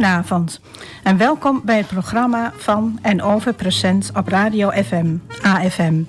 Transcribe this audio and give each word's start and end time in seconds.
Goedenavond 0.00 0.60
en 1.02 1.16
welkom 1.16 1.60
bij 1.64 1.76
het 1.76 1.86
programma 1.86 2.52
van 2.56 2.98
en 3.02 3.22
over 3.22 3.54
Present 3.54 4.10
op 4.14 4.28
Radio 4.28 4.70
FM, 4.70 5.16
AFM. 5.42 6.02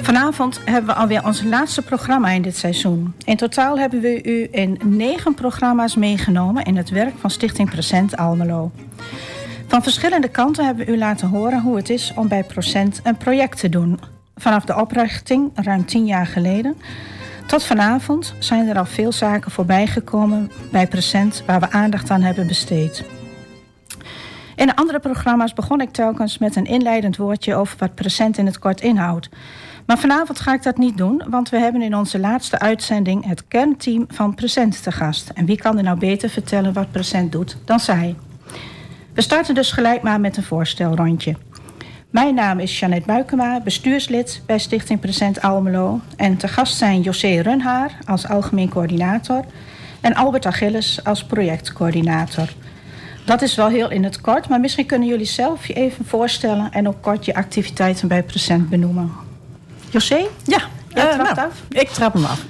Vanavond 0.00 0.60
hebben 0.64 0.94
we 0.94 1.00
alweer 1.00 1.24
ons 1.24 1.42
laatste 1.42 1.82
programma 1.82 2.30
in 2.30 2.42
dit 2.42 2.56
seizoen. 2.56 3.14
In 3.24 3.36
totaal 3.36 3.78
hebben 3.78 4.00
we 4.00 4.22
u 4.24 4.48
in 4.50 4.78
negen 4.84 5.34
programma's 5.34 5.96
meegenomen 5.96 6.64
in 6.64 6.76
het 6.76 6.90
werk 6.90 7.14
van 7.18 7.30
Stichting 7.30 7.70
Present 7.70 8.16
Almelo. 8.16 8.70
Van 9.66 9.82
verschillende 9.82 10.28
kanten 10.28 10.64
hebben 10.64 10.86
we 10.86 10.92
u 10.92 10.98
laten 10.98 11.28
horen 11.28 11.60
hoe 11.60 11.76
het 11.76 11.90
is 11.90 12.12
om 12.16 12.28
bij 12.28 12.44
Procent 12.44 13.00
een 13.02 13.16
project 13.16 13.58
te 13.58 13.68
doen. 13.68 14.00
Vanaf 14.36 14.64
de 14.64 14.76
oprichting, 14.76 15.50
ruim 15.54 15.86
tien 15.86 16.06
jaar 16.06 16.26
geleden, 16.26 16.76
tot 17.46 17.64
vanavond 17.64 18.34
zijn 18.38 18.68
er 18.68 18.78
al 18.78 18.84
veel 18.84 19.12
zaken 19.12 19.50
voorbijgekomen 19.50 20.50
bij 20.70 20.86
Present 20.86 21.42
waar 21.46 21.60
we 21.60 21.70
aandacht 21.70 22.10
aan 22.10 22.22
hebben 22.22 22.46
besteed. 22.46 23.04
In 24.56 24.66
de 24.66 24.76
andere 24.76 24.98
programma's 24.98 25.52
begon 25.52 25.80
ik 25.80 25.90
telkens 25.90 26.38
met 26.38 26.56
een 26.56 26.66
inleidend 26.66 27.16
woordje 27.16 27.54
over 27.54 27.76
wat 27.78 27.94
Present 27.94 28.38
in 28.38 28.46
het 28.46 28.58
kort 28.58 28.80
inhoudt. 28.80 29.28
Maar 29.86 29.98
vanavond 29.98 30.40
ga 30.40 30.54
ik 30.54 30.62
dat 30.62 30.78
niet 30.78 30.96
doen, 30.96 31.22
want 31.28 31.48
we 31.48 31.58
hebben 31.58 31.82
in 31.82 31.96
onze 31.96 32.18
laatste 32.18 32.58
uitzending 32.58 33.26
het 33.26 33.48
kernteam 33.48 34.04
van 34.08 34.34
Present 34.34 34.82
te 34.82 34.92
gast. 34.92 35.28
En 35.28 35.46
wie 35.46 35.56
kan 35.56 35.76
er 35.76 35.82
nou 35.82 35.98
beter 35.98 36.28
vertellen 36.28 36.72
wat 36.72 36.90
Present 36.90 37.32
doet 37.32 37.56
dan 37.64 37.80
zij? 37.80 38.16
We 39.14 39.22
starten 39.22 39.54
dus 39.54 39.70
gelijk 39.72 40.02
maar 40.02 40.20
met 40.20 40.36
een 40.36 40.42
voorstelrondje. 40.42 41.36
Mijn 42.10 42.34
naam 42.34 42.58
is 42.58 42.78
Jeannette 42.78 43.06
Buikema, 43.06 43.60
bestuurslid 43.60 44.42
bij 44.46 44.58
Stichting 44.58 45.00
Present 45.00 45.42
Almelo. 45.42 46.00
En 46.16 46.36
te 46.36 46.48
gast 46.48 46.76
zijn 46.76 47.00
José 47.00 47.40
Runhaar 47.40 47.98
als 48.06 48.28
algemeen 48.28 48.68
coördinator 48.68 49.44
en 50.00 50.14
Albert 50.14 50.46
Achilles 50.46 51.04
als 51.04 51.24
projectcoördinator. 51.24 52.48
Dat 53.24 53.42
is 53.42 53.54
wel 53.54 53.68
heel 53.68 53.90
in 53.90 54.04
het 54.04 54.20
kort, 54.20 54.48
maar 54.48 54.60
misschien 54.60 54.86
kunnen 54.86 55.08
jullie 55.08 55.26
zelf 55.26 55.66
je 55.66 55.72
even 55.72 56.04
voorstellen 56.04 56.72
en 56.72 56.88
ook 56.88 57.02
kort 57.02 57.24
je 57.24 57.34
activiteiten 57.34 58.08
bij 58.08 58.22
Present 58.22 58.68
benoemen. 58.68 59.12
José? 59.90 60.26
Ja, 60.44 60.62
Jij 60.94 61.04
uh, 61.04 61.12
trapt 61.12 61.36
nou, 61.36 61.48
af? 61.48 61.62
ik 61.68 61.88
trap 61.88 62.12
hem 62.12 62.24
af. 62.24 62.44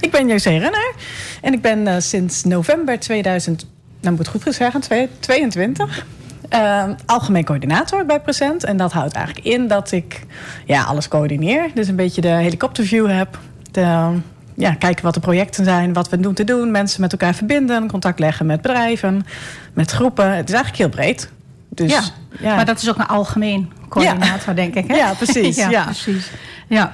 Ik 0.00 0.10
ben 0.10 0.28
José 0.28 0.50
Renner 0.50 0.94
en 1.42 1.52
ik 1.52 1.62
ben 1.62 1.86
eh, 1.86 1.94
sinds 1.98 2.44
november 2.44 2.98
2000, 2.98 3.66
nou 4.00 4.16
moet 4.16 4.26
ik 4.26 4.42
goed 4.42 4.54
zeggen, 4.54 4.82
22, 5.20 6.06
eh, 6.48 6.84
algemeen 7.06 7.44
coördinator 7.44 8.06
bij 8.06 8.20
Present. 8.20 8.64
En 8.64 8.76
dat 8.76 8.92
houdt 8.92 9.14
eigenlijk 9.14 9.46
in 9.46 9.68
dat 9.68 9.92
ik 9.92 10.26
ja, 10.66 10.82
alles 10.82 11.08
coördineer. 11.08 11.70
Dus 11.74 11.88
een 11.88 11.96
beetje 11.96 12.20
de 12.20 12.28
helikopterview 12.28 13.10
heb. 13.10 13.38
De, 13.70 14.10
ja, 14.54 14.74
kijken 14.74 15.04
wat 15.04 15.14
de 15.14 15.20
projecten 15.20 15.64
zijn, 15.64 15.92
wat 15.92 16.08
we 16.08 16.20
doen 16.20 16.34
te 16.34 16.44
doen. 16.44 16.70
Mensen 16.70 17.00
met 17.00 17.12
elkaar 17.12 17.34
verbinden, 17.34 17.88
contact 17.88 18.18
leggen 18.18 18.46
met 18.46 18.60
bedrijven, 18.60 19.26
met 19.72 19.90
groepen. 19.90 20.36
Het 20.36 20.48
is 20.48 20.54
eigenlijk 20.54 20.76
heel 20.76 21.02
breed. 21.02 21.30
Dus, 21.68 22.12
ja, 22.40 22.54
maar 22.54 22.64
dat 22.64 22.82
is 22.82 22.88
ook 22.88 22.98
een 22.98 23.06
algemeen 23.06 23.72
coördinator, 23.88 24.54
denk 24.54 24.74
ik. 24.74 24.88
Hè? 24.88 24.96
Ja, 24.96 25.12
precies, 25.12 25.56
ja. 25.70 25.84
precies. 25.84 26.30
Ja. 26.68 26.92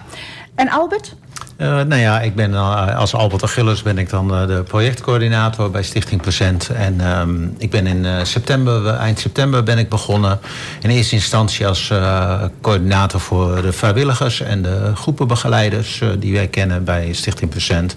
En 0.55 0.71
Albert? 0.71 1.15
Uh, 1.59 1.69
nou 1.69 1.97
ja, 1.97 2.21
ik 2.21 2.35
ben 2.35 2.51
uh, 2.51 2.97
als 2.97 3.15
Albert 3.15 3.43
Achilles 3.43 3.83
ben 3.83 3.99
ik 3.99 4.11
dan 4.11 4.33
uh, 4.33 4.47
de 4.47 4.63
projectcoördinator 4.63 5.71
bij 5.71 5.83
Stichting 5.83 6.23
Present. 6.23 6.69
En 6.69 7.19
um, 7.19 7.55
ik 7.59 7.71
ben 7.71 7.87
in 7.87 8.27
september, 8.27 8.87
eind 8.87 9.19
september 9.19 9.63
ben 9.63 9.79
ik 9.79 9.89
begonnen. 9.89 10.39
In 10.81 10.91
eerste 10.91 11.15
instantie 11.15 11.67
als 11.67 11.93
coördinator 12.61 13.21
voor 13.21 13.63
de 13.63 13.73
vrijwilligers 13.73 14.41
en 14.41 14.63
de 14.63 14.93
groepenbegeleiders 14.95 16.03
die 16.19 16.33
wij 16.33 16.47
kennen 16.49 16.85
bij 16.85 17.13
Stichting 17.13 17.51
Present. 17.51 17.97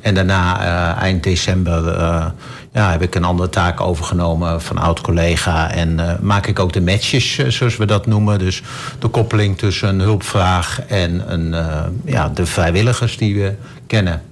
En 0.00 0.14
daarna 0.14 0.96
eind 0.98 1.22
december 1.22 2.32
ja, 2.76 2.90
heb 2.90 3.02
ik 3.02 3.14
een 3.14 3.24
andere 3.24 3.48
taak 3.48 3.80
overgenomen 3.80 4.62
van 4.62 4.78
oud-collega. 4.78 5.70
En 5.70 5.98
uh, 5.98 6.18
maak 6.20 6.46
ik 6.46 6.58
ook 6.58 6.72
de 6.72 6.80
matches, 6.80 7.38
uh, 7.38 7.48
zoals 7.48 7.76
we 7.76 7.84
dat 7.84 8.06
noemen. 8.06 8.38
Dus 8.38 8.62
de 8.98 9.08
koppeling 9.08 9.58
tussen 9.58 9.88
een 9.88 10.00
hulpvraag 10.00 10.80
en 10.86 11.32
een, 11.32 11.52
uh, 11.52 11.84
ja, 12.04 12.28
de 12.28 12.46
vrijwilligers 12.46 13.16
die 13.16 13.34
we 13.34 13.54
kennen. 13.86 14.22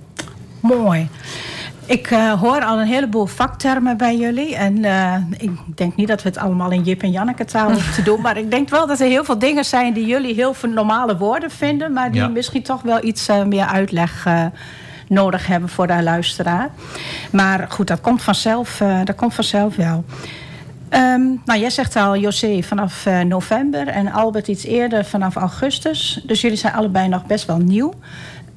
Mooi. 0.60 1.08
Ik 1.86 2.06
hoor 2.40 2.64
al 2.64 2.80
een 2.80 2.86
heleboel 2.86 3.26
vaktermen 3.26 3.96
bij 3.96 4.16
jullie. 4.16 4.56
En 4.56 4.84
ik 5.38 5.50
denk 5.74 5.96
niet 5.96 6.08
dat 6.08 6.22
we 6.22 6.28
het 6.28 6.38
allemaal 6.38 6.70
in 6.70 6.82
Jip 6.82 7.02
en 7.02 7.10
Janneke 7.10 7.44
taal 7.44 7.70
hoeven 7.70 7.94
te 7.94 8.02
doen. 8.02 8.20
Maar 8.20 8.36
ik 8.36 8.50
denk 8.50 8.68
wel 8.68 8.86
dat 8.86 9.00
er 9.00 9.06
heel 9.06 9.24
veel 9.24 9.38
dingen 9.38 9.64
zijn 9.64 9.92
die 9.92 10.06
jullie 10.06 10.34
heel 10.34 10.54
veel 10.54 10.68
normale 10.68 11.16
woorden 11.16 11.50
vinden. 11.50 11.92
Maar 11.92 12.12
die 12.12 12.20
ja. 12.20 12.28
misschien 12.28 12.62
toch 12.62 12.82
wel 12.82 13.04
iets 13.04 13.28
meer 13.46 13.66
uitleg 13.66 14.26
nodig 15.08 15.46
hebben 15.46 15.68
voor 15.68 15.86
de 15.86 16.02
luisteraar. 16.02 16.70
Maar 17.32 17.66
goed, 17.68 17.86
dat 17.86 18.00
komt 18.00 18.22
vanzelf, 18.22 18.80
uh, 18.80 19.00
dat 19.04 19.16
komt 19.16 19.34
vanzelf 19.34 19.76
wel. 19.76 20.04
Um, 20.90 21.40
nou, 21.44 21.60
jij 21.60 21.70
zegt 21.70 21.96
al, 21.96 22.16
José, 22.16 22.62
vanaf 22.62 23.06
uh, 23.06 23.20
november 23.20 23.88
en 23.88 24.12
Albert 24.12 24.48
iets 24.48 24.64
eerder 24.64 25.04
vanaf 25.04 25.36
augustus. 25.36 26.22
Dus 26.26 26.40
jullie 26.40 26.56
zijn 26.56 26.72
allebei 26.72 27.08
nog 27.08 27.26
best 27.26 27.46
wel 27.46 27.58
nieuw. 27.58 27.92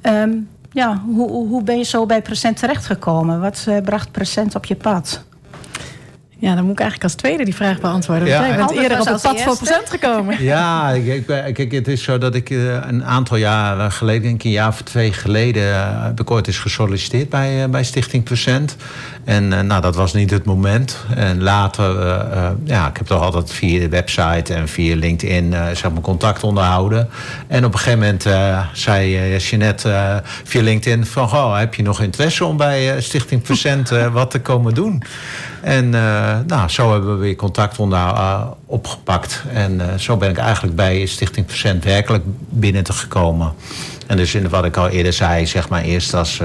Um, 0.02 0.48
ja, 0.72 1.02
hoe, 1.06 1.30
hoe 1.30 1.62
ben 1.62 1.78
je 1.78 1.84
zo 1.84 2.06
bij 2.06 2.22
Present 2.22 2.56
terechtgekomen? 2.56 3.40
Wat 3.40 3.64
uh, 3.68 3.76
bracht 3.84 4.12
Present 4.12 4.54
op 4.54 4.64
je 4.64 4.76
pad? 4.76 5.24
Ja, 6.40 6.54
dan 6.54 6.64
moet 6.64 6.72
ik 6.72 6.80
eigenlijk 6.80 7.02
als 7.02 7.14
tweede 7.14 7.44
die 7.44 7.54
vraag 7.54 7.80
beantwoorden. 7.80 8.28
Ja, 8.28 8.46
Jij 8.46 8.56
bent 8.56 8.70
eerder 8.70 9.00
op 9.00 9.06
het 9.06 9.22
pad 9.22 9.40
voor 9.40 9.56
procent 9.56 9.90
gekomen. 9.90 10.42
Ja, 10.44 10.90
ik, 10.90 11.26
kijk, 11.26 11.72
het 11.72 11.88
is 11.88 12.02
zo 12.02 12.18
dat 12.18 12.34
ik 12.34 12.50
een 12.50 13.04
aantal 13.04 13.36
jaren 13.36 13.92
geleden, 13.92 14.22
denk 14.22 14.34
ik 14.34 14.44
een 14.44 14.50
jaar 14.50 14.68
of 14.68 14.82
twee 14.82 15.12
geleden, 15.12 16.02
heb 16.02 16.20
ik 16.20 16.30
ooit 16.30 16.46
eens 16.46 16.58
gesolliciteerd 16.58 17.28
bij, 17.28 17.70
bij 17.70 17.84
Stichting 17.84 18.24
Procent. 18.24 18.76
En 19.24 19.48
nou, 19.48 19.80
dat 19.80 19.96
was 19.96 20.12
niet 20.12 20.30
het 20.30 20.44
moment. 20.44 21.04
En 21.14 21.42
later, 21.42 22.06
uh, 22.06 22.50
ja, 22.64 22.88
ik 22.88 22.96
heb 22.96 23.06
toch 23.06 23.22
altijd 23.22 23.52
via 23.52 23.80
de 23.80 23.88
website 23.88 24.54
en 24.54 24.68
via 24.68 24.96
LinkedIn 24.96 25.52
uh, 25.52 25.66
zeg 25.66 25.92
maar 25.92 26.00
contact 26.00 26.42
onderhouden. 26.42 27.08
En 27.46 27.64
op 27.64 27.72
een 27.72 27.78
gegeven 27.78 27.98
moment 27.98 28.26
zei 28.72 29.36
Jeanette 29.38 30.22
via 30.44 30.62
LinkedIn 30.62 31.06
van, 31.06 31.24
oh, 31.24 31.58
heb 31.58 31.74
je 31.74 31.82
nog 31.82 32.00
interesse 32.00 32.44
om 32.44 32.56
bij 32.56 33.00
Stichting 33.00 33.42
Procent 33.42 33.88
wat 34.12 34.30
te 34.30 34.40
komen 34.40 34.74
doen? 34.74 35.02
En 35.60 35.90
nou, 36.46 36.68
zo 36.68 36.92
hebben 36.92 37.14
we 37.14 37.20
weer 37.20 37.36
contact 37.36 37.78
onder, 37.78 37.98
uh, 37.98 38.46
opgepakt. 38.66 39.42
En 39.52 39.74
uh, 39.74 39.84
zo 39.96 40.16
ben 40.16 40.30
ik 40.30 40.38
eigenlijk 40.38 40.76
bij 40.76 41.06
Stichting 41.06 41.46
Percent 41.46 41.84
werkelijk 41.84 42.24
binnen 42.48 42.84
te 42.84 42.92
gekomen. 42.92 43.52
En 44.06 44.16
dus 44.16 44.34
in 44.34 44.48
wat 44.48 44.64
ik 44.64 44.76
al 44.76 44.88
eerder 44.88 45.12
zei, 45.12 45.46
zeg 45.46 45.68
maar 45.68 45.82
eerst 45.82 46.14
als, 46.14 46.42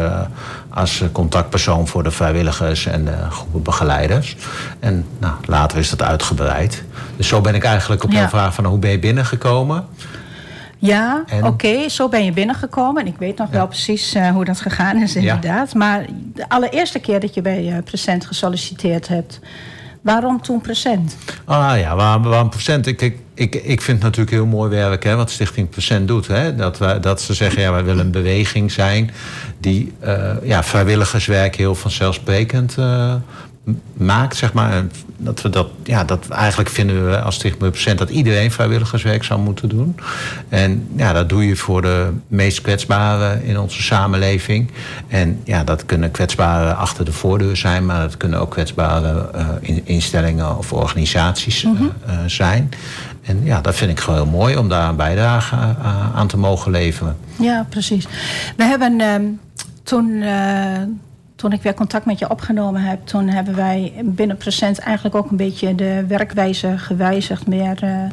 als 0.70 1.04
contactpersoon 1.12 1.88
voor 1.88 2.04
de 2.04 2.12
vrijwilligers 2.12 2.86
en 2.86 3.06
de 3.06 3.18
groepen 3.30 3.64
begeleiders. 3.64 4.36
En 4.80 5.06
nou, 5.20 5.34
later 5.46 5.78
is 5.78 5.90
dat 5.90 6.02
uitgebreid. 6.02 6.84
Dus 7.18 7.28
zo 7.28 7.42
ben 7.42 7.56
ik 7.56 7.64
eigenlijk 7.64 8.04
op 8.04 8.12
jouw 8.12 8.22
ja. 8.22 8.30
vraag 8.30 8.54
van 8.54 8.66
hoe 8.66 8.80
ben 8.80 8.92
je 8.92 9.00
binnengekomen? 9.00 9.86
Ja, 10.88 11.24
oké, 11.34 11.48
okay, 11.48 11.90
zo 11.90 12.10
ben 12.10 12.26
je 12.26 12.32
binnengekomen. 12.32 13.02
En 13.02 13.08
ik 13.08 13.18
weet 13.18 13.38
nog 13.38 13.48
ja. 13.52 13.58
wel 13.58 13.68
precies 13.68 14.16
uh, 14.16 14.30
hoe 14.30 14.46
dat 14.46 14.62
gegaan 14.62 15.02
is, 15.02 15.16
inderdaad. 15.16 15.72
Ja. 15.72 15.78
Maar 15.78 16.06
de 16.34 16.50
allereerste 16.50 17.00
keer 17.00 17.20
dat 17.20 17.34
je 17.34 17.42
bij 17.42 17.64
uh, 17.64 17.78
Present 17.84 18.26
gesolliciteerd 18.26 19.08
hebt, 19.08 19.40
waarom 20.02 20.42
toen 20.42 20.62
Present? 20.62 21.18
Ah 21.46 21.80
ja, 21.80 21.96
waarom, 21.96 22.24
waarom 22.24 22.50
Present? 22.50 22.88
Ik, 22.88 23.02
ik, 23.02 23.18
ik, 23.34 23.56
ik 23.56 23.82
vind 23.82 23.98
het 23.98 24.06
natuurlijk 24.06 24.36
heel 24.36 24.46
mooi 24.46 24.70
werk 24.70 25.04
hè, 25.04 25.16
wat 25.16 25.32
Stichting 25.32 25.70
Present 25.70 26.08
doet. 26.08 26.28
Hè? 26.28 26.56
Dat, 26.56 26.78
wij, 26.78 27.00
dat 27.00 27.22
ze 27.22 27.34
zeggen, 27.34 27.62
ja, 27.62 27.72
wij 27.72 27.84
willen 27.84 28.06
een 28.06 28.12
beweging 28.12 28.72
zijn 28.72 29.12
die 29.60 29.94
uh, 30.04 30.32
ja, 30.44 30.64
vrijwilligerswerk 30.64 31.56
heel 31.56 31.76
vanzelfsprekend 31.76 32.76
maakt, 33.94 34.38
zeg 34.38 34.54
maar. 34.54 34.84
Dat 35.18 35.42
we 35.42 35.50
dat, 35.50 35.68
ja, 35.84 36.04
dat 36.04 36.28
eigenlijk 36.30 36.70
vinden 36.70 37.10
we 37.10 37.22
als 37.22 37.36
Stichting 37.36 37.72
Procent 37.72 37.98
dat 37.98 38.10
iedereen 38.10 38.52
vrijwilligerswerk 38.52 39.24
zou 39.24 39.40
moeten 39.40 39.70
doen. 39.70 39.96
En 40.50 40.88
ja, 40.96 41.14
dat 41.14 41.30
doe 41.30 41.48
je 41.48 41.56
voor 41.56 41.82
de 41.82 42.10
meest 42.28 42.62
kwetsbaren 42.62 43.44
in 43.44 43.60
onze 43.60 43.82
samenleving. 43.82 44.72
En 45.08 45.42
ja, 45.44 45.64
dat 45.64 45.86
kunnen 45.86 46.12
kwetsbaren 46.12 46.78
achter 46.78 47.06
de 47.06 47.12
voordeur 47.12 47.58
zijn, 47.58 47.86
maar 47.86 48.02
dat 48.02 48.18
kunnen 48.18 48.40
ook 48.40 48.52
kwetsbare 48.52 49.30
uh, 49.36 49.80
instellingen 49.84 50.58
of 50.58 50.74
organisaties 50.74 51.64
mm 51.64 51.76
-hmm. 51.76 51.92
uh, 52.08 52.14
zijn. 52.26 52.70
En 53.22 53.40
ja, 53.44 53.62
dat 53.62 53.76
vind 53.76 53.92
ik 53.92 54.00
gewoon 54.00 54.20
heel 54.20 54.32
mooi 54.32 54.58
om 54.58 54.70
daar 54.70 54.90
een 54.90 54.96
bijdrage 54.96 55.56
aan 56.16 56.28
te 56.28 56.38
mogen 56.38 56.72
leveren. 56.72 57.18
Ja, 57.40 57.66
precies. 57.70 58.08
We 58.58 58.64
hebben 58.64 59.02
um, 59.02 59.40
toen 59.84 60.24
toen 61.44 61.52
ik 61.52 61.62
weer 61.62 61.74
contact 61.74 62.06
met 62.06 62.20
je 62.20 62.30
opgenomen 62.30 62.82
heb, 62.82 63.06
toen 63.06 63.28
hebben 63.28 63.56
wij 63.56 63.94
binnen 64.04 64.38
Present 64.38 64.80
eigenlijk 64.80 65.16
ook 65.16 65.32
een 65.32 65.38
beetje 65.38 65.76
de 65.76 66.06
werkwijze 66.08 66.78
gewijzigd. 66.78 67.48
Meer, 67.48 67.84
uh, 67.84 68.10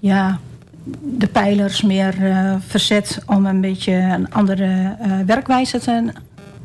ja, 0.00 0.38
de 1.02 1.26
pijlers 1.26 1.82
meer 1.82 2.14
uh, 2.20 2.54
verzet 2.66 3.22
om 3.26 3.46
een 3.46 3.60
beetje 3.60 3.92
een 3.92 4.32
andere 4.32 4.96
uh, 5.06 5.12
werkwijze 5.26 5.78
te, 5.78 6.12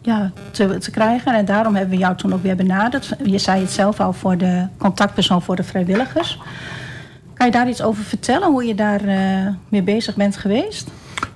ja, 0.01 0.31
te, 0.51 0.91
krijgen. 0.91 1.33
En 1.33 1.45
daarom 1.45 1.75
hebben 1.75 1.93
we 1.93 2.01
jou 2.01 2.15
toen 2.15 2.33
ook 2.33 2.43
weer 2.43 2.55
benaderd. 2.55 3.13
Je 3.23 3.37
zei 3.37 3.61
het 3.61 3.71
zelf 3.71 3.99
al 3.99 4.13
voor 4.13 4.37
de 4.37 4.67
contactpersoon 4.77 5.41
voor 5.41 5.55
de 5.55 5.63
vrijwilligers. 5.63 6.39
Kan 7.33 7.45
je 7.45 7.51
daar 7.51 7.69
iets 7.69 7.81
over 7.81 8.03
vertellen, 8.03 8.51
hoe 8.51 8.65
je 8.65 8.75
daar 8.75 9.01
mee 9.69 9.81
bezig 9.81 10.15
bent 10.15 10.37
geweest? 10.37 10.87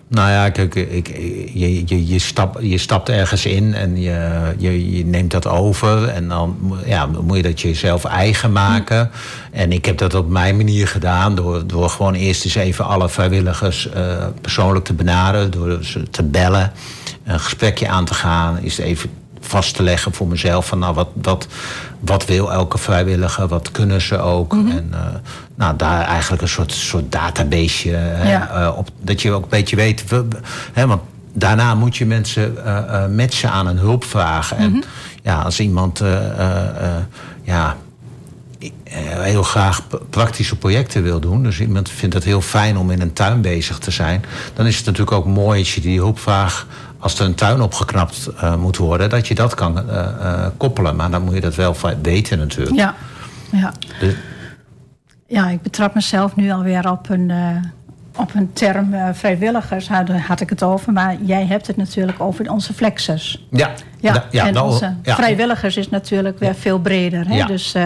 Nou 0.08 0.30
ja, 0.30 0.50
kijk, 0.50 0.76
ik, 0.76 1.08
je, 1.54 1.88
je, 1.88 2.08
je, 2.08 2.20
stap, 2.20 2.58
je 2.62 2.78
stapt 2.78 3.10
ergens 3.10 3.46
in 3.46 3.74
en 3.74 4.02
je, 4.02 4.54
je, 4.58 4.98
je 4.98 5.06
neemt 5.06 5.32
dat 5.32 5.48
over. 5.48 6.08
En 6.08 6.28
dan 6.28 6.78
ja, 6.86 7.06
moet 7.06 7.38
je 7.38 7.44
dat 7.44 7.62
jezelf 7.62 8.06
eigen 8.06 8.52
maken. 8.52 9.10
En 9.52 9.72
ik 9.72 9.86
heb 9.86 9.98
dat 9.98 10.14
op 10.14 10.30
mijn 10.30 10.58
manier 10.58 10.88
gedaan. 10.88 11.36
Door, 11.36 11.68
door 11.68 11.90
gewoon 11.90 12.14
eerst 12.14 12.46
eens 12.46 12.56
even 12.56 12.86
alle 12.86 13.10
vrijwilligers 13.10 13.90
uh, 13.96 14.26
persoonlijk 14.42 14.86
te 14.86 14.94
benaderen. 14.94 15.52
Door 15.52 15.84
ze 15.84 16.10
te 16.10 16.24
bellen. 16.24 16.72
Een 17.24 17.40
gesprekje 17.40 17.88
aan 17.88 18.06
te 18.06 18.14
gaan. 18.14 18.60
Is 18.62 18.78
even 18.78 19.10
vast 19.44 19.75
te 19.75 19.84
leggen 19.84 20.13
voor 20.13 20.28
mezelf. 20.28 20.68
Van 20.68 20.80
nou, 20.80 20.94
wat, 20.94 21.07
wat, 21.22 21.48
wat 22.00 22.25
wil 22.25 22.51
elke 22.51 22.78
vrijwilliger? 22.78 23.48
Wat 23.48 23.72
kunnen 23.72 24.01
ze 24.01 24.19
ook? 24.19 24.54
Mhm. 24.54 24.68
En 24.68 24.90
uh, 24.94 25.00
nou, 25.56 25.75
daar 25.75 26.01
eigenlijk 26.01 26.42
een 26.42 26.48
soort, 26.48 26.72
soort 26.72 27.12
database 27.12 27.90
ja. 27.90 28.62
uh, 28.62 28.78
op. 28.78 28.90
Dat 29.01 29.22
je 29.22 29.31
ook 29.31 29.44
een 29.44 29.50
beetje 29.50 29.75
weet. 29.75 30.04
Hè, 30.74 30.88
want 30.88 31.01
daarna 31.34 31.75
moet 31.75 31.98
je 31.98 32.06
mensen 32.06 32.57
uh, 32.66 33.07
matchen 33.07 33.51
aan 33.51 33.68
een 33.68 33.78
hulpvraag. 33.78 34.54
En 34.54 34.72
mhm. 34.72 34.81
ja, 35.22 35.42
als 35.42 35.60
iemand 35.60 36.04
ja, 37.44 37.75
heel 39.10 39.44
graag 39.44 39.81
praktische 40.10 40.56
projecten 40.56 41.04
wil 41.04 41.19
doen. 41.19 41.44
Dus 41.44 41.60
iemand 41.60 41.90
vindt 41.90 42.16
het 42.16 42.24
heel 42.24 42.42
fijn 42.42 42.78
om 42.78 42.92
in 42.92 43.01
een 43.01 43.13
tuin 43.13 43.42
bezig 43.42 43.78
te 43.78 43.92
zijn. 43.92 44.25
Dan 44.54 44.66
is 44.66 44.78
het 44.78 44.86
natuurlijk 44.86 45.18
ook 45.18 45.25
mooi 45.25 45.60
als 45.60 45.75
je 45.75 45.81
die 45.81 46.00
hulpvraag 46.00 46.68
als 47.04 47.20
er 47.20 47.26
een 47.26 47.36
tuin 47.36 47.62
opgeknapt 47.62 48.30
uh, 48.36 48.56
moet 48.56 48.78
worden, 48.78 49.10
dat 49.10 49.28
je 49.28 49.36
dat 49.36 49.56
kan 49.56 49.78
uh, 49.90 49.94
uh, 49.96 50.48
koppelen. 50.58 50.96
Maar 50.96 51.12
dan 51.12 51.24
moet 51.24 51.34
je 51.34 51.42
dat 51.42 51.56
wel 51.56 51.76
weten 52.02 52.38
natuurlijk. 52.38 52.76
Ja, 52.76 52.96
ja. 53.52 53.74
Dus... 54.00 54.16
ja 55.28 55.50
ik 55.50 55.62
betrap 55.62 55.94
mezelf 55.94 56.36
nu 56.36 56.52
alweer 56.52 56.90
op 56.92 57.10
een 57.10 57.32
op 58.15 58.36
een 58.36 58.54
term 58.54 58.94
uh, 58.94 59.10
vrijwilligers 59.13 59.88
had, 59.88 60.10
had, 60.10 60.42
ik 60.42 60.50
het 60.50 60.63
over. 60.63 60.94
Maar 60.94 61.15
jij 61.21 61.45
hebt 61.45 61.68
het 61.68 61.77
natuurlijk 61.77 62.21
over 62.21 62.51
onze 62.51 62.74
flexers. 62.74 63.45
Ja. 63.50 63.71
Ja, 64.00 64.24
ja 64.31 64.48
en 64.48 64.62
onze 64.62 64.95
vrijwilligers 65.04 65.77
is 65.77 65.89
natuurlijk 65.89 66.39
weer 66.39 66.56
veel 66.56 66.80
breder. 66.80 67.27
Hè? 67.27 67.45
Dus 67.45 67.75
uh, 67.75 67.86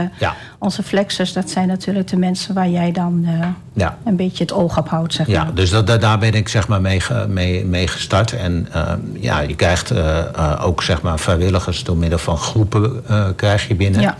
onze 0.57 0.83
flexers, 0.83 1.33
dat 1.33 1.50
zijn 1.50 1.68
natuurlijk 1.68 2.07
de 2.07 2.18
mensen 2.18 2.53
waar 2.53 2.69
jij 2.69 2.91
dan 2.91 3.27
uh, 3.75 3.88
een 4.03 4.15
beetje 4.15 4.44
het 4.44 4.53
oog 4.53 4.77
op 4.77 4.89
houdt. 4.89 5.13
Zeg 5.13 5.27
maar. 5.27 5.35
Ja, 5.35 5.51
dus 5.53 5.69
dat, 5.69 6.01
daar 6.01 6.18
ben 6.18 6.33
ik 6.33 6.47
zeg 6.47 6.68
maar 6.68 6.81
mee, 6.81 7.01
mee, 7.27 7.65
mee 7.65 7.88
gestart. 7.88 8.33
En 8.33 8.68
ja, 9.13 9.39
je 9.39 9.56
krijgt 9.56 9.94
ook 10.59 10.83
zeg 10.83 11.01
maar 11.01 11.19
vrijwilligers 11.19 11.83
door 11.83 11.97
middel 11.97 12.19
van 12.19 12.38
groepen 12.38 13.03
krijg 13.35 13.68
je 13.68 13.75
binnen. 13.75 14.01
Ja. 14.01 14.18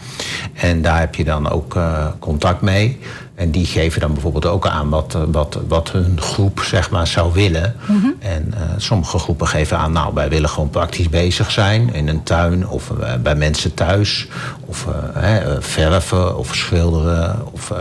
En 0.54 0.82
daar 0.82 1.00
heb 1.00 1.16
je 1.16 1.24
dan 1.24 1.50
ook 1.50 1.78
contact 2.20 2.62
mee. 2.62 3.00
En 3.38 3.52
die 3.52 3.66
geven 3.66 4.02
dan 4.02 4.14
bijvoorbeeld 4.14 4.46
ook 4.46 4.68
aan 4.68 4.90
wat, 4.90 5.16
eh, 5.16 5.22
wat, 5.32 5.60
wat 5.68 5.92
hun 5.92 6.22
groep 6.22 6.62
zeg 6.62 6.90
maar, 6.90 7.08
zou 7.08 7.34
willen. 7.34 7.76
Mhm. 7.86 8.08
En 8.20 8.54
uh, 8.54 8.62
sommige 8.78 9.20
groepen 9.20 9.48
geven 9.48 9.78
aan, 9.78 9.92
nou, 9.92 10.14
wij 10.14 10.30
willen 10.30 10.50
gewoon 10.50 10.70
praktisch 10.70 11.10
bezig 11.10 11.52
zijn 11.52 11.94
in 11.94 12.08
een 12.08 12.24
tuin 12.24 12.68
of 12.68 12.90
uh, 13.00 13.14
bij 13.16 13.36
mensen 13.36 13.74
thuis. 13.74 14.28
Of 14.66 14.88
uh, 15.18 15.36
verven 15.60 16.38
of 16.38 16.56
schilderen 16.56 17.42
of 17.52 17.74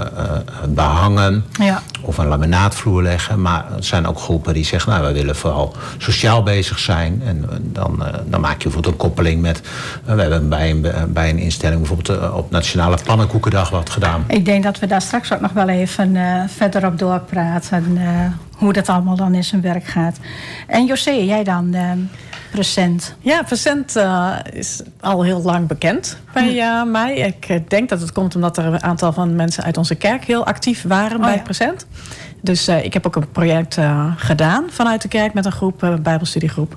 behangen. 0.69 1.45
Ja. 1.61 1.83
Of 2.01 2.19
een 2.19 2.27
laminaatvloer 2.27 3.03
leggen. 3.03 3.43
Maar 3.43 3.65
er 3.77 3.85
zijn 3.85 4.07
ook 4.07 4.19
groepen 4.19 4.55
die 4.55 4.65
zeggen, 4.65 4.91
nou, 4.91 5.03
wij 5.03 5.13
willen 5.13 5.37
vooral 5.37 5.75
sociaal 5.99 6.43
bezig 6.43 6.79
zijn. 6.79 7.23
En 7.25 7.49
dan, 7.63 8.05
dan 8.27 8.41
maak 8.41 8.57
je 8.57 8.63
bijvoorbeeld 8.63 8.95
een 8.95 9.01
koppeling 9.01 9.43
met. 9.43 9.61
we 10.05 10.21
hebben 10.21 10.49
bij 10.49 10.71
een, 10.71 10.87
bij 11.13 11.31
een 11.31 11.39
instelling 11.39 11.79
bijvoorbeeld 11.79 12.33
op 12.33 12.51
Nationale 12.51 12.97
Pannenkoekendag 13.05 13.71
wat 13.71 13.91
gedaan. 13.91 14.25
Ik 14.29 14.45
denk 14.45 14.63
dat 14.63 14.79
we 14.79 14.87
daar 14.87 15.03
straks 15.03 15.33
ook 15.33 15.41
nog 15.47 15.67
wel 15.67 15.75
even 15.75 16.15
uh, 16.15 16.43
verder 16.47 16.87
op 16.87 16.99
doorpraten. 16.99 17.85
Uh, 17.97 18.27
hoe 18.57 18.73
dat 18.73 18.89
allemaal 18.89 19.17
dan 19.17 19.35
in 19.35 19.45
zijn 19.45 19.61
werk 19.61 19.85
gaat. 19.85 20.19
En 20.67 20.87
José, 20.87 21.11
jij 21.11 21.45
dan? 21.45 21.75
Uh, 21.75 21.91
Present. 22.51 23.15
Ja, 23.21 23.43
Present 23.43 23.97
is 24.53 24.83
al 25.01 25.23
heel 25.23 25.43
lang 25.43 25.67
bekend 25.67 26.19
bij 26.33 26.59
hm. 26.59 26.91
mij. 26.91 27.15
Ik 27.15 27.71
denk 27.71 27.89
dat 27.89 28.01
het 28.01 28.13
komt 28.13 28.35
omdat 28.35 28.57
er 28.59 28.65
een 28.65 28.83
aantal 28.83 29.13
van 29.13 29.37
mensen 29.37 29.65
uit 29.65 29.77
onze 29.77 29.95
kerk 29.95 30.25
heel 30.25 30.47
actief 30.47 30.83
waren 30.83 31.17
oh, 31.17 31.25
bij 31.25 31.35
ja. 31.35 31.43
Present. 31.43 31.87
Dus 32.41 32.69
ik 32.69 32.93
heb 32.93 33.07
ook 33.07 33.17
een 33.17 33.31
project 33.31 33.79
gedaan 34.17 34.65
vanuit 34.69 35.03
de 35.03 35.09
kerk 35.09 35.35
met 35.35 35.45
een 35.45 35.53
groep, 35.53 35.83
een 35.83 36.03
Bijbelstudiegroep. 36.03 36.77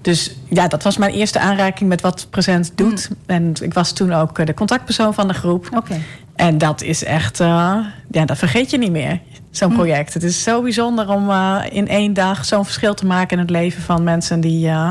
Dus 0.00 0.36
ja, 0.48 0.68
dat 0.68 0.82
was 0.82 0.96
mijn 0.96 1.12
eerste 1.12 1.38
aanraking 1.38 1.88
met 1.88 2.00
wat 2.00 2.26
Present 2.30 2.72
doet. 2.74 3.06
Hm. 3.06 3.32
En 3.32 3.52
ik 3.60 3.74
was 3.74 3.92
toen 3.92 4.12
ook 4.12 4.46
de 4.46 4.54
contactpersoon 4.54 5.14
van 5.14 5.28
de 5.28 5.34
groep. 5.34 5.68
Oké. 5.74 6.00
En 6.36 6.58
dat 6.58 6.82
is 6.82 7.04
echt, 7.04 7.40
uh, 7.40 7.78
ja, 8.10 8.24
dat 8.24 8.38
vergeet 8.38 8.70
je 8.70 8.78
niet 8.78 8.90
meer, 8.90 9.20
zo'n 9.50 9.70
hm. 9.70 9.76
project. 9.76 10.14
Het 10.14 10.22
is 10.22 10.42
zo 10.42 10.62
bijzonder 10.62 11.08
om 11.08 11.30
uh, 11.30 11.62
in 11.70 11.88
één 11.88 12.14
dag 12.14 12.44
zo'n 12.44 12.64
verschil 12.64 12.94
te 12.94 13.06
maken 13.06 13.30
in 13.30 13.38
het 13.38 13.50
leven 13.50 13.82
van 13.82 14.04
mensen 14.04 14.40
die, 14.40 14.66
uh, 14.66 14.90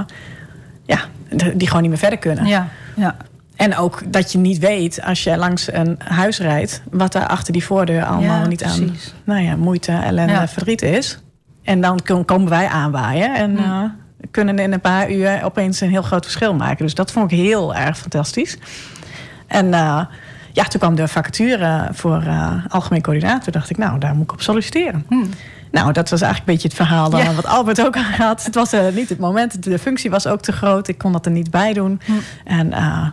ja, 0.86 1.00
die 1.54 1.68
gewoon 1.68 1.82
niet 1.82 1.92
meer 1.92 2.00
verder 2.00 2.20
kunnen. 2.20 2.46
Ja, 2.46 2.68
ja. 2.96 3.16
En 3.56 3.78
ook 3.78 4.02
dat 4.08 4.32
je 4.32 4.38
niet 4.38 4.60
weet, 4.60 5.02
als 5.02 5.24
je 5.24 5.38
langs 5.38 5.74
een 5.74 6.00
huis 6.04 6.40
rijdt, 6.40 6.82
wat 6.92 7.12
daar 7.12 7.28
achter 7.28 7.54
die 7.54 7.64
voordeur 7.64 8.06
allemaal 8.06 8.42
ja, 8.42 8.48
niet 8.48 8.64
aan 8.64 8.96
nou 9.24 9.42
ja, 9.42 9.56
moeite, 9.56 9.92
ellende, 9.92 10.34
ja. 10.34 10.48
verdriet 10.48 10.82
is. 10.82 11.20
En 11.64 11.82
dan 11.82 12.00
komen 12.26 12.50
wij 12.50 12.68
aanwaaien 12.68 13.36
en 13.36 13.58
hm. 13.58 13.88
kunnen 14.32 14.60
in 14.60 14.74
een 14.74 14.82
paar 14.82 15.12
uur 15.12 15.44
opeens 15.44 15.82
een 15.82 15.90
heel 15.90 16.02
groot 16.02 16.24
verschil 16.24 16.54
maken. 16.54 16.86
Dus 16.86 16.94
dat 16.94 17.12
vond 17.12 17.32
ik 17.32 17.38
heel 17.38 17.76
erg 17.76 17.98
fantastisch. 17.98 18.58
En 19.48 19.74
ja, 20.56 20.64
toen 20.64 20.80
kwam 20.80 20.96
de 20.96 21.08
vacature 21.08 21.90
voor 21.92 22.24
uh, 22.24 22.66
algemeen 22.68 23.02
coördinator. 23.02 23.52
Dacht 23.52 23.70
ik, 23.70 23.78
nou, 23.78 24.00
daar 24.00 24.16
moet 24.16 24.24
ik 24.24 24.32
op 24.32 24.42
solliciteren. 24.42 25.06
Hmm. 25.08 25.30
Nou, 25.72 25.92
dat 25.92 26.10
was 26.10 26.22
eigenlijk 26.22 26.50
een 26.50 26.54
beetje 26.54 26.68
het 26.68 26.88
verhaal 26.88 27.10
dan 27.10 27.36
wat 27.36 27.46
Albert 27.46 27.82
ook 27.82 27.96
had. 27.98 28.44
Het 28.44 28.56
was 28.56 28.74
uh, 28.74 28.82
niet 28.94 29.10
het 29.10 29.20
moment. 29.20 29.64
De 29.64 29.80
functie 29.80 30.10
was 30.10 30.28
ook 30.28 30.42
te 30.42 30.52
groot. 30.52 30.88
Ik 30.88 30.98
kon 30.98 31.12
dat 31.12 31.26
er 31.26 31.32
niet 31.32 31.52
bij 31.52 31.74
doen. 31.74 32.02
Hmm. 32.06 32.20
En 32.44 32.68
uh, 32.68 33.08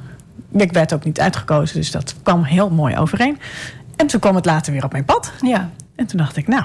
ik 0.53 0.73
werd 0.73 0.93
ook 0.93 1.05
niet 1.05 1.21
uitgekozen. 1.21 1.77
Dus 1.77 1.91
dat 1.91 2.15
kwam 2.23 2.43
heel 2.43 2.71
mooi 2.71 2.97
overeen. 2.97 3.39
En 3.97 4.07
toen 4.07 4.21
kwam 4.21 4.35
het 4.35 4.45
later 4.45 4.73
weer 4.73 4.85
op 4.85 4.93
mijn 4.93 5.05
pad. 5.05 5.33
Ja. 5.41 5.71
En 5.97 6.07
toen 6.07 6.19
dacht 6.19 6.37
ik, 6.37 6.49
nou, 6.49 6.65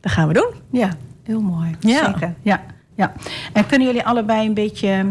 dat 0.00 0.12
gaan 0.12 0.28
we 0.28 0.34
doen. 0.34 0.50
Ja, 0.70 0.88
heel 1.24 1.40
mooi. 1.40 1.76
Ja. 1.80 2.04
Zeker. 2.04 2.34
Ja. 2.42 2.60
Ja. 2.94 3.12
En 3.52 3.66
kunnen 3.66 3.86
jullie 3.86 4.04
allebei 4.04 4.46
een 4.46 4.54
beetje 4.54 5.04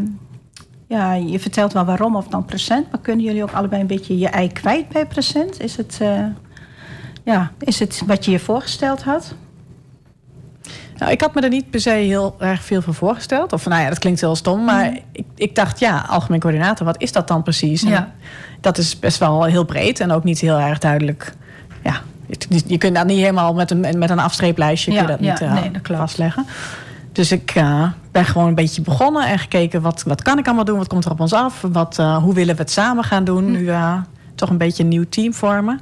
ja, 0.87 1.13
je 1.13 1.39
vertelt 1.39 1.73
wel 1.73 1.85
waarom 1.85 2.15
of 2.15 2.27
dan 2.27 2.45
present, 2.45 2.91
maar 2.91 2.99
kunnen 2.99 3.25
jullie 3.25 3.43
ook 3.43 3.51
allebei 3.51 3.81
een 3.81 3.87
beetje 3.87 4.17
je 4.17 4.27
ei 4.27 4.51
kwijt 4.51 4.89
bij 4.89 5.05
present? 5.05 5.61
Is 5.61 5.77
het, 5.77 5.99
uh, 6.01 6.25
ja, 7.23 7.51
is 7.59 7.79
het 7.79 8.01
wat 8.05 8.25
je 8.25 8.31
je 8.31 8.39
voorgesteld 8.39 9.03
had? 9.03 9.35
Nou, 10.97 11.11
ik 11.11 11.21
had 11.21 11.33
me 11.33 11.41
er 11.41 11.49
niet 11.49 11.69
per 11.69 11.79
se 11.79 11.89
heel 11.89 12.35
erg 12.39 12.63
veel 12.63 12.81
van 12.81 12.93
voorgesteld. 12.93 13.53
Of 13.53 13.65
nou 13.65 13.81
ja, 13.81 13.89
dat 13.89 13.99
klinkt 13.99 14.21
heel 14.21 14.35
stom, 14.35 14.63
maar 14.63 14.85
mhm. 14.85 14.97
ik, 15.11 15.25
ik, 15.35 15.55
dacht, 15.55 15.79
ja, 15.79 16.05
algemeen 16.09 16.39
coördinator, 16.39 16.85
wat 16.85 17.01
is 17.01 17.11
dat 17.11 17.27
dan 17.27 17.43
precies? 17.43 17.81
Ja. 17.81 18.11
Dat 18.61 18.77
is 18.77 18.99
best 18.99 19.17
wel 19.17 19.43
heel 19.43 19.65
breed 19.65 19.99
en 19.99 20.11
ook 20.11 20.23
niet 20.23 20.39
heel 20.39 20.59
erg 20.59 20.79
duidelijk. 20.79 21.33
Ja, 21.83 22.01
je, 22.27 22.61
je 22.65 22.77
kunt 22.77 22.95
dat 22.95 23.05
niet 23.05 23.19
helemaal 23.19 23.53
met 23.53 23.71
een, 23.71 23.79
met 23.79 24.09
een 24.09 24.19
afstreeplijstje 24.19 24.91
ja, 24.91 25.03
dat 25.03 25.19
niet 25.19 25.41
uh, 25.41 25.53
nee, 25.53 25.71
dat 25.71 25.97
vastleggen. 25.97 26.45
Dus 27.17 27.31
ik 27.31 27.55
uh, 27.55 27.91
ben 28.11 28.25
gewoon 28.25 28.47
een 28.47 28.55
beetje 28.55 28.81
begonnen 28.81 29.27
en 29.27 29.39
gekeken 29.39 29.81
wat, 29.81 30.03
wat 30.03 30.21
kan 30.21 30.37
ik 30.37 30.45
allemaal 30.45 30.65
doen, 30.65 30.77
wat 30.77 30.87
komt 30.87 31.05
er 31.05 31.11
op 31.11 31.19
ons 31.19 31.33
af, 31.33 31.61
wat, 31.71 31.97
uh, 31.99 32.17
hoe 32.17 32.33
willen 32.33 32.55
we 32.55 32.61
het 32.61 32.71
samen 32.71 33.03
gaan 33.03 33.23
doen, 33.23 33.43
hm. 33.43 33.51
nu 33.51 33.59
uh, 33.59 34.01
toch 34.35 34.49
een 34.49 34.57
beetje 34.57 34.83
een 34.83 34.89
nieuw 34.89 35.05
team 35.09 35.33
vormen. 35.33 35.79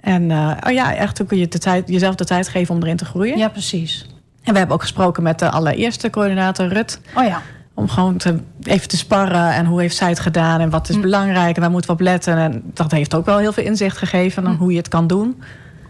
En 0.00 0.30
oh 0.66 0.72
ja, 0.72 0.94
echt 0.94 1.22
ook 1.22 1.30
je 1.30 1.48
de 1.48 1.58
tijd, 1.58 1.88
jezelf 1.88 2.14
de 2.14 2.24
tijd 2.24 2.48
geven 2.48 2.74
om 2.74 2.82
erin 2.82 2.96
te 2.96 3.04
groeien. 3.04 3.38
Ja, 3.38 3.48
precies. 3.48 4.06
En 4.42 4.52
we 4.52 4.58
hebben 4.58 4.76
ook 4.76 4.82
gesproken 4.82 5.22
met 5.22 5.38
de 5.38 5.50
allereerste 5.50 6.10
coördinator 6.10 6.66
Rut. 6.66 7.00
Oh 7.14 7.24
ja. 7.24 7.42
Om 7.74 7.88
gewoon 7.88 8.16
te, 8.16 8.38
even 8.62 8.88
te 8.88 8.96
sparren 8.96 9.52
en 9.52 9.66
hoe 9.66 9.80
heeft 9.80 9.96
zij 9.96 10.08
het 10.08 10.20
gedaan 10.20 10.60
en 10.60 10.70
wat 10.70 10.88
is 10.88 10.94
hm. 10.94 11.00
belangrijk 11.00 11.56
en 11.56 11.60
waar 11.60 11.70
moeten 11.70 11.90
we 11.90 11.96
op 11.96 12.02
letten. 12.02 12.36
En 12.36 12.62
dat 12.74 12.90
heeft 12.90 13.14
ook 13.14 13.26
wel 13.26 13.38
heel 13.38 13.52
veel 13.52 13.64
inzicht 13.64 13.96
gegeven 13.96 14.46
aan 14.46 14.54
hm. 14.54 14.58
hoe 14.58 14.70
je 14.70 14.78
het 14.78 14.88
kan 14.88 15.06
doen. 15.06 15.42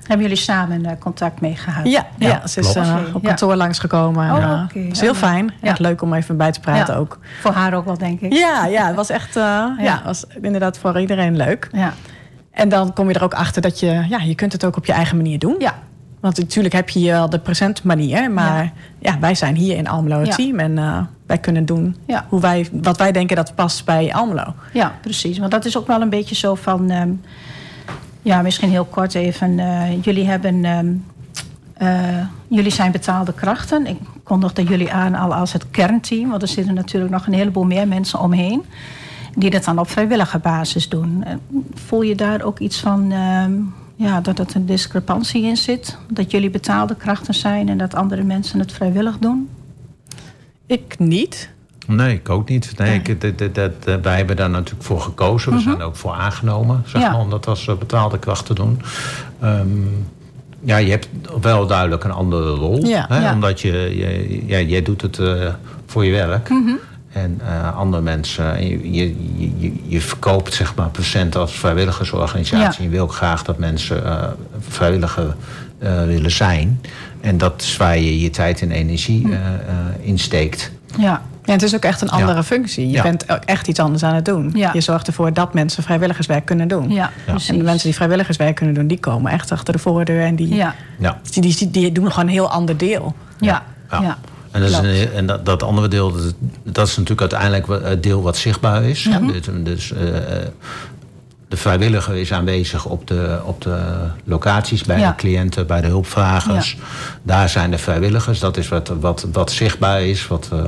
Hebben 0.09 0.27
jullie 0.27 0.43
samen 0.43 0.85
uh, 0.85 0.91
contact 0.99 1.41
mee 1.41 1.57
gehad? 1.57 1.87
Ja, 1.87 2.07
ja, 2.19 2.47
ze 2.47 2.61
is 2.61 2.77
uh, 2.77 2.97
op 3.13 3.23
kantoor 3.23 3.51
ja. 3.51 3.57
langsgekomen. 3.57 4.31
Oh, 4.31 4.63
okay. 4.65 4.83
is 4.83 5.01
heel 5.01 5.11
oh, 5.11 5.17
fijn. 5.17 5.53
Echt 5.61 5.79
leuk 5.79 6.03
om 6.03 6.15
even 6.15 6.37
bij 6.37 6.53
te 6.53 6.61
praten 6.61 6.97
ook. 6.97 7.19
Voor 7.41 7.53
haar 7.53 7.75
ook 7.75 7.85
wel, 7.85 7.99
denk 7.99 8.21
ik. 8.21 8.33
Ja, 8.33 8.67
ja 8.67 8.87
het 8.87 8.97
was 8.97 9.11
echt 9.11 9.35
ja. 9.35 10.03
was 10.05 10.25
inderdaad 10.41 10.79
voor 10.79 11.01
iedereen 11.01 11.37
leuk. 11.37 11.69
Ja. 11.73 11.93
En 12.51 12.69
dan 12.69 12.93
kom 12.93 13.09
je 13.09 13.15
er 13.15 13.25
ook 13.25 13.35
achter 13.35 13.63
dat 13.63 13.81
je, 13.81 14.05
ja, 14.09 14.19
je 14.19 14.35
kunt 14.35 14.53
het 14.53 14.65
ook 14.65 14.77
op 14.77 14.87
je 14.87 14.93
eigen 14.93 15.17
manier 15.17 15.39
doen. 15.39 15.55
Ja. 15.59 15.75
Want 16.21 16.39
natuurlijk 16.39 16.75
heb 16.75 16.89
je 16.89 17.11
wel 17.11 17.31
de 17.31 17.39
present 17.39 17.83
manier. 17.83 18.31
Maar 18.31 18.73
ja. 18.99 19.19
wij 19.19 19.35
zijn 19.35 19.55
hier 19.55 19.77
in 19.77 19.89
Almelo 19.89 20.21
het 20.21 20.35
team. 20.35 20.59
En 20.59 21.09
wij 21.27 21.39
kunnen 21.39 21.65
doen 21.65 21.97
hoe 22.29 22.41
wij, 22.41 22.69
wat 22.73 22.97
wij 22.97 23.13
denken 23.13 23.37
dat 23.37 23.55
past 23.55 23.85
bij 23.85 24.15
Almelo. 24.15 24.55
Ja, 24.73 24.95
precies. 25.01 25.39
Want 25.39 25.51
dat 25.51 25.65
is 25.65 25.77
ook 25.77 25.87
wel 25.87 26.01
een 26.01 26.11
beetje 26.11 26.35
zo 26.35 26.55
van... 26.55 26.91
Um, 26.91 27.21
ja, 28.27 28.43
misschien 28.43 28.71
heel 28.71 28.85
kort 28.85 29.15
even. 29.15 29.59
Uh, 29.59 30.03
jullie 30.03 30.27
hebben. 30.27 30.65
Uh, 31.83 32.27
jullie 32.49 32.73
zijn 32.73 32.93
betaalde 32.93 33.33
krachten. 33.33 33.87
Ik 33.87 33.99
kondigde 34.23 34.63
jullie 34.63 34.93
aan 34.93 35.15
al 35.15 35.35
als 35.35 35.53
het 35.53 35.71
kernteam, 35.71 36.31
want 36.31 36.43
er 36.43 36.49
zitten 36.49 36.75
natuurlijk 36.75 37.13
nog 37.13 37.27
een 37.27 37.33
heleboel 37.33 37.65
meer 37.65 37.89
mensen 37.89 38.21
omheen 38.21 38.65
die 39.35 39.51
dat 39.51 39.65
dan 39.65 39.79
op 39.79 39.91
vrijwillige 39.91 40.39
basis 40.39 40.89
doen. 40.89 41.25
Voel 41.75 42.03
je 42.03 42.15
daar 42.15 42.43
ook 42.43 42.59
iets 42.59 42.81
van, 42.81 43.13
uh, 43.13 43.45
ja, 43.97 44.21
dat 44.21 44.39
er 44.39 44.47
een 44.55 44.67
discrepantie 44.67 45.43
in 45.43 45.57
zit? 45.57 45.99
Dat 46.11 46.31
jullie 46.31 46.51
betaalde 46.51 46.97
krachten 46.97 47.35
zijn 47.35 47.69
en 47.69 47.79
dat 47.79 47.95
andere 47.95 48.23
mensen 48.23 48.59
het 48.59 48.73
vrijwillig 48.73 49.19
doen? 49.19 49.49
Ik 50.67 50.99
niet. 50.99 51.51
Nee, 51.87 52.15
ik 52.15 52.29
ook 52.29 52.49
niet. 52.49 52.73
Nee, 52.79 53.01
ik, 53.05 53.21
dat, 53.21 53.55
dat, 53.55 53.55
dat, 53.85 54.01
wij 54.03 54.17
hebben 54.17 54.37
daar 54.37 54.51
natuurlijk 54.51 54.85
voor 54.85 55.01
gekozen. 55.01 55.53
We 55.53 55.61
zijn 55.61 55.79
er 55.79 55.85
ook 55.87 55.97
voor 55.97 56.13
aangenomen, 56.13 56.83
zeg 56.87 57.03
Ja. 57.03 57.11
maar, 57.11 57.21
om 57.21 57.31
dat 57.31 57.47
als 57.47 57.69
eh, 57.69 57.75
betaalde 57.75 58.19
kracht 58.19 58.47
te 58.47 58.55
doen. 58.55 58.81
Ehm, 59.41 59.69
ja, 60.61 60.77
je 60.77 60.91
hebt 60.91 61.09
wel 61.41 61.67
duidelijk 61.67 62.05
een 62.05 62.11
andere 62.11 62.51
rol. 62.51 62.87
Ja. 62.87 63.07
Hè? 63.09 63.21
Ja. 63.21 63.33
Omdat 63.33 63.61
je, 63.61 63.73
je, 63.73 64.43
ja, 64.47 64.61
jij 64.61 64.83
doet 64.83 65.03
het 65.03 65.19
eh, 65.19 65.53
voor 65.87 66.05
je 66.05 66.13
werk. 66.13 66.49
En 67.13 67.41
eh, 67.47 67.77
andere 67.77 68.03
mensen, 68.03 68.67
je, 68.93 68.93
je, 69.39 69.73
je, 69.87 70.01
verkoopt 70.01 70.55
zeg 70.55 70.75
maar 70.75 70.89
procent 70.89 71.37
als 71.37 71.59
vrijwilligersorganisatie. 71.59 72.83
Je 72.85 72.89
wil 72.89 73.03
ook 73.03 73.13
graag 73.13 73.43
dat 73.43 73.59
mensen 73.59 74.03
vrijwilliger 74.69 75.35
willen 76.07 76.31
zijn. 76.31 76.81
En 77.27 77.39
dat 77.39 77.63
is 77.63 77.77
waar 77.77 77.99
je 77.99 78.21
je 78.21 78.31
tijd 78.31 78.63
en 78.63 78.71
energie 78.71 79.33
eh, 79.33 79.39
insteekt. 80.01 80.71
Ja, 80.99 81.23
Ja, 81.47 81.53
het 81.53 81.63
is 81.63 81.75
ook 81.75 81.83
echt 81.85 82.01
een 82.01 82.09
andere 82.09 82.45
functie. 82.45 82.87
Je 82.87 82.93
Ja. 82.93 83.03
bent 83.03 83.31
ook 83.33 83.43
echt 83.45 83.69
iets 83.69 83.81
anders 83.81 84.03
aan 84.03 84.15
het 84.15 84.25
doen. 84.25 84.51
Ja. 84.55 84.71
Je 84.73 84.81
zorgt 84.81 85.07
ervoor 85.07 85.33
dat 85.33 85.55
mensen 85.55 85.83
vrijwilligerswerk 85.83 86.45
kunnen 86.45 86.69
doen. 86.69 86.91
ja. 86.91 87.11
En 87.27 87.59
de 87.59 87.63
mensen 87.65 87.87
die 87.89 87.95
vrijwilligerswerk 87.95 88.55
kunnen 88.55 88.75
doen, 88.75 88.87
die 88.87 89.01
komen 89.01 89.33
echt 89.33 89.53
achter 89.53 89.73
de 89.73 89.79
voordeur. 89.79 90.25
En 90.25 90.37
die, 90.37 90.55
Ja, 90.55 90.75
Ja. 90.99 91.21
die, 91.31 91.43
die, 91.57 91.71
die 91.71 91.93
doen 91.93 92.11
gewoon 92.11 92.25
een 92.29 92.33
heel 92.35 92.51
ander 92.51 92.77
deel. 92.77 93.15
ja, 93.41 93.63
ja. 93.91 94.01
Ja. 94.03 94.19
En, 94.51 94.61
dat, 94.61 94.71
is 94.71 94.77
een, 95.03 95.13
en 95.13 95.27
dat, 95.27 95.45
dat 95.47 95.63
andere 95.63 95.89
deel, 95.89 96.13
dat, 96.13 96.35
dat 96.63 96.87
is 96.87 96.97
natuurlijk 96.97 97.33
uiteindelijk 97.33 97.85
het 97.85 98.03
deel 98.03 98.23
wat 98.23 98.37
zichtbaar 98.37 98.85
is. 98.85 99.09
Dus, 99.33 99.49
dus 99.63 99.93
eh, 99.93 99.99
de 101.49 101.57
vrijwilliger 101.57 102.15
is 102.15 102.33
aanwezig 102.33 102.85
op 102.87 103.07
de, 103.07 103.41
op 103.45 103.61
de 103.63 103.79
locaties 104.25 104.85
bij 104.85 104.99
Ja. 104.99 105.09
de 105.11 105.15
cliënten, 105.17 105.67
bij 105.67 105.81
de 105.81 105.87
hulpvragers. 105.87 106.77
Daar 107.23 107.49
zijn 107.49 107.71
de 107.71 107.79
vrijwilligers. 107.79 108.39
Dat 108.39 108.57
is 108.57 108.69
wat, 108.69 108.93
wat, 109.01 109.27
wat 109.33 109.51
zichtbaar 109.51 110.03
is, 110.03 110.27
wat, 110.27 110.49
eh, 110.53 110.59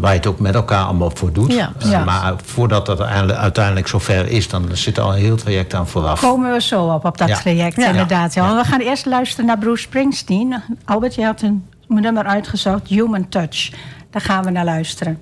waar 0.00 0.10
je 0.12 0.16
het 0.16 0.26
ook 0.26 0.38
met 0.38 0.54
elkaar 0.54 0.84
allemaal 0.84 1.10
voor 1.14 1.32
doet. 1.32 1.52
Ja, 1.52 1.72
Eh, 1.78 1.90
ja. 1.90 2.04
maar 2.04 2.34
voordat 2.44 2.86
dat 2.86 3.00
uiteindelijk, 3.00 3.86
zover 3.88 4.26
is, 4.28 4.48
dan 4.48 4.68
zit 4.72 4.98
al 4.98 5.12
een 5.12 5.18
heel 5.20 5.36
traject 5.36 5.74
aan 5.74 5.88
vooraf. 5.88 6.20
Komen 6.20 6.52
we 6.52 6.60
zo 6.60 6.84
op, 6.86 7.04
op 7.04 7.18
dat 7.18 7.28
Ja. 7.28 7.36
traject, 7.36 7.76
Ja. 7.76 7.86
inderdaad. 7.86 8.34
We 8.34 8.40
gaan 8.64 8.80
eerst 8.80 9.06
luisteren 9.06 9.46
naar 9.46 9.58
Bruce 9.58 9.82
Springsteen. 9.82 10.54
Albert, 10.84 11.14
je 11.14 11.24
had 11.24 11.42
een 11.42 11.64
nummer 11.88 12.24
uitgezocht, 12.24 12.88
Human 12.88 13.28
Touch. 13.28 13.70
Daar 14.10 14.22
gaan 14.22 14.44
we 14.44 14.50
naar 14.50 14.64
luisteren. 14.64 15.18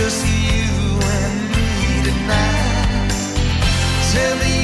Just 0.00 0.24
you 0.26 0.70
and 1.18 1.38
me 1.54 2.02
tonight. 2.06 3.10
Tell 4.12 4.36
me 4.38 4.57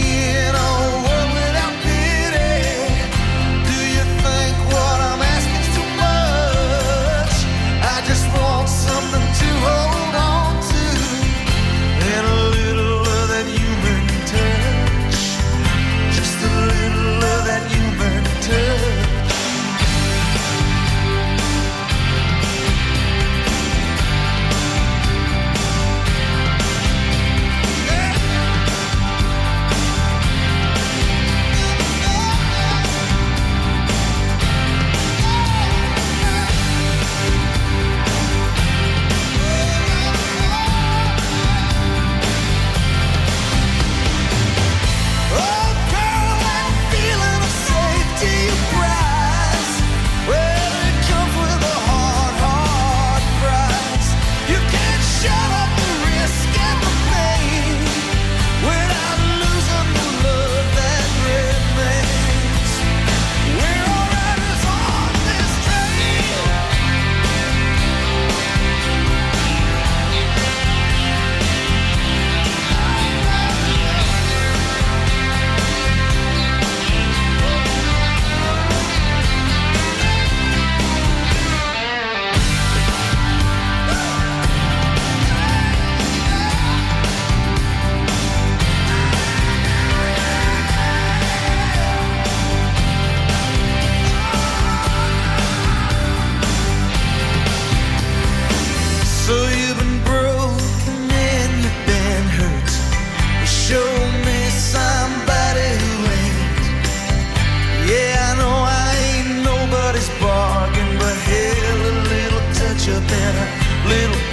little 113.86 114.23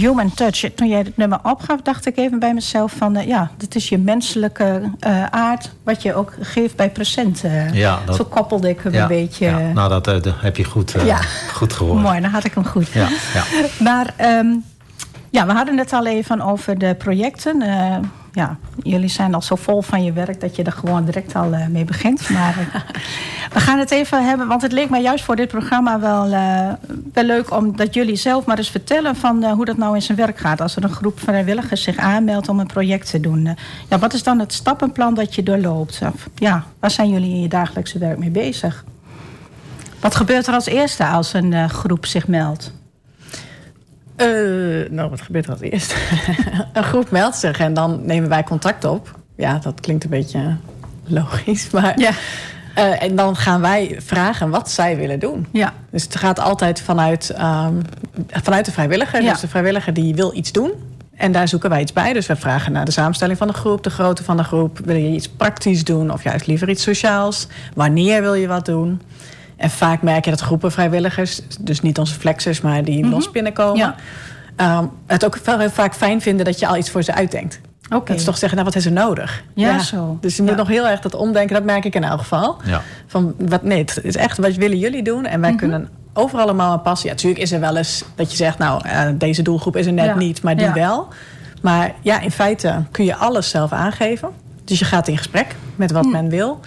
Human 0.00 0.34
touch. 0.34 0.64
Toen 0.74 0.88
jij 0.88 0.98
het 0.98 1.16
nummer 1.16 1.38
opgaf, 1.42 1.80
dacht 1.82 2.06
ik 2.06 2.16
even 2.16 2.38
bij 2.38 2.54
mezelf 2.54 2.92
van... 2.92 3.16
eh, 3.16 3.26
ja, 3.26 3.50
dit 3.56 3.74
is 3.74 3.88
je 3.88 3.98
menselijke 3.98 4.82
eh, 5.00 5.24
aard... 5.24 5.70
wat 5.82 6.02
je 6.02 6.14
ook 6.14 6.34
geeft 6.40 6.76
bij 6.76 6.90
presenten. 6.90 7.74
Ja, 7.74 7.98
dat- 8.06 8.16
Zo 8.16 8.24
koppelde 8.24 8.68
ik 8.68 8.80
hem 8.80 8.92
Ja, 8.92 9.02
een 9.02 9.08
beetje... 9.08 9.44
ja. 9.46 9.58
Nou, 9.58 9.88
dat, 9.88 10.06
eh, 10.06 10.22
dat 10.22 10.34
heb 10.40 10.56
je 10.56 10.64
goed, 10.64 10.94
goed 11.52 11.72
gehoord. 11.72 12.02
Mooi, 12.02 12.20
dan 12.20 12.30
had 12.30 12.44
ik 12.44 12.54
hem 12.54 12.64
goed. 12.64 12.88
Ja, 12.88 13.08
ja. 13.34 13.44
Maar 13.88 14.14
ehm, 14.16 14.46
ja, 15.30 15.46
we 15.46 15.52
hadden 15.52 15.78
het 15.78 15.92
al 15.92 16.06
even 16.06 16.40
over 16.40 16.78
de 16.78 16.94
projecten. 16.94 17.62
Ja, 18.32 18.56
jullie 18.82 19.08
zijn 19.08 19.34
al 19.34 19.42
zo 19.42 19.54
vol 19.54 19.82
van 19.82 20.04
je 20.04 20.12
werk 20.12 20.40
dat 20.40 20.56
je 20.56 20.62
er 20.62 20.72
gewoon 20.72 21.04
direct 21.04 21.34
al 21.34 21.52
eh, 21.52 21.66
mee 21.66 21.84
begint. 21.84 22.30
Maar 22.30 22.58
eh, 22.58 22.80
we 23.54 23.60
gaan 23.60 23.78
het 23.78 23.90
even 23.90 24.26
hebben, 24.26 24.46
want 24.46 24.62
het 24.62 24.72
leek 24.72 24.90
mij 24.90 25.02
juist 25.02 25.24
voor 25.24 25.36
dit 25.36 25.48
programma 25.48 26.00
wel, 26.00 26.32
eh, 26.32 26.68
wel 27.12 27.24
leuk 27.24 27.56
om 27.56 27.76
dat 27.76 27.94
jullie 27.94 28.16
zelf 28.16 28.44
maar 28.44 28.58
eens 28.58 28.70
vertellen 28.70 29.16
van 29.16 29.44
hoe 29.44 29.64
dat 29.64 29.76
nou 29.76 29.94
in 29.94 30.02
zijn 30.02 30.18
werk 30.18 30.38
gaat. 30.38 30.60
Als 30.60 30.76
er 30.76 30.84
een 30.84 30.90
groep 30.90 31.20
vrijwilligers 31.20 31.82
zich 31.82 31.96
aanmeldt 31.96 32.48
om 32.48 32.60
een 32.60 32.66
project 32.66 33.10
te 33.10 33.20
doen. 33.20 33.56
Ja, 33.88 33.98
wat 33.98 34.14
is 34.14 34.22
dan 34.22 34.38
het 34.38 34.52
stappenplan 34.52 35.14
dat 35.14 35.34
je 35.34 35.42
doorloopt? 35.42 36.00
Of, 36.14 36.28
ja, 36.34 36.64
waar 36.80 36.90
zijn 36.90 37.08
jullie 37.08 37.30
in 37.30 37.40
je 37.40 37.48
dagelijkse 37.48 37.98
werk 37.98 38.18
mee 38.18 38.30
bezig? 38.30 38.84
Wat 40.00 40.14
gebeurt 40.14 40.46
er 40.46 40.54
als 40.54 40.66
eerste 40.66 41.06
als 41.06 41.32
een 41.32 41.70
groep 41.70 42.06
zich 42.06 42.28
meldt? 42.28 42.72
Eh, 44.20 44.90
nou, 44.90 45.10
wat 45.10 45.20
gebeurt 45.20 45.44
er 45.46 45.52
als 45.52 45.60
eerst? 45.60 45.96
een 46.72 46.84
groep 46.84 47.10
meldt 47.10 47.36
zich 47.36 47.58
en 47.58 47.74
dan 47.74 48.00
nemen 48.06 48.28
wij 48.28 48.44
contact 48.44 48.84
op. 48.84 49.18
Ja, 49.36 49.58
dat 49.58 49.80
klinkt 49.80 50.04
een 50.04 50.10
beetje 50.10 50.56
logisch, 51.06 51.70
maar... 51.70 51.98
Ja. 51.98 52.10
Eh, 52.74 53.02
en 53.02 53.16
dan 53.16 53.36
gaan 53.36 53.60
wij 53.60 53.96
vragen 53.98 54.50
wat 54.50 54.70
zij 54.70 54.96
willen 54.96 55.18
doen. 55.18 55.46
Ja. 55.52 55.72
Dus 55.90 56.02
het 56.02 56.16
gaat 56.16 56.40
altijd 56.40 56.80
vanuit, 56.80 57.30
ehm, 57.30 57.74
vanuit 58.26 58.64
de 58.64 58.72
vrijwilliger. 58.72 59.22
Ja. 59.22 59.32
Dus 59.32 59.40
de 59.40 59.48
vrijwilliger 59.48 59.94
die 59.94 60.14
wil 60.14 60.36
iets 60.36 60.52
doen. 60.52 60.72
En 61.16 61.32
daar 61.32 61.48
zoeken 61.48 61.70
wij 61.70 61.80
iets 61.80 61.92
bij. 61.92 62.12
Dus 62.12 62.26
we 62.26 62.36
vragen 62.36 62.72
naar 62.72 62.84
de 62.84 62.90
samenstelling 62.90 63.38
van 63.38 63.46
de 63.46 63.52
groep, 63.52 63.82
de 63.82 63.90
grootte 63.90 64.24
van 64.24 64.36
de 64.36 64.44
groep. 64.44 64.78
Wil 64.84 64.96
je 64.96 65.08
iets 65.08 65.28
praktisch 65.28 65.84
doen 65.84 66.12
of 66.12 66.22
juist 66.22 66.46
liever 66.46 66.68
iets 66.68 66.82
sociaals? 66.82 67.46
Wanneer 67.74 68.20
wil 68.22 68.34
je 68.34 68.46
wat 68.46 68.66
doen? 68.66 69.00
En 69.60 69.70
vaak 69.70 70.02
merk 70.02 70.24
je 70.24 70.30
dat 70.30 70.40
groepen 70.40 70.72
vrijwilligers, 70.72 71.40
dus 71.60 71.80
niet 71.80 71.98
onze 71.98 72.14
flexers, 72.14 72.60
maar 72.60 72.84
die 72.84 73.06
los 73.06 73.30
binnenkomen, 73.30 73.76
Ja. 73.78 73.94
ehm, 74.56 74.84
het 75.06 75.24
ook 75.24 75.38
vaak 75.72 75.94
fijn 75.94 76.20
vinden 76.20 76.44
dat 76.44 76.58
je 76.58 76.66
al 76.66 76.76
iets 76.76 76.90
voor 76.90 77.02
ze 77.02 77.14
uitdenkt. 77.14 77.60
Oké. 77.94 78.04
Dat 78.10 78.16
is 78.16 78.24
toch 78.24 78.38
zeggen, 78.38 78.58
nou 78.58 78.70
wat 78.70 78.78
is 78.78 78.86
er 78.86 78.92
nodig? 78.92 79.42
Ja, 79.54 79.78
zo. 79.78 80.18
Dus 80.20 80.36
je 80.36 80.42
moet 80.42 80.50
Ja. 80.50 80.56
nog 80.56 80.68
heel 80.68 80.88
erg 80.88 81.00
dat 81.00 81.14
omdenken, 81.14 81.54
dat 81.54 81.64
merk 81.64 81.84
ik 81.84 81.94
in 81.94 82.04
elk 82.04 82.18
geval. 82.18 82.56
Ja. 82.64 82.82
Van, 83.06 83.34
wat, 83.38 83.62
nee, 83.62 83.78
het 83.78 83.98
is 84.02 84.16
echt 84.16 84.38
wat 84.38 84.54
willen 84.54 84.78
jullie 84.78 85.02
doen? 85.02 85.24
En 85.26 85.40
Mhm. 85.40 85.48
wij 85.48 85.54
kunnen 85.58 85.88
overal 86.12 86.44
allemaal 86.44 86.72
aan 86.72 86.82
passen. 86.82 87.08
Ja, 87.08 87.14
natuurlijk 87.14 87.40
is 87.42 87.52
er 87.52 87.60
wel 87.60 87.76
eens 87.76 88.04
dat 88.14 88.30
je 88.30 88.36
zegt, 88.36 88.58
nou, 88.58 88.88
eh, 88.88 89.08
deze 89.14 89.42
doelgroep 89.42 89.76
is 89.76 89.86
er 89.86 89.92
net 89.92 90.04
Ja. 90.04 90.16
niet, 90.16 90.42
maar 90.42 90.56
die 90.56 90.66
Ja. 90.66 90.72
wel. 90.72 91.08
Maar 91.62 91.92
ja, 92.00 92.20
in 92.20 92.30
feite 92.30 92.82
kun 92.90 93.04
je 93.04 93.14
alles 93.16 93.50
zelf 93.50 93.72
aangeven. 93.72 94.28
Dus 94.64 94.78
je 94.78 94.84
gaat 94.84 95.08
in 95.08 95.16
gesprek 95.16 95.56
met 95.76 95.90
wat 95.90 96.04
Hm. 96.04 96.10
men 96.10 96.28
wil. 96.28 96.60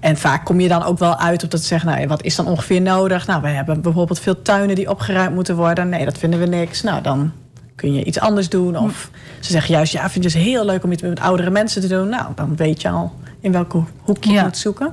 En 0.00 0.16
vaak 0.16 0.44
kom 0.44 0.60
je 0.60 0.68
dan 0.68 0.82
ook 0.82 0.98
wel 0.98 1.16
uit 1.16 1.44
op 1.44 1.50
dat 1.50 1.60
te 1.60 1.66
zeggen, 1.66 1.90
nou, 1.90 2.06
wat 2.06 2.22
is 2.22 2.36
dan 2.36 2.46
ongeveer 2.46 2.80
nodig? 2.80 3.26
Nou, 3.26 3.42
we 3.42 3.48
hebben 3.48 3.80
bijvoorbeeld 3.80 4.20
veel 4.20 4.42
tuinen 4.42 4.74
die 4.76 4.90
opgeruimd 4.90 5.34
moeten 5.34 5.56
worden. 5.56 5.88
Nee, 5.88 6.04
dat 6.04 6.18
vinden 6.18 6.40
we 6.40 6.46
niks. 6.46 6.82
Nou, 6.82 7.02
dan 7.02 7.32
kun 7.74 7.92
je 7.92 8.04
iets 8.04 8.18
anders 8.20 8.48
doen. 8.48 8.74
Hm. 8.76 8.84
Of 8.84 9.10
ze 9.40 9.50
zeggen 9.52 9.74
juist, 9.74 9.92
ja, 9.92 10.10
vind 10.10 10.24
je 10.32 10.38
het 10.38 10.46
heel 10.48 10.64
leuk 10.64 10.84
om 10.84 10.92
iets 10.92 11.02
met 11.02 11.20
oudere 11.20 11.50
mensen 11.50 11.80
te 11.80 11.88
doen. 11.88 12.08
Nou, 12.08 12.26
dan 12.34 12.56
weet 12.56 12.82
je 12.82 12.88
al 12.88 13.12
in 13.40 13.52
welke 13.52 13.82
hoek 14.00 14.24
je 14.24 14.32
Ja. 14.32 14.42
moet 14.42 14.56
zoeken. 14.56 14.92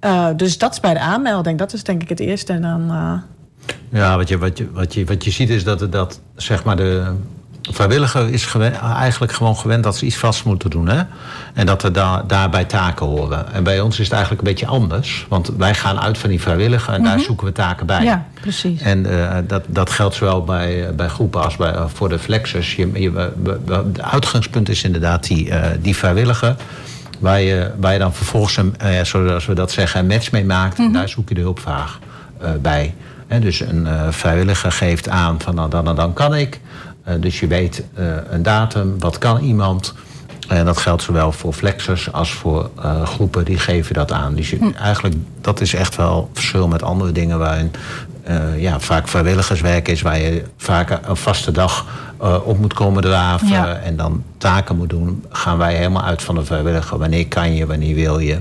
Eh, 0.00 0.28
dus 0.36 0.58
dat 0.58 0.72
is 0.72 0.80
bij 0.80 0.94
de 0.94 1.00
aanmelding. 1.00 1.58
Dat 1.58 1.72
is 1.72 1.84
denk 1.84 2.02
ik 2.02 2.08
het 2.08 2.20
eerste. 2.20 2.52
En 2.52 2.62
dan, 2.62 2.90
eh, 2.90 3.12
Ja, 4.00 4.16
wat 4.16 4.28
je, 4.28 4.38
wat 4.38 4.58
je, 4.58 4.70
wat 4.72 4.94
je, 4.94 5.04
wat 5.04 5.24
je 5.24 5.30
ziet 5.30 5.50
is 5.50 5.64
dat, 5.64 5.92
dat 5.92 6.20
zeg 6.36 6.64
maar 6.64 6.76
de 6.76 7.12
vrijwilliger 7.70 8.28
is 8.32 8.46
gewen- 8.46 8.74
eigenlijk 8.80 9.32
gewoon 9.32 9.56
gewend 9.56 9.84
dat 9.84 9.96
ze 9.96 10.06
iets 10.06 10.16
vast 10.16 10.44
moeten 10.44 10.70
doen. 10.70 10.88
Hè? 10.88 11.02
En 11.54 11.66
dat 11.66 11.82
er 11.82 11.92
da 11.92 12.22
daarbij 12.26 12.64
taken 12.64 13.06
horen. 13.06 13.52
En 13.52 13.62
bij 13.64 13.80
ons 13.80 13.98
is 13.98 14.04
het 14.04 14.12
eigenlijk 14.12 14.42
een 14.42 14.48
beetje 14.48 14.66
anders. 14.66 15.26
Want 15.28 15.50
wij 15.56 15.74
gaan 15.74 16.00
uit 16.00 16.18
van 16.18 16.30
die 16.30 16.40
vrijwilliger 16.40 16.94
en 16.94 17.02
daar 17.02 17.20
zoeken 17.20 17.46
we 17.46 17.52
taken 17.52 17.86
bij. 17.86 17.96
Mhm. 17.98 18.06
Ja, 18.06 18.24
precies. 18.40 18.80
En 18.80 19.06
eh, 19.30 19.36
dat, 19.46 19.62
dat 19.66 19.90
geldt 19.90 20.14
zowel 20.14 20.44
bij, 20.44 20.94
bij 20.94 21.08
groepen 21.08 21.44
als 21.44 21.56
bij, 21.56 21.72
eh, 21.72 21.84
voor 21.94 22.08
de 22.08 22.18
flexers. 22.18 22.76
Je, 22.76 22.90
je, 22.94 23.30
het 23.70 24.00
uitgangspunt 24.02 24.68
is 24.68 24.82
inderdaad 24.82 25.26
die, 25.26 25.50
eh, 25.50 25.70
die 25.82 25.96
vrijwilliger. 25.96 26.56
Waar 27.18 27.40
je, 27.40 27.70
waar 27.80 27.92
je 27.92 27.98
dan 27.98 28.14
vervolgens, 28.14 28.56
een, 28.56 28.74
eh, 28.78 29.04
zoals 29.04 29.46
we 29.46 29.54
dat 29.54 29.70
zeggen, 29.70 30.00
een 30.00 30.06
match 30.06 30.32
mee 30.32 30.44
maakt. 30.44 30.78
En 30.78 30.92
daar 30.92 31.08
zoek 31.08 31.28
je 31.28 31.34
de 31.34 31.40
hulpvraag 31.40 31.98
eh, 32.40 32.50
bij. 32.60 32.94
Dus 33.28 33.60
een 33.60 33.86
eh, 33.86 34.08
vrijwilliger 34.10 34.72
geeft 34.72 35.08
aan 35.08 35.40
van 35.40 35.54
nou, 35.54 35.70
dan 35.70 35.88
en 35.88 35.94
dan 35.94 36.12
kan 36.12 36.34
ik. 36.34 36.60
Eh, 37.04 37.14
dus 37.20 37.40
je 37.40 37.46
weet 37.46 37.84
eh, 37.94 38.06
een 38.30 38.42
datum, 38.42 38.98
wat 38.98 39.18
kan 39.18 39.40
iemand. 39.40 39.94
En 40.48 40.64
dat 40.64 40.78
geldt 40.78 41.02
zowel 41.02 41.32
voor 41.32 41.52
flexers 41.52 42.12
als 42.12 42.32
voor 42.32 42.70
groepen 43.04 43.44
die 43.44 43.58
geven 43.58 43.94
dat 43.94 44.12
aan. 44.12 44.34
Dus 44.34 44.50
je, 44.50 44.72
eigenlijk, 44.80 45.14
dat 45.40 45.60
is 45.60 45.74
echt 45.74 45.96
wel 45.96 46.30
verschil 46.32 46.68
met 46.68 46.82
andere 46.82 47.12
dingen 47.12 47.38
waarin 47.38 47.72
ja, 48.56 48.80
vaak 48.80 49.08
vrijwilligerswerk 49.08 49.88
is, 49.88 50.02
waar 50.02 50.18
je 50.18 50.44
vaak 50.56 50.98
een 51.08 51.16
vaste 51.16 51.52
dag 51.52 51.86
op 52.44 52.58
moet 52.58 52.74
komen 52.74 53.02
draven 53.02 53.48
Ja. 53.48 53.74
en 53.74 53.96
dan 53.96 54.22
taken 54.38 54.76
moet 54.76 54.90
doen. 54.90 55.24
Gaan 55.28 55.58
wij 55.58 55.74
helemaal 55.74 56.04
uit 56.04 56.22
van 56.22 56.34
de 56.34 56.44
vrijwilliger. 56.44 56.98
Wanneer 56.98 57.28
kan 57.28 57.54
je, 57.54 57.66
wanneer 57.66 57.94
wil 57.94 58.18
je. 58.18 58.34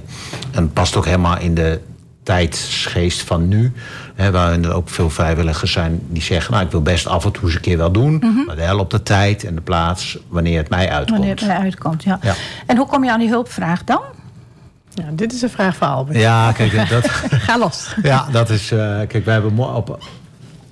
En 0.51 0.63
het 0.63 0.73
past 0.73 0.95
ook 0.95 1.05
helemaal 1.05 1.39
in 1.39 1.53
de 1.53 1.79
tijdsgeest 2.27 3.21
van 3.21 3.47
nu. 3.47 3.73
Hè, 4.17 4.31
waarin 4.31 4.65
er 4.65 4.73
ook 4.73 4.89
veel 4.89 5.09
vrijwilligers 5.09 5.71
zijn 5.71 5.99
die 6.07 6.21
zeggen... 6.21 6.53
nou, 6.53 6.65
ik 6.65 6.71
wil 6.71 6.81
best 6.81 7.07
af 7.07 7.25
en 7.25 7.31
toe 7.31 7.43
eens 7.43 7.55
een 7.55 7.61
keer 7.61 7.77
wel 7.77 7.91
doen... 7.91 8.23
maar 8.45 8.55
wel 8.55 8.79
op 8.79 8.89
de 8.89 9.03
tijd 9.03 9.43
en 9.43 9.55
de 9.55 9.61
plaats 9.61 10.17
wanneer 10.27 10.57
het 10.57 10.69
mij 10.69 10.89
uitkomt. 10.89 11.09
Wanneer 11.17 11.35
het 11.35 11.43
eruit 11.43 11.61
uitkomt, 11.61 12.03
ja. 12.03 12.19
Ja. 12.21 12.33
En 12.65 12.77
hoe 12.77 12.87
kom 12.87 13.03
je 13.03 13.11
aan 13.11 13.19
die 13.19 13.29
hulpvraag 13.29 13.83
dan? 13.83 14.01
ja, 14.93 15.03
dit 15.13 15.33
is 15.33 15.41
een 15.41 15.49
vraag 15.49 15.75
voor 15.75 15.87
Albert. 15.87 16.17
Ja, 16.17 16.51
kijk, 16.51 16.89
dat, 16.89 17.07
Ga 17.47 17.57
los. 17.57 17.95
ja, 18.03 18.27
dat 18.31 18.49
is... 18.49 18.71
eh, 18.71 18.77
kijk, 19.07 19.25
wij 19.25 19.33
hebben 19.33 19.57
op, 19.57 19.99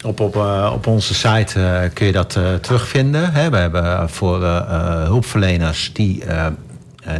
op, 0.04 0.20
op, 0.20 0.36
eh, 0.36 0.72
op 0.74 0.88
onze 0.88 1.14
site 1.14 1.62
eh, 1.62 1.90
kun 1.94 2.06
je 2.06 2.12
dat 2.12 2.36
eh, 2.36 2.54
terugvinden. 2.54 3.32
Hè. 3.34 3.50
We 3.50 3.58
hebben 3.58 4.10
voor 4.10 4.44
eh, 4.44 4.56
eh, 4.58 5.04
hulpverleners 5.04 5.94
die, 5.94 6.26
eh, 6.26 6.46
eh, 6.46 6.52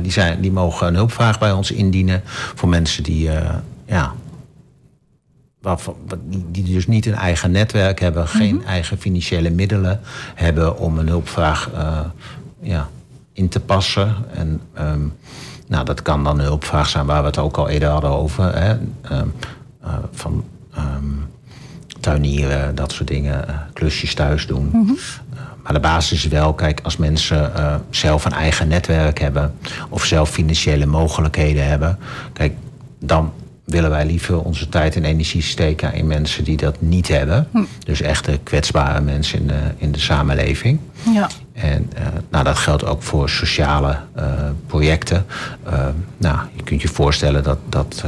die, 0.02 0.12
zijn, 0.12 0.42
die 0.42 0.52
mogen 0.52 0.88
een 0.88 0.96
hulpvraag 0.96 1.40
bij 1.40 1.52
ons 1.52 1.72
indienen. 1.72 2.22
Voor 2.56 2.70
mensen 2.70 3.04
die... 3.04 3.30
eh, 3.32 3.50
ja, 3.86 4.14
waarvan, 5.66 5.96
die- 6.52 6.64
dus 6.74 6.88
niet 6.88 7.06
een 7.06 7.16
eigen 7.16 7.52
netwerk 7.52 8.00
hebben, 8.00 8.28
geen 8.28 8.66
eigen 8.66 8.98
financiële 8.98 9.50
middelen 9.50 10.00
hebben 10.36 10.78
om 10.78 10.98
een 10.98 11.08
hulpvraag 11.08 11.70
eh, 11.74 12.00
ja, 12.62 12.90
in 13.34 13.50
te 13.50 13.60
passen. 13.60 14.16
En 14.34 14.62
ehm, 14.74 15.00
nou, 15.68 15.86
dat 15.86 16.02
kan 16.02 16.24
dan 16.24 16.40
een 16.40 16.46
hulpvraag 16.46 16.90
zijn 16.90 17.06
waar 17.06 17.22
we 17.22 17.28
het 17.28 17.38
ook 17.38 17.58
al 17.58 17.70
eerder 17.70 17.90
hadden 17.90 18.10
over. 18.10 18.56
Hè, 18.58 18.78
ehm, 19.02 19.28
eh, 19.82 19.94
van 20.12 20.44
ehm, 20.74 21.04
tuinieren, 22.00 22.76
dat 22.76 22.92
soort 22.92 23.08
dingen, 23.08 23.48
eh, 23.48 23.56
klusjes 23.74 24.14
thuis 24.14 24.48
doen. 24.48 24.70
Eh, 25.34 25.40
Maar 25.64 25.74
de 25.74 25.80
basis 25.80 26.26
is 26.26 26.32
wel, 26.32 26.54
kijk, 26.54 26.80
als 26.84 26.98
mensen 26.98 27.52
zelf 27.90 28.26
een 28.26 28.32
eigen 28.32 28.68
netwerk 28.68 29.20
hebben 29.20 29.54
of 29.90 30.06
zelf 30.06 30.30
financiële 30.30 30.86
mogelijkheden 30.86 31.68
hebben, 31.68 31.98
kijk, 32.34 32.54
dan 33.00 33.32
willen 33.66 33.90
wij 33.90 34.06
liever 34.06 34.42
onze 34.42 34.70
tijd 34.70 34.96
en 34.96 35.06
energie 35.06 35.42
steken 35.42 35.94
in 35.94 36.08
mensen 36.08 36.44
die 36.44 36.58
dat 36.58 36.82
niet 36.82 37.08
hebben. 37.08 37.48
Dus 37.86 38.02
echte 38.02 38.40
kwetsbare 38.44 39.02
mensen 39.02 39.40
in 39.40 39.48
de, 39.48 39.60
in 39.78 39.92
de 39.92 40.00
samenleving. 40.00 40.80
Ja. 41.14 41.30
En 41.54 41.90
eh, 41.96 42.06
nou, 42.30 42.44
dat 42.44 42.58
geldt 42.58 42.86
ook 42.86 43.02
voor 43.02 43.30
sociale 43.30 43.98
eh, 44.14 44.26
projecten. 44.68 45.26
Eh, 45.64 45.88
nou, 46.18 46.38
je 46.54 46.64
kunt 46.64 46.82
je 46.82 46.88
voorstellen 46.88 47.44
dat, 47.44 47.58
dat 47.70 48.04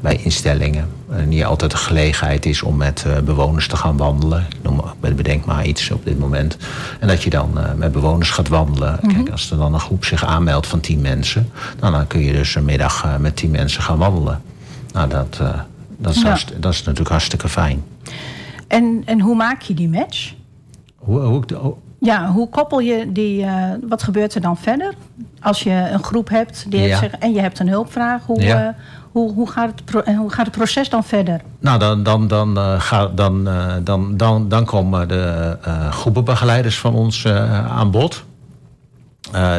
bij 0.00 0.16
instellingen 0.22 0.88
eh, 1.10 1.24
niet 1.24 1.44
altijd 1.44 1.70
de 1.70 1.76
gelegenheid 1.76 2.46
is 2.46 2.62
om 2.62 2.76
met 2.76 3.04
eh, 3.06 3.18
bewoners 3.18 3.68
te 3.68 3.76
gaan 3.76 3.96
wandelen. 3.96 4.46
Ik 4.48 4.62
noem, 4.62 4.80
bedenk 5.00 5.44
maar 5.44 5.64
iets 5.66 5.90
op 5.90 6.04
dit 6.04 6.18
moment. 6.18 6.56
En 7.00 7.08
dat 7.08 7.22
je 7.22 7.30
dan 7.30 7.58
eh, 7.58 7.72
met 7.74 7.92
bewoners 7.92 8.30
gaat 8.30 8.48
wandelen. 8.48 8.98
Kijk, 9.14 9.30
als 9.30 9.50
er 9.50 9.56
dan 9.56 9.74
een 9.74 9.80
groep 9.80 10.04
zich 10.04 10.24
aanmeldt 10.24 10.66
van 10.66 10.80
tien 10.80 11.00
mensen, 11.00 11.50
nou, 11.80 11.92
dan 11.92 12.06
kun 12.06 12.20
je 12.20 12.32
dus 12.32 12.54
een 12.54 12.64
middag 12.64 13.04
eh, 13.04 13.16
met 13.16 13.36
tien 13.36 13.50
mensen 13.50 13.82
gaan 13.82 13.98
wandelen. 13.98 14.42
Nou, 14.92 15.08
dat, 15.08 15.38
eh, 15.40 15.60
dat, 15.98 16.14
is 16.14 16.22
Ja. 16.22 16.36
dat 16.60 16.72
is 16.72 16.78
natuurlijk 16.82 17.10
hartstikke 17.10 17.48
fijn. 17.48 17.82
En, 18.68 19.02
en 19.04 19.20
hoe 19.20 19.34
maak 19.36 19.62
je 19.62 19.74
die 19.74 19.88
match? 19.88 20.32
Hoe, 20.96 21.20
oh, 21.60 21.76
Ja, 22.00 22.30
hoe 22.32 22.48
koppel 22.48 22.80
je 22.80 23.12
die... 23.12 23.44
eh, 23.44 23.64
wat 23.88 24.02
gebeurt 24.02 24.34
er 24.34 24.40
dan 24.40 24.56
verder? 24.56 24.94
Als 25.40 25.62
je 25.62 25.88
een 25.92 26.02
groep 26.04 26.28
hebt 26.28 26.64
die 26.70 26.80
heeft 26.80 26.98
zich, 26.98 27.12
en 27.12 27.32
je 27.32 27.40
hebt 27.40 27.58
een 27.58 27.68
hulpvraag. 27.68 28.22
Hoe, 28.26 28.40
Ja. 28.42 28.66
eh, 28.68 28.74
hoe, 29.12 29.32
hoe, 29.32 29.50
gaat 29.50 29.72
het 29.84 30.06
hoe 30.06 30.32
gaat 30.32 30.46
het 30.46 30.56
proces 30.56 30.88
dan 30.88 31.04
verder? 31.04 31.40
Nou, 31.60 31.78
dan, 31.78 32.02
dan, 32.02 32.28
dan, 32.28 32.58
eh, 32.58 32.80
ga, 32.80 33.06
dan, 33.06 33.48
eh, 33.48 33.74
dan, 33.82 34.16
dan, 34.16 34.48
dan 34.48 34.64
komen 34.64 35.08
de 35.08 35.56
eh, 35.62 35.92
groepenbegeleiders 35.92 36.78
van 36.78 36.94
ons 36.94 37.26
aan 37.68 37.90
bod. 37.90 38.24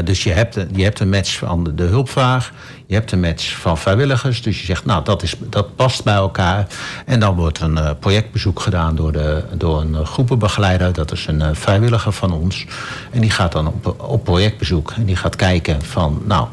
Dus 0.03 0.23
je 0.23 0.31
hebt, 0.31 0.65
je 0.71 0.83
hebt 0.83 0.99
een 0.99 1.09
match 1.09 1.37
van 1.37 1.71
de, 1.75 1.83
hulpvraag, 1.83 2.53
je 2.91 2.97
hebt 2.97 3.11
een 3.11 3.19
match 3.19 3.57
van 3.57 3.77
vrijwilligers. 3.77 4.41
Dus 4.41 4.59
je 4.59 4.65
zegt, 4.65 4.85
nou, 4.85 5.03
dat, 5.03 5.23
is, 5.23 5.35
dat 5.39 5.75
past 5.75 6.03
bij 6.03 6.13
elkaar. 6.13 6.67
En 7.05 7.19
dan 7.19 7.35
wordt 7.35 7.59
een 7.59 7.77
uh, 7.77 7.89
projectbezoek 7.99 8.59
gedaan 8.59 8.95
door, 8.95 9.11
de, 9.11 9.43
door 9.53 9.81
een 9.81 10.05
groepenbegeleider. 10.05 10.93
Dat 10.93 11.11
is 11.11 11.27
een 11.27 11.39
uh, 11.39 11.47
vrijwilliger 11.53 12.11
van 12.11 12.33
ons. 12.33 12.65
En 13.11 13.21
die 13.21 13.29
gaat 13.29 13.51
dan 13.51 13.67
op, 13.67 13.95
op 13.97 14.23
projectbezoek. 14.23 14.91
En 14.91 15.05
die 15.05 15.15
gaat 15.15 15.35
kijken 15.35 15.81
van, 15.81 16.21
nou, 16.25 16.47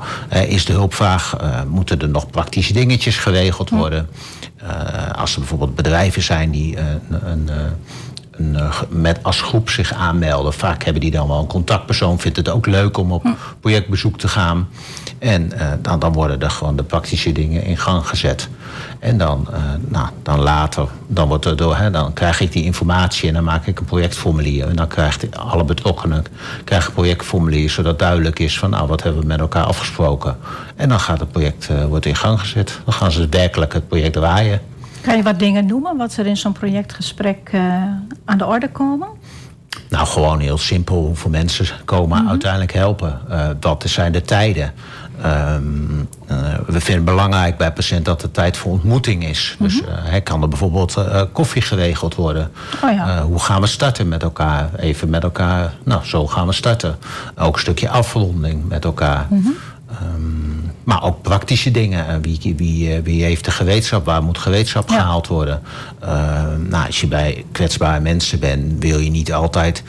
is 0.48 0.64
de 0.64 0.72
hulpvraag... 0.72 1.36
moeten 1.68 2.00
er 2.00 2.08
nog 2.08 2.30
praktische 2.30 2.72
dingetjes 2.72 3.16
geregeld 3.16 3.70
worden? 3.70 4.08
als 5.14 5.32
er 5.32 5.38
bijvoorbeeld 5.38 5.74
bedrijven 5.74 6.22
zijn 6.22 6.50
die 6.50 6.78
een... 6.78 7.22
een 7.22 7.50
eh, 8.38 8.80
met 8.88 9.18
als 9.22 9.40
groep 9.40 9.70
zich 9.70 9.92
aanmelden. 9.92 10.52
Vaak 10.52 10.84
hebben 10.84 11.02
die 11.02 11.10
dan 11.10 11.28
wel 11.28 11.38
een 11.38 11.46
contactpersoon. 11.46 12.20
Vindt 12.20 12.36
het 12.36 12.48
ook 12.48 12.66
leuk 12.66 12.96
om 12.96 13.12
op 13.12 13.26
projectbezoek 13.60 14.18
te 14.18 14.28
gaan. 14.28 14.68
En 15.18 15.52
uh, 15.54 15.72
dan, 15.82 15.98
dan 15.98 16.12
worden 16.12 16.40
er 16.40 16.50
gewoon 16.50 16.76
de 16.76 16.82
praktische 16.82 17.32
dingen 17.32 17.62
in 17.62 17.76
gang 17.76 18.06
gezet. 18.06 18.48
En 18.98 19.18
dan, 19.18 19.48
uh, 19.50 19.56
nou, 19.88 20.08
dan 20.22 20.40
later, 20.40 20.88
dan, 21.06 21.28
wordt 21.28 21.44
er 21.44 21.56
door, 21.56 21.76
hè, 21.76 21.90
dan 21.90 22.12
krijg 22.12 22.40
ik 22.40 22.52
die 22.52 22.64
informatie 22.64 23.28
en 23.28 23.34
dan 23.34 23.44
maak 23.44 23.66
ik 23.66 23.78
een 23.78 23.84
projectformulier. 23.84 24.68
En 24.68 24.76
dan 24.76 24.86
krijgt 24.86 25.36
alle 25.36 25.64
betrokkenen 25.64 26.24
krijgen 26.64 26.88
een 26.88 26.94
projectformulier, 26.94 27.70
zodat 27.70 27.98
duidelijk 27.98 28.38
is 28.38 28.58
van 28.58 28.70
nou, 28.70 28.88
wat 28.88 29.02
hebben 29.02 29.20
we 29.20 29.26
met 29.26 29.40
elkaar 29.40 29.64
afgesproken. 29.64 30.36
En 30.76 30.88
dan 30.88 31.00
gaat 31.00 31.20
het 31.20 31.32
project 31.32 31.68
uh, 31.70 31.84
wordt 31.84 32.06
in 32.06 32.16
gang 32.16 32.40
gezet. 32.40 32.80
Dan 32.84 32.94
gaan 32.94 33.12
ze 33.12 33.26
werkelijk 33.30 33.72
het 33.72 33.88
project 33.88 34.12
draaien. 34.12 34.60
Kan 35.00 35.16
je 35.16 35.22
wat 35.22 35.38
dingen 35.38 35.66
noemen 35.66 35.96
wat 35.96 36.16
er 36.16 36.26
in 36.26 36.36
zo'n 36.36 36.52
projectgesprek 36.52 37.50
aan 38.24 38.38
de 38.38 38.46
orde 38.46 38.70
komen? 38.70 39.08
Nou, 39.88 40.06
gewoon 40.06 40.40
heel 40.40 40.58
simpel. 40.58 40.96
Hoeveel 40.96 41.30
mensen 41.30 41.66
komen 41.84 42.16
mm 42.16 42.22
-hmm. 42.22 42.30
uiteindelijk 42.30 42.72
helpen? 42.72 43.20
Uh, 43.30 43.48
wat 43.60 43.84
zijn 43.86 44.12
de 44.12 44.22
tijden? 44.22 44.72
Um, 45.26 46.08
uh, 46.30 46.36
we 46.66 46.80
vinden 46.80 46.94
het 46.94 47.04
belangrijk 47.04 47.56
bij 47.56 47.72
patiënt 47.72 48.04
dat 48.04 48.20
de 48.20 48.30
tijd 48.30 48.56
voor 48.56 48.72
ontmoeting 48.72 49.24
is. 49.24 49.56
Mm 49.58 49.66
-hmm. 49.66 49.76
Dus 49.76 49.88
uh, 50.12 50.22
kan 50.22 50.42
er 50.42 50.48
bijvoorbeeld 50.48 50.96
uh, 50.98 51.22
koffie 51.32 51.62
geregeld 51.62 52.14
worden? 52.14 52.50
Oh 52.84 52.92
ja. 52.92 53.22
hoe 53.22 53.38
gaan 53.38 53.60
we 53.60 53.66
starten 53.66 54.08
met 54.08 54.22
elkaar? 54.22 54.70
Even 54.76 55.10
met 55.10 55.22
elkaar, 55.22 55.74
nou, 55.84 56.04
zo 56.04 56.26
gaan 56.26 56.46
we 56.46 56.52
starten. 56.52 56.96
Ook 57.36 57.54
een 57.54 57.60
stukje 57.60 57.88
afronding 57.88 58.68
met 58.68 58.84
elkaar. 58.84 59.26
Mm 59.30 59.42
-hmm. 59.42 59.54
um, 60.02 60.70
maar 60.84 61.02
ook 61.02 61.22
praktische 61.22 61.70
dingen. 61.70 62.22
Wie, 62.22 62.54
wie, 62.56 63.00
wie 63.02 63.24
heeft 63.24 63.44
de 63.44 63.50
gereedschap? 63.50 64.04
Waar 64.04 64.22
moet 64.22 64.38
gereedschap 64.38 64.88
ja. 64.88 64.96
gehaald 64.96 65.26
worden? 65.26 65.62
Uh, 66.02 66.08
nou, 66.68 66.86
als 66.86 67.00
je 67.00 67.06
bij 67.06 67.44
kwetsbare 67.52 68.00
mensen 68.00 68.40
bent, 68.40 68.82
wil 68.82 68.98
je 68.98 69.10
niet 69.10 69.32
altijd 69.32 69.82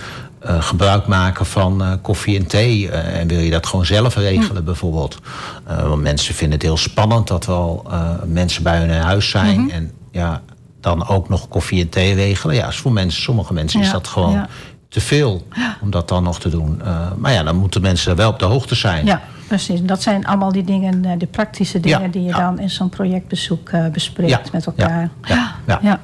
uh, 0.45 0.61
gebruik 0.61 1.07
maken 1.07 1.45
van 1.45 1.81
uh, 1.81 1.93
koffie 2.01 2.39
en 2.39 2.47
thee. 2.47 2.81
Uh, 2.81 3.19
en 3.19 3.27
wil 3.27 3.39
je 3.39 3.51
dat 3.51 3.65
gewoon 3.65 3.85
zelf 3.85 4.15
regelen, 4.15 4.63
bijvoorbeeld. 4.63 5.19
want 5.65 6.01
mensen 6.01 6.35
vinden 6.35 6.57
het 6.57 6.67
heel 6.67 6.77
spannend 6.77 7.27
dat 7.27 7.45
er 7.45 7.53
al 7.53 7.87
mensen 8.25 8.63
bij 8.63 8.79
hun 8.79 8.89
in 8.89 9.01
huis 9.01 9.29
zijn. 9.29 9.59
Mm 9.59 9.67
-hmm. 9.67 9.75
En 9.75 9.91
ja, 10.11 10.41
dan 10.81 11.07
ook 11.07 11.29
nog 11.29 11.47
koffie 11.47 11.81
en 11.81 11.89
thee 11.89 12.13
regelen. 12.13 12.55
Ja, 12.55 12.71
voor 12.71 12.91
mensen, 12.91 13.21
sommige 13.21 13.53
mensen 13.53 13.79
ja. 13.79 13.85
is 13.85 13.91
dat 13.91 14.07
gewoon 14.07 14.31
ja. 14.31 14.47
te 14.89 15.01
veel 15.01 15.47
om 15.81 15.89
dat 15.89 16.07
dan 16.07 16.23
nog 16.23 16.39
te 16.39 16.49
doen. 16.49 16.81
maar 17.17 17.31
ja, 17.31 17.43
dan 17.43 17.55
moeten 17.55 17.81
mensen 17.81 18.15
wel 18.15 18.29
op 18.29 18.39
de 18.39 18.45
hoogte 18.45 18.75
zijn. 18.75 19.05
Ja. 19.05 19.21
Precies, 19.47 19.81
dat 19.81 20.01
zijn 20.01 20.25
allemaal 20.25 20.51
die 20.51 20.63
dingen, 20.63 21.19
de 21.19 21.27
praktische 21.27 21.79
dingen 21.79 22.11
die 22.11 22.23
je 22.23 22.31
dan 22.31 22.59
in 22.59 22.69
zo'n 22.69 22.89
projectbezoek 22.89 23.71
bespreekt 23.91 24.31
ja, 24.31 24.41
met 24.51 24.65
elkaar. 24.65 25.09
Ja, 25.23 25.55
ja, 25.81 25.99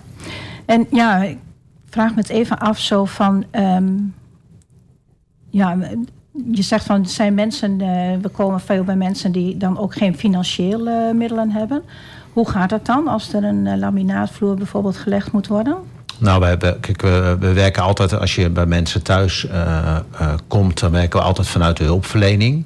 En 0.65 0.87
ja, 0.91 1.23
ik 1.23 1.37
vraag 1.95 2.15
me 2.15 2.21
het 2.21 2.29
even 2.29 2.59
af 2.59 2.79
zo 2.79 3.05
van, 3.05 3.45
um, 3.51 4.13
ja, 5.55 5.77
je 6.51 6.61
zegt 6.61 6.85
van, 6.85 7.03
er 7.03 7.09
zijn 7.09 7.33
mensen, 7.33 7.71
uh, 7.71 7.87
we 8.21 8.29
komen 8.31 8.59
veel 8.59 8.83
bij 8.83 8.95
mensen 8.95 9.31
die 9.31 9.57
dan 9.57 9.77
ook 9.77 9.95
geen 9.95 10.17
financiële 10.17 11.13
middelen 11.13 11.51
hebben. 11.51 11.83
Hoe 12.33 12.49
gaat 12.49 12.69
dat 12.69 12.85
dan 12.85 13.07
als 13.07 13.33
er 13.33 13.43
een 13.43 13.65
uh, 13.65 13.75
laminaatvloer 13.75 14.55
bijvoorbeeld 14.55 14.97
gelegd 14.97 15.31
moet 15.31 15.47
worden? 15.47 15.77
Nou, 16.17 16.39
wij, 16.39 16.57
kijk, 16.57 17.01
we, 17.01 17.37
we, 17.39 17.53
werken 17.53 17.83
altijd, 17.83 18.19
als 18.19 18.35
je 18.35 18.49
bij 18.49 18.65
mensen 18.65 19.03
thuis 19.03 19.47
komt, 20.47 20.79
dan 20.79 20.91
werken 20.91 21.19
we 21.19 21.25
altijd 21.25 21.47
vanuit 21.47 21.77
de 21.77 21.83
hulpverlening. 21.83 22.65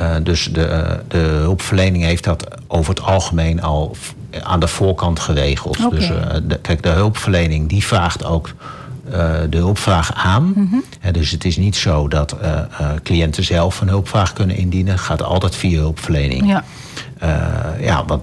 Uh, 0.00 0.14
dus 0.22 0.52
de, 0.52 0.98
de 1.08 1.18
hulpverlening 1.18 2.04
heeft 2.04 2.24
dat 2.24 2.48
over 2.66 2.94
het 2.94 3.02
algemeen 3.02 3.62
al 3.62 3.96
aan 4.42 4.60
de 4.60 4.68
voorkant 4.68 5.20
geregeld. 5.20 5.84
Okay. 5.84 5.98
Dus 5.98 6.08
de, 6.46 6.58
kijk, 6.58 6.82
de 6.82 6.88
hulpverlening 6.88 7.68
die 7.68 7.84
vraagt 7.84 8.24
ook 8.24 8.54
uh, 9.06 9.34
de 9.50 9.56
hulpvraag 9.56 10.14
aan. 10.14 10.52
Mm 10.54 10.68
-hmm. 10.70 11.12
dus 11.12 11.30
het 11.30 11.44
is 11.44 11.56
niet 11.56 11.76
zo 11.76 12.08
dat 12.08 12.36
cliënten 13.02 13.44
zelf 13.44 13.80
een 13.80 13.88
hulpvraag 13.88 14.32
kunnen 14.32 14.56
indienen. 14.56 14.92
Het 14.92 15.02
gaat 15.02 15.22
altijd 15.22 15.56
via 15.56 15.78
hulpverlening. 15.78 16.46
Ja, 16.46 16.64
ja 17.80 18.04
want 18.04 18.22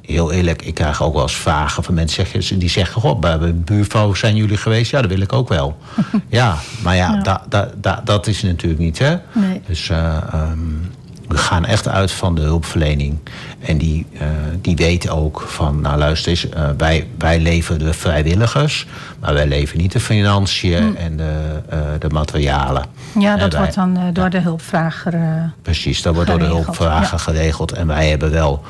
heel 0.00 0.32
eerlijk, 0.32 0.62
ik 0.62 0.74
krijg 0.74 1.02
ook 1.02 1.12
wel 1.12 1.22
eens 1.22 1.36
vragen 1.36 1.82
van 1.82 1.94
mensen 1.94 2.58
die 2.58 2.68
zeggen: 2.68 3.00
Goh, 3.00 3.18
bij 3.18 3.38
de 3.38 3.52
buurvrouw 3.52 4.14
zijn 4.14 4.36
jullie 4.36 4.56
geweest? 4.56 4.90
Ja, 4.90 5.00
dat 5.00 5.10
wil 5.10 5.20
ik 5.20 5.32
ook 5.32 5.48
wel. 5.48 5.78
ja, 6.28 6.56
maar 6.82 6.96
ja, 6.96 7.12
ja. 7.12 7.22
Da, 7.22 7.42
da, 7.48 7.70
da, 7.76 8.00
dat 8.04 8.26
is 8.26 8.42
natuurlijk 8.42 8.80
niet. 8.80 8.98
Hè? 8.98 9.16
Nee. 9.32 9.60
Dus. 9.66 9.88
Um, 9.88 10.90
we 10.99 10.99
gaan 11.38 11.64
echt 11.64 11.88
uit 11.88 12.12
van 12.12 12.34
de 12.34 12.40
hulpverlening. 12.40 13.18
En 13.60 13.78
die, 13.78 14.06
uh, 14.12 14.20
die 14.60 14.76
weten 14.76 15.10
ook 15.10 15.44
van, 15.46 15.80
nou 15.80 15.98
luister 15.98 16.30
eens, 16.30 16.46
uh, 16.46 16.68
wij, 16.76 17.08
wij 17.18 17.40
leveren 17.40 17.78
de 17.78 17.92
vrijwilligers, 17.92 18.86
maar 19.20 19.34
wij 19.34 19.46
leveren 19.46 19.82
niet 19.82 19.92
de 19.92 20.00
financiën 20.00 20.84
mm. 20.84 20.96
en 20.96 21.16
de, 21.16 21.32
uh, 21.72 21.78
de 21.98 22.08
materialen. 22.08 22.84
Ja, 23.18 23.36
dat 23.36 23.52
wij, 23.52 23.60
wordt 23.60 23.74
dan 23.74 23.94
door 24.12 24.24
ja, 24.24 24.30
de 24.30 24.40
hulpvrager. 24.40 25.14
Precies, 25.62 26.02
dat 26.02 26.14
wordt 26.14 26.30
door 26.30 26.38
de 26.38 26.44
hulpvrager 26.44 27.18
ja. 27.18 27.18
geregeld. 27.18 27.72
En 27.72 27.86
wij 27.86 28.08
hebben 28.08 28.30
wel 28.30 28.62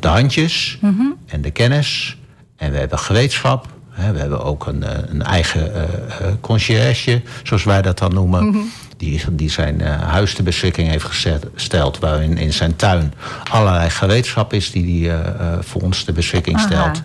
de 0.00 0.08
handjes 0.08 0.78
mm 0.80 0.96
-hmm. 0.96 1.16
en 1.26 1.42
de 1.42 1.50
kennis 1.50 2.16
en 2.56 2.70
we 2.72 2.78
hebben 2.78 2.98
gereedschap. 2.98 3.66
We 4.12 4.18
hebben 4.18 4.44
ook 4.44 4.66
een, 4.66 4.84
een 5.10 5.22
eigen 5.22 5.72
conciërge, 6.40 7.22
zoals 7.42 7.64
wij 7.64 7.82
dat 7.82 7.98
dan 7.98 8.14
noemen. 8.14 8.44
Mm 8.44 8.52
-hmm 8.52 8.70
die, 8.98 9.24
die 9.30 9.50
zijn 9.50 9.80
uh, 9.80 10.00
huis 10.00 10.34
ter 10.34 10.44
beschikking 10.44 10.88
heeft 10.88 11.04
gesteld. 11.54 11.98
Waarin 11.98 12.36
in 12.36 12.52
zijn 12.52 12.76
tuin 12.76 13.12
allerlei 13.50 13.90
gereedschap 13.90 14.52
is 14.52 14.70
die 14.70 15.08
hij 15.08 15.18
uh, 15.18 15.58
voor 15.60 15.82
ons 15.82 16.04
ter 16.04 16.14
beschikking 16.14 16.56
Aha. 16.56 16.66
stelt. 16.66 17.02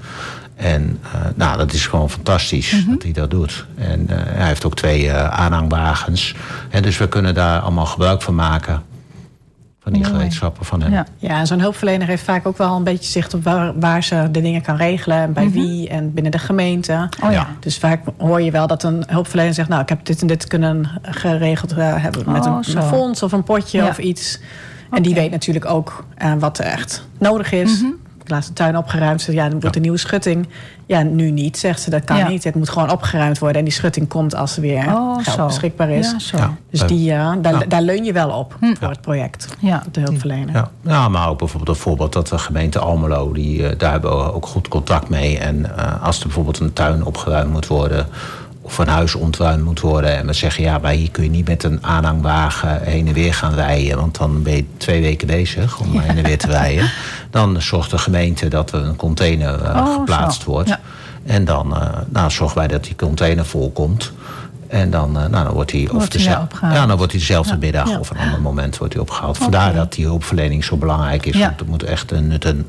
En 0.56 1.00
uh, 1.06 1.22
nou, 1.36 1.58
dat 1.58 1.74
is 1.74 1.88
gewoon 1.88 2.10
fantastisch 2.10 2.72
Mhm. 2.72 2.80
mm 2.80 2.84
-hmm. 2.86 2.94
dat 2.94 3.04
hij 3.04 3.12
dat 3.12 3.32
doet. 3.32 3.66
En 3.76 4.06
hij 4.10 4.48
heeft 4.48 4.66
ook 4.66 4.76
twee 4.76 5.12
aanhangwagens. 5.14 6.36
En 6.70 6.82
dus 6.82 6.98
we 6.98 7.08
kunnen 7.08 7.34
daar 7.34 7.60
allemaal 7.60 7.86
gebruik 7.86 8.22
van 8.22 8.36
maken 8.36 8.84
van 9.84 9.94
die 9.94 10.04
gereedschappen 10.04 10.66
van 10.66 10.82
hem. 10.82 10.92
Ja. 10.92 11.06
Ja, 11.18 11.46
zo'n 11.46 11.60
hulpverlener 11.60 12.08
heeft 12.08 12.24
vaak 12.24 12.48
ook 12.48 12.58
wel 12.58 12.76
een 12.76 12.84
beetje 12.84 13.12
zicht 13.12 13.34
op 13.34 13.44
waar, 13.44 13.80
waar 13.80 14.04
ze 14.04 14.28
de 14.32 14.42
dingen 14.42 14.62
kan 14.62 14.76
regelen. 14.76 15.18
En 15.18 15.34
bij 15.34 15.44
Mhm. 15.46 15.54
wie 15.54 15.90
en 15.90 16.14
binnen 16.14 16.32
de 16.32 16.38
gemeente. 16.40 17.10
Oh 17.24 17.32
ja. 17.32 17.48
Dus 17.60 17.78
vaak 17.78 18.02
hoor 18.18 18.42
je 18.42 18.52
wel 18.52 18.68
dat 18.68 18.84
een 18.84 19.04
hulpverlener 19.08 19.54
zegt... 19.54 19.70
nou, 19.70 19.82
ik 19.82 19.90
heb 19.90 20.06
dit 20.06 20.22
en 20.22 20.28
dit 20.28 20.48
kunnen 20.48 20.90
geregeld 21.02 21.78
uh, 21.78 21.78
hebben 22.04 22.32
met 22.32 22.46
Oh, 22.46 22.60
een, 22.62 22.84
fonds 22.84 23.24
of 23.24 23.32
een 23.32 23.44
potje 23.44 23.78
Ja. 23.78 23.88
of 23.88 23.98
iets. 23.98 24.40
En 24.92 25.02
die 25.02 25.14
weet 25.14 25.32
natuurlijk 25.32 25.66
ook 25.66 26.06
uh, 26.24 26.34
wat 26.40 26.60
er 26.60 26.66
echt 26.66 27.08
nodig 27.20 27.52
is. 27.52 27.82
Mhm. 27.82 27.92
Laat 28.26 28.48
de 28.48 28.54
tuin 28.54 28.78
opgeruimd. 28.78 29.22
Ze, 29.22 29.32
Ja, 29.34 29.50
dan 29.50 29.60
wordt 29.60 29.76
een 29.76 29.82
nieuwe 29.82 29.98
schutting. 29.98 30.48
Ja, 30.86 31.02
nu 31.02 31.32
niet, 31.32 31.58
zegt 31.58 31.82
ze. 31.82 31.90
Dat 31.90 32.04
kan 32.04 32.18
Ja. 32.18 32.28
niet. 32.28 32.44
Het 32.44 32.56
moet 32.56 32.70
gewoon 32.70 32.92
opgeruimd 32.92 33.40
worden. 33.40 33.58
En 33.58 33.64
die 33.64 33.74
schutting 33.74 34.08
komt 34.08 34.36
als 34.36 34.56
er 34.56 34.62
weer 34.62 34.86
Oh, 34.88 35.14
geld 35.24 35.36
zo. 35.36 35.46
beschikbaar 35.46 35.90
is. 35.90 36.12
Ja, 36.12 36.20
zo. 36.20 36.38
Ja. 36.38 36.54
Dus 36.70 36.82
Eh, 36.82 36.88
die, 36.88 37.04
ja, 37.04 37.36
daar, 37.36 37.54
ja. 37.60 37.66
daar 37.68 37.82
leun 37.82 38.04
je 38.04 38.14
wel 38.14 38.30
op 38.30 38.56
Hm. 38.60 38.74
voor 38.80 38.90
het 38.90 39.02
project. 39.02 39.48
Ja. 39.60 39.84
De 39.92 40.00
hulpverlener. 40.02 40.54
Ja. 40.56 40.70
ja, 40.82 41.10
maar 41.10 41.30
ook 41.30 41.38
bijvoorbeeld 41.38 41.78
een 41.78 41.84
voorbeeld 41.84 42.14
dat 42.14 42.28
de 42.28 42.38
gemeente 42.38 42.80
Almelo, 42.80 43.32
die, 43.32 43.60
uh, 43.60 43.70
daar 43.78 43.92
hebben 43.92 44.18
we 44.18 44.34
ook 44.34 44.46
goed 44.46 44.68
contact 44.68 45.10
mee. 45.10 45.38
En 45.40 45.58
uh, 45.78 46.04
als 46.04 46.18
er 46.20 46.24
bijvoorbeeld 46.26 46.60
een 46.60 46.74
tuin 46.74 47.06
opgeruimd 47.06 47.52
moet 47.52 47.68
worden 47.68 48.08
of 48.66 48.78
een 48.78 48.88
huis 48.88 49.16
ontruimd 49.16 49.64
moet 49.64 49.80
worden. 49.80 50.16
En 50.18 50.26
we 50.28 50.34
zeggen, 50.34 50.64
ja, 50.64 50.78
maar 50.78 50.92
hier 50.92 51.12
kun 51.12 51.24
je 51.24 51.30
niet 51.30 51.48
met 51.48 51.64
een 51.64 51.84
aanhangwagen 51.86 52.82
heen 52.82 53.08
en 53.08 53.14
weer 53.14 53.34
gaan 53.34 53.54
rijden. 53.54 53.98
Want 53.98 54.18
dan 54.18 54.44
ben 54.44 54.56
je 54.56 54.66
twee 54.78 55.02
weken 55.02 55.28
bezig 55.28 55.80
om 55.80 56.00
heen 56.00 56.18
en 56.18 56.24
weer 56.24 56.38
te 56.38 56.48
rijden. 56.48 56.90
Dan 57.32 57.62
zorgt 57.62 57.92
de 57.92 57.98
gemeente 57.98 58.48
dat 58.48 58.72
er 58.72 58.84
een 58.86 58.96
container 58.96 59.62
uh, 59.62 59.76
Oh, 59.76 59.94
geplaatst 59.94 60.42
zo. 60.42 60.50
wordt. 60.52 60.70
Ja. 60.70 60.80
En 61.26 61.46
dan 61.46 61.74
uh, 61.74 61.88
nou, 62.10 62.32
zorgen 62.32 62.58
wij 62.58 62.68
dat 62.68 62.84
die 62.84 62.96
container 62.96 63.46
volkomt. 63.46 64.12
En 64.68 64.90
dan, 64.90 65.10
uh, 65.10 65.26
nou, 65.26 65.44
dan 65.44 65.54
wordt 65.54 65.72
hij 65.72 65.90
of 65.90 66.08
dezelfde- 66.10 66.56
ja, 66.62 66.86
dan 66.86 66.98
wordt 66.98 67.12
hij 67.12 67.20
dezelfde 67.22 67.52
Ja. 67.54 67.58
middag 67.60 67.90
Ja. 67.90 68.00
of 68.00 68.10
een 68.10 68.18
ander 68.18 68.42
moment 68.42 68.78
wordt 68.78 68.94
hij 68.94 69.02
opgehaald. 69.02 69.38
Vandaar 69.38 69.74
dat 69.74 69.94
die 69.94 70.06
hulpverlening 70.06 70.64
zo 70.64 70.78
belangrijk 70.78 71.26
is. 71.26 71.38
Want 71.40 71.60
er 71.60 71.66
moet 71.66 71.84
echt 71.84 72.12
een 72.12 72.28
nut 72.28 72.46
en, 72.46 72.66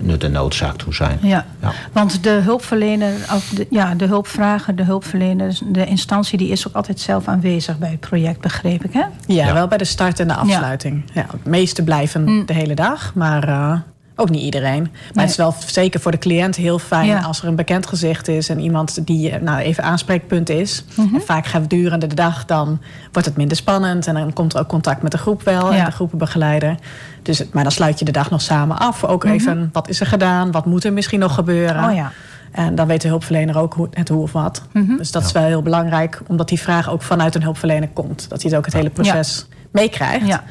nut 0.00 0.24
en 0.24 0.32
noodzaak 0.32 0.76
toe 0.76 0.94
zijn. 0.94 1.18
Ja. 1.22 1.44
Ja. 1.62 1.72
want 1.92 2.22
de 2.22 2.30
hulpverlener, 2.30 3.12
of 3.34 3.48
de, 3.48 3.66
ja, 3.70 3.94
de 3.94 4.06
hulpvrager, 4.06 4.76
de 4.76 4.84
hulpverlener, 4.84 5.58
de 5.66 5.86
instantie, 5.86 6.38
die 6.38 6.48
is 6.48 6.68
ook 6.68 6.74
altijd 6.74 7.00
zelf 7.00 7.28
aanwezig 7.28 7.78
bij 7.78 7.90
het 7.90 8.00
project, 8.00 8.40
begreep 8.40 8.84
ik, 8.84 8.92
hè? 8.92 9.00
Ja, 9.00 9.46
Ja. 9.46 9.52
wel 9.52 9.68
bij 9.68 9.78
de 9.78 9.84
start 9.84 10.20
en 10.20 10.28
de 10.28 10.34
afsluiting. 10.34 11.02
Ja. 11.14 11.26
het 11.30 11.44
meeste 11.44 11.82
blijven 11.84 12.26
Hm. 12.26 12.44
de 12.44 12.52
hele 12.54 12.74
dag, 12.74 13.14
maar 13.14 13.48
uh, 13.48 13.76
Ook 14.20 14.30
niet 14.30 14.42
iedereen. 14.42 14.82
Maar 14.82 14.90
Nee. 15.12 15.20
het 15.24 15.30
is 15.30 15.36
wel 15.36 15.54
zeker 15.66 16.00
voor 16.00 16.10
de 16.10 16.18
cliënt 16.18 16.56
heel 16.56 16.78
fijn 16.78 17.06
Ja. 17.06 17.20
als 17.20 17.42
er 17.42 17.48
een 17.48 17.56
bekend 17.56 17.86
gezicht 17.86 18.28
is 18.28 18.48
en 18.48 18.60
iemand 18.60 19.06
die 19.06 19.30
eh, 19.30 19.40
nou, 19.42 19.58
even 19.58 19.84
aanspreekpunt 19.84 20.48
is. 20.48 20.84
Mhm. 20.96 21.14
En 21.14 21.20
vaak 21.22 21.46
gedurende 21.46 22.06
de 22.06 22.14
dag 22.14 22.44
dan 22.44 22.80
wordt 23.12 23.28
het 23.28 23.36
minder 23.36 23.56
spannend 23.56 24.06
en 24.06 24.14
dan 24.14 24.32
komt 24.32 24.54
er 24.54 24.60
ook 24.60 24.68
contact 24.68 25.02
met 25.02 25.12
de 25.12 25.18
groep 25.18 25.42
wel 25.42 25.72
Ja. 25.72 25.78
en 25.78 25.84
de 25.84 25.90
groepenbegeleider. 25.90 26.74
Dus, 27.22 27.44
maar 27.52 27.62
dan 27.62 27.72
sluit 27.72 27.98
je 27.98 28.04
de 28.04 28.12
dag 28.12 28.30
nog 28.30 28.42
samen 28.42 28.78
af. 28.78 29.04
Ook 29.04 29.24
even 29.24 29.68
wat 29.72 29.88
is 29.88 30.00
er 30.00 30.06
gedaan, 30.06 30.50
wat 30.50 30.66
moet 30.66 30.84
er 30.84 30.92
misschien 30.92 31.20
nog 31.20 31.34
gebeuren. 31.34 31.76
Mhm. 31.80 31.88
Oh 31.90 31.94
ja. 31.94 32.12
En 32.52 32.74
dan 32.74 32.86
weet 32.86 33.00
de 33.02 33.08
hulpverlener 33.08 33.58
ook 33.58 33.74
hoe, 33.74 33.88
het 33.90 34.08
hoe 34.08 34.22
of 34.22 34.32
wat. 34.32 34.62
Mhm. 34.72 34.96
Dus 34.96 35.10
dat 35.10 35.24
is 35.24 35.32
wel 35.32 35.42
heel 35.42 35.62
belangrijk, 35.62 36.20
omdat 36.26 36.48
die 36.48 36.60
vraag 36.60 36.90
ook 36.90 37.02
vanuit 37.02 37.34
een 37.34 37.42
hulpverlener 37.42 37.88
komt. 37.88 38.26
Dat 38.28 38.42
hij 38.42 38.50
het 38.50 38.58
ook 38.58 38.64
het 38.64 38.74
hele 38.74 38.90
proces 38.90 39.46
meekrijgt. 39.70 40.26
Ja. 40.26 40.44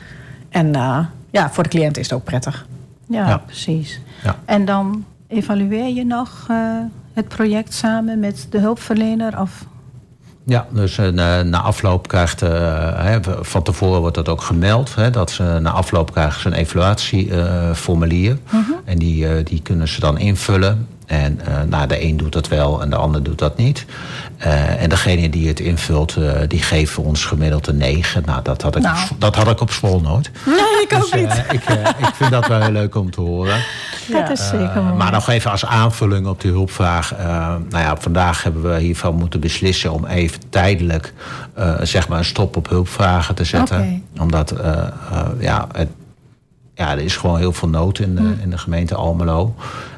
En 0.50 0.76
eh, 0.76 0.98
ja, 1.32 1.50
voor 1.52 1.64
de 1.64 1.70
cliënt 1.70 1.98
is 1.98 2.04
het 2.10 2.14
ook 2.20 2.24
prettig. 2.24 2.66
Ja, 3.10 3.28
Ja. 3.28 3.38
precies. 3.38 4.02
Ja. 4.24 4.36
En 4.46 4.66
dan 4.66 5.06
evalueer 5.28 5.96
je 5.96 6.06
nog 6.06 6.46
eh, 6.50 6.58
het 7.14 7.28
project 7.28 7.74
samen 7.74 8.20
met 8.20 8.48
de 8.50 8.60
hulpverlener? 8.60 9.40
Of... 9.40 9.66
Ja, 10.44 10.68
dus 10.72 10.98
eh, 10.98 11.10
na, 11.42 11.62
afloop 11.62 12.08
krijgt, 12.08 12.42
eh, 12.42 12.50
hè, 13.04 13.20
van 13.42 13.64
tevoren 13.64 14.00
wordt 14.00 14.16
dat 14.16 14.30
ook 14.30 14.42
gemeld, 14.42 14.96
hè, 14.96 15.10
dat 15.10 15.32
ze 15.32 15.58
na 15.62 15.72
afloop 15.72 16.12
krijgen 16.12 16.42
ze 16.42 16.48
een 16.48 16.54
evaluatieformulier. 16.54 18.38
En 18.86 18.98
die, 18.98 19.44
die 19.44 19.62
kunnen 19.62 19.88
ze 19.88 20.00
dan 20.00 20.18
invullen. 20.18 20.88
En 21.06 21.40
nou, 21.70 21.88
de 21.88 22.04
een 22.04 22.18
doet 22.18 22.34
dat 22.34 22.48
wel 22.48 22.82
en 22.82 22.90
de 22.90 22.96
ander 22.96 23.24
doet 23.24 23.40
dat 23.40 23.58
niet. 23.58 23.86
Eh, 24.40 24.82
en 24.82 24.90
degene 24.90 25.30
die 25.30 25.48
het 25.48 25.60
invult, 25.60 26.16
eh, 26.16 26.32
die 26.48 26.62
geven 26.62 27.04
ons 27.04 27.26
gemiddeld 27.26 27.68
een 27.68 27.78
9. 27.78 28.24
Nou, 28.26 28.42
dat 28.44 28.62
had 28.62 28.76
ik, 28.76 28.82
Nou. 28.82 28.98
dat 29.18 29.36
had 29.36 29.48
ik 29.48 29.62
op 29.62 29.72
school 29.72 30.02
nooit. 30.02 30.32
Nee, 30.46 30.56
ik 30.58 30.94
ook 30.94 31.02
Dus, 31.02 31.12
eh, 31.12 31.54
ik, 31.54 31.64
eh, 31.64 31.76
ik 32.08 32.10
vind 32.14 32.32
dat 32.32 32.48
wel 32.48 32.62
heel 32.62 32.72
leuk 32.72 32.96
om 32.96 33.12
te 33.12 33.22
horen. 33.22 33.64
Dat 34.12 34.30
is 34.30 34.48
zeker 34.48 34.82
mooi. 34.84 34.96
maar 34.96 35.12
nog 35.12 35.30
even 35.30 35.52
als 35.52 35.66
aanvulling 35.66 36.28
op 36.28 36.42
die 36.42 36.52
hulpvraag. 36.52 37.14
nou 37.70 37.84
ja, 37.84 37.98
vandaag 37.98 38.44
hebben 38.44 38.74
we 38.74 38.80
hiervan 38.80 39.16
moeten 39.16 39.40
beslissen 39.40 39.92
om 39.94 40.06
even 40.06 40.40
tijdelijk 40.50 41.14
zeg 41.82 42.08
maar 42.08 42.18
een 42.18 42.26
stop 42.26 42.56
op 42.58 42.70
hulpvragen 42.70 43.36
te 43.36 43.44
zetten. 43.44 43.78
Oké. 43.80 44.22
Omdat 44.22 44.54
ja, 45.40 45.68
het, 45.72 45.90
ja, 46.74 46.92
er 46.92 47.00
is 47.00 47.16
gewoon 47.18 47.38
heel 47.38 47.54
veel 47.54 47.70
nood 47.70 48.00
in 48.00 48.16
de, 48.16 48.22
Mm. 48.22 48.40
in 48.42 48.50
de 48.50 48.58
gemeente 48.58 48.96
Almelo. 48.96 49.56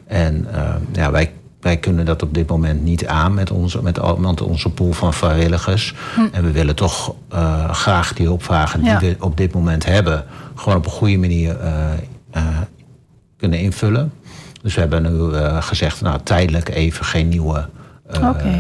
En 0.08 0.48
ja, 0.94 1.12
wij, 1.12 1.32
wij 1.62 1.78
kunnen 1.78 2.06
dat 2.06 2.24
op 2.24 2.34
dit 2.34 2.50
moment 2.50 2.84
niet 2.84 3.08
aan 3.08 3.34
met 3.34 3.52
onze, 3.52 3.82
met, 3.82 4.00
al- 4.00 4.18
met 4.18 4.42
onze 4.42 4.70
pool 4.70 4.92
van 4.94 5.14
vrijwilligers. 5.14 5.96
En 6.32 6.44
we 6.44 6.52
willen 6.52 6.76
toch 6.76 7.14
eh, 7.30 7.70
graag 7.74 8.14
die 8.14 8.26
hulpvragen. 8.26 8.84
Ja. 8.84 9.00
die 9.00 9.10
we 9.10 9.16
op 9.20 9.38
dit 9.38 9.54
moment 9.54 9.86
hebben, 9.86 10.26
gewoon 10.56 10.78
op 10.78 10.86
een 10.86 10.92
goede 10.92 11.18
manier 11.18 11.60
eh, 11.60 11.92
eh, 12.32 12.44
kunnen 13.38 13.60
invullen. 13.60 14.12
Dus 14.62 14.74
we 14.76 14.80
hebben 14.82 15.02
nu 15.04 15.34
gezegd, 15.62 16.02
nou 16.02 16.20
tijdelijk 16.24 16.70
even 16.70 17.06
geen 17.06 17.28
nieuwe 17.30 17.66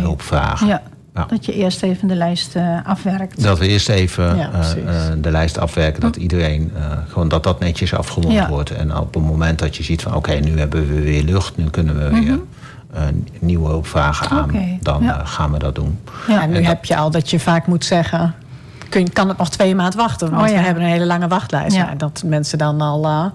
hulpvragen. 0.01 0.67
Ja, 0.67 0.81
Ja. 1.15 1.25
dat 1.25 1.45
je 1.45 1.53
eerst 1.53 1.83
even 1.83 2.07
de 2.07 2.15
lijst 2.15 2.55
afwerkt. 2.83 3.43
Dat 3.43 3.59
we 3.59 3.67
eerst 3.67 3.89
even 3.89 4.35
Ja, 4.37 4.49
de 5.21 5.31
lijst 5.31 5.57
afwerken. 5.57 6.01
Dat 6.01 6.15
iedereen 6.15 6.71
eh, 6.75 6.81
gewoon 7.07 7.27
dat 7.29 7.43
dat 7.43 7.59
netjes 7.59 7.93
afgerond 7.93 8.33
Ja. 8.33 8.49
wordt. 8.49 8.69
En 8.71 8.97
op 8.97 9.13
het 9.13 9.23
moment 9.23 9.59
dat 9.59 9.75
je 9.75 9.83
ziet 9.83 10.01
van 10.01 10.15
oké, 10.15 10.33
nu 10.33 10.59
hebben 10.59 10.87
we 10.87 11.01
weer 11.01 11.23
lucht. 11.23 11.57
Nu 11.57 11.69
kunnen 11.69 11.97
we 11.97 12.09
weer 12.19 12.31
eh, 12.31 12.37
nieuwe 13.39 13.67
hulpvragen 13.67 14.29
aan. 14.29 14.51
Dan 14.81 15.03
ja. 15.03 15.19
eh, 15.19 15.27
gaan 15.27 15.51
we 15.51 15.59
dat 15.59 15.75
doen. 15.75 15.99
Ja. 16.27 16.41
en 16.41 16.49
nu 16.49 16.55
En 16.55 16.61
dat- 16.61 16.71
heb 16.71 16.85
je 16.85 16.95
al 16.95 17.11
dat 17.11 17.29
je 17.29 17.39
vaak 17.39 17.67
moet 17.67 17.85
zeggen... 17.85 18.33
Kun, 18.89 19.01
je- 19.03 19.09
kan 19.09 19.27
het 19.27 19.37
nog 19.37 19.49
twee 19.49 19.75
maanden 19.75 19.99
wachten? 19.99 20.29
Want 20.31 20.41
Oh, 20.43 20.47
ja. 20.49 20.53
we 20.59 20.65
hebben 20.65 20.83
een 20.83 20.89
hele 20.89 21.05
lange 21.05 21.27
wachtlijst. 21.27 21.75
Ja. 21.75 21.93
Dat 21.97 22.23
mensen 22.25 22.57
dan 22.57 22.81
al 22.81 23.05
uh, 23.05 23.25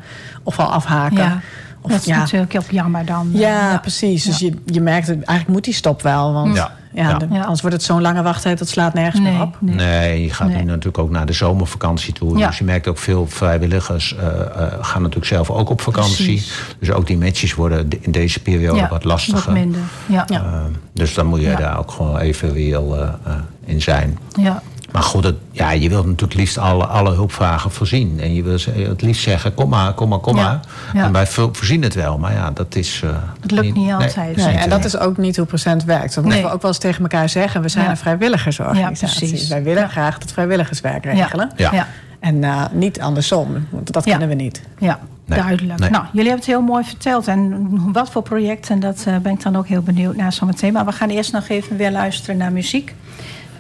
of 0.42 0.59
al 0.59 0.66
afhaken. 0.73 1.40
Ja, 1.88 1.94
Of, 1.94 2.01
dat 2.01 2.01
is 2.01 2.07
ja, 2.07 2.18
natuurlijk 2.18 2.53
heel 2.53 2.62
jammer 2.70 3.05
dan. 3.05 3.29
ja, 3.33 3.79
precies. 3.79 4.25
Dus 4.25 4.38
je, 4.38 4.53
je 4.64 4.81
merkt, 4.81 5.07
het, 5.07 5.16
eigenlijk 5.16 5.49
moet 5.49 5.64
die 5.64 5.75
stop 5.75 6.03
wel. 6.03 6.33
Want 6.33 6.57
Ja. 6.57 6.72
ja. 6.92 7.09
Ja. 7.09 7.18
de- 7.18 7.27
Ja. 7.31 7.40
anders 7.42 7.61
wordt 7.61 7.77
het 7.77 7.85
zo'n 7.85 8.01
lange 8.01 8.22
wachttijd, 8.22 8.59
dat 8.59 8.68
slaat 8.68 8.94
nergens 8.94 9.20
Nee, 9.20 9.33
meer 9.33 9.42
op. 9.42 9.57
nee. 9.61 9.75
Nee, 9.75 10.22
je 10.22 10.31
gaat 10.31 10.49
Nee. 10.49 10.57
nu 10.57 10.64
natuurlijk 10.64 10.99
ook 10.99 11.11
naar 11.11 11.27
de 11.27 11.33
zomervakantie 11.33 12.12
toe. 12.12 12.38
Ja. 12.38 12.46
Dus 12.46 12.59
je 12.59 12.64
merkt 12.64 12.88
ook 12.88 12.99
veel 12.99 13.27
vrijwilligers 13.27 14.16
eh, 14.16 14.27
eh, 14.27 14.72
gaan 14.81 15.01
natuurlijk 15.03 15.27
zelf 15.27 15.51
ook 15.51 15.70
op 15.70 15.81
vakantie. 15.81 16.25
Precies. 16.25 16.53
Dus 16.81 16.90
ook 16.90 17.07
die 17.07 17.18
matches 17.18 17.55
worden 17.55 17.88
de- 17.88 17.99
in 18.01 18.12
deze 18.12 18.40
periode 18.42 18.79
Ja, 18.79 18.88
wat 18.88 19.05
lastiger. 19.05 19.44
Wat 19.44 19.55
minder. 19.55 19.81
Ja. 20.07 20.25
Ja. 20.27 20.42
Eh, 20.42 20.61
dus 20.92 21.14
dan 21.14 21.27
moet 21.27 21.40
je 21.40 21.46
Ja. 21.49 21.57
daar 21.57 21.79
ook 21.79 21.90
gewoon 21.90 22.18
even 22.18 22.53
reëel 22.53 22.96
eh, 22.96 23.09
eh, 23.25 23.33
in 23.64 23.83
zijn. 23.83 24.18
ja. 24.40 24.62
Maar 24.96 25.04
goed, 25.04 25.24
het, 25.24 25.37
ja, 25.50 25.70
je 25.70 25.88
wilt 25.88 26.04
natuurlijk 26.04 26.32
het 26.32 26.40
liefst 26.40 26.59
alle, 26.59 26.87
alle 26.87 27.11
hulpvragen 27.14 27.70
voorzien. 27.70 28.20
En 28.20 28.35
je 28.35 28.42
wil 28.42 28.59
ze- 28.59 28.70
het 28.70 29.02
liefst 29.02 29.22
zeggen, 29.22 29.54
kom 29.54 29.68
maar, 29.68 29.92
kom 29.92 30.09
maar, 30.09 30.18
kom 30.18 30.37
Ja, 30.37 30.42
maar. 30.42 30.61
ja. 30.94 31.04
En 31.04 31.12
wij 31.12 31.26
vo- 31.26 31.48
voorzien 31.52 31.82
het 31.82 31.94
wel. 31.94 32.18
Maar 32.18 32.32
ja, 32.32 32.50
dat 32.50 32.74
is... 32.76 33.00
eh, 33.04 33.11
Het 33.40 33.50
lukt 33.50 33.74
niet 33.74 33.92
altijd. 33.92 34.16
Nee, 34.16 34.26
Nee, 34.26 34.44
zeker 34.44 34.61
en 34.61 34.70
dat 34.70 34.85
is 34.85 34.98
ook 34.98 35.16
niet 35.16 35.37
hoe 35.37 35.46
procent 35.46 35.85
werkt. 35.85 36.14
Dat 36.14 36.24
Nee. 36.24 36.32
moeten 36.32 36.42
we 36.50 36.54
ook 36.54 36.62
wel 36.62 36.70
eens 36.70 36.80
tegen 36.80 37.02
elkaar 37.02 37.28
zeggen. 37.28 37.62
We 37.62 37.68
zijn 37.68 37.85
Ja. 37.85 37.90
een 37.90 37.96
vrijwilligersorganisatie. 37.96 39.06
Ja, 39.06 39.26
precies. 39.26 39.48
Wij 39.48 39.62
willen 39.62 39.82
Ja. 39.82 39.88
graag 39.88 40.18
het 40.18 40.32
vrijwilligerswerk 40.32 41.04
regelen. 41.04 41.50
Ja. 41.56 41.72
ja. 41.72 41.87
En 42.20 42.44
eh, 42.44 42.62
niet 42.72 43.00
andersom, 43.00 43.66
want 43.70 43.92
dat 43.92 44.04
Ja. 44.04 44.11
kunnen 44.11 44.37
we 44.37 44.42
niet. 44.42 44.62
Ja, 44.78 44.98
Nee, 45.26 45.38
duidelijk. 45.38 45.78
nee. 45.80 45.90
Nou, 45.90 46.04
jullie 46.12 46.28
hebben 46.28 46.44
het 46.46 46.54
heel 46.54 46.62
mooi 46.62 46.85
verteld. 46.85 47.28
En 47.28 47.68
wat 47.92 48.11
voor 48.11 48.22
projecten, 48.22 48.80
dat 48.80 49.04
eh, 49.06 49.16
ben 49.16 49.32
ik 49.32 49.42
dan 49.42 49.56
ook 49.56 49.66
heel 49.66 49.82
benieuwd 49.82 50.16
naar 50.16 50.32
zometeen. 50.32 50.72
Maar 50.72 50.85
we 50.85 50.92
gaan 50.92 51.09
eerst 51.09 51.32
nog 51.32 51.48
even 51.48 51.76
weer 51.76 51.90
luisteren 51.90 52.37
naar 52.37 52.52
muziek. 52.52 52.94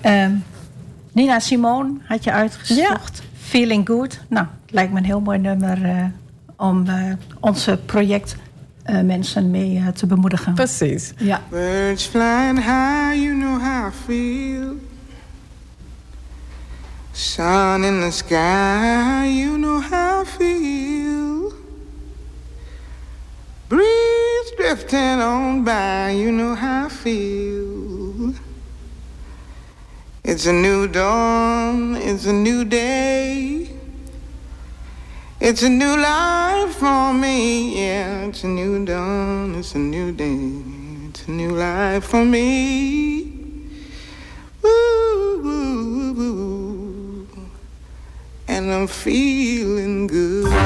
Ehm, 0.00 0.30
Nina 1.16 1.38
Simone 1.38 1.94
had 2.04 2.24
je 2.24 2.32
uitgezocht. 2.32 3.22
Feeling 3.36 3.86
Good. 3.86 4.18
Nou, 4.28 4.46
het 4.62 4.74
lijkt 4.74 4.92
me 4.92 4.98
een 4.98 5.04
heel 5.04 5.20
mooi 5.20 5.38
nummer 5.38 5.84
eh, 5.84 6.04
om 6.56 6.88
eh, 6.88 7.12
onze 7.40 7.78
projectmensen 7.86 9.50
mee 9.50 9.76
eh, 9.76 9.88
te 9.88 10.06
bemoedigen. 10.06 10.54
Precies. 10.54 11.12
Ja. 11.16 11.42
Birds 11.48 12.04
flying 12.04 12.56
high, 12.58 13.22
you 13.22 13.34
know 13.34 13.62
how 13.62 13.88
I 13.88 13.92
feel. 14.04 14.74
Sun 17.12 17.84
in 17.84 18.00
the 18.00 18.10
sky, 18.10 19.26
you 19.26 19.56
know 19.56 19.82
how 19.90 20.22
I 20.22 20.26
feel. 20.26 21.52
Breeze 23.66 24.54
drifting 24.56 25.22
on 25.22 25.64
by, 25.64 26.12
you 26.14 26.30
know 26.30 26.54
how 26.54 26.86
I 26.86 26.90
feel. 26.90 27.75
It's 30.28 30.44
a 30.44 30.52
new 30.52 30.88
dawn, 30.88 31.94
it's 31.94 32.26
a 32.26 32.32
new 32.32 32.64
day. 32.64 33.70
It's 35.38 35.62
a 35.62 35.68
new 35.68 35.96
life 35.96 36.74
for 36.74 37.14
me, 37.14 37.80
yeah. 37.80 38.24
It's 38.24 38.42
a 38.42 38.48
new 38.48 38.84
dawn, 38.84 39.54
it's 39.54 39.76
a 39.76 39.78
new 39.78 40.10
day. 40.10 40.64
It's 41.10 41.28
a 41.28 41.30
new 41.30 41.52
life 41.52 42.06
for 42.06 42.24
me. 42.24 43.22
Woo, 44.62 45.42
woo, 45.44 46.12
woo. 46.14 47.28
And 48.48 48.72
I'm 48.72 48.88
feeling 48.88 50.08
good. 50.08 50.65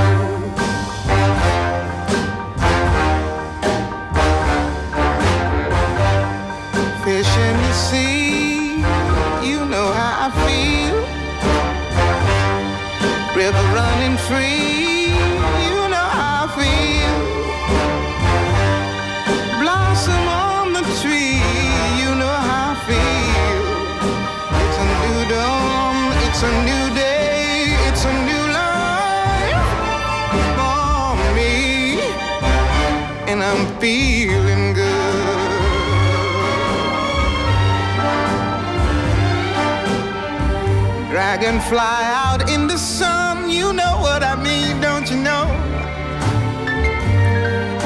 Dragonfly 41.50 41.78
out 41.80 42.48
in 42.48 42.68
the 42.68 42.78
sun, 42.78 43.50
you 43.50 43.72
know 43.72 43.98
what 43.98 44.22
I 44.22 44.36
mean, 44.36 44.80
don't 44.80 45.10
you 45.10 45.16
know? 45.16 45.46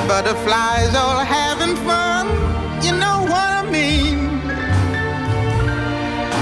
Butterflies 0.07 0.95
all 0.95 1.25
having 1.25 1.75
fun, 1.77 2.27
you 2.85 2.93
know 2.93 3.23
what 3.23 3.49
I 3.61 3.65
mean. 3.71 4.19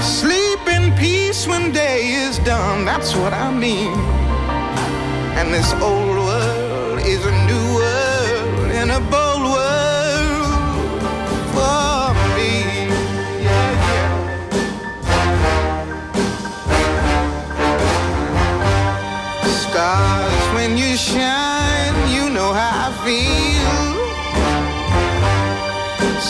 Sleep 0.01 0.67
in 0.67 0.93
peace 0.97 1.47
when 1.47 1.71
day 1.71 2.11
is 2.11 2.39
done, 2.39 2.83
that's 2.83 3.15
what 3.15 3.31
I 3.31 3.53
mean. 3.53 3.97
And 5.37 5.53
this 5.53 5.71
old 5.75 6.17
world 6.17 6.62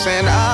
scent 0.04 0.28
of 0.28 0.53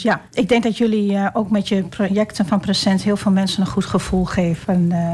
Good, 0.00 0.12
ja. 0.12 0.20
Ik 0.32 0.48
denk 0.48 0.62
dat 0.62 0.78
jullie 0.78 1.16
eh, 1.16 1.26
ook 1.32 1.50
met 1.50 1.68
je 1.68 1.82
projecten 1.82 2.46
van 2.46 2.60
Present 2.60 3.02
heel 3.02 3.16
veel 3.16 3.32
mensen 3.32 3.60
een 3.60 3.66
goed 3.66 3.84
gevoel 3.84 4.24
geven. 4.24 4.92
eh. 4.92 5.12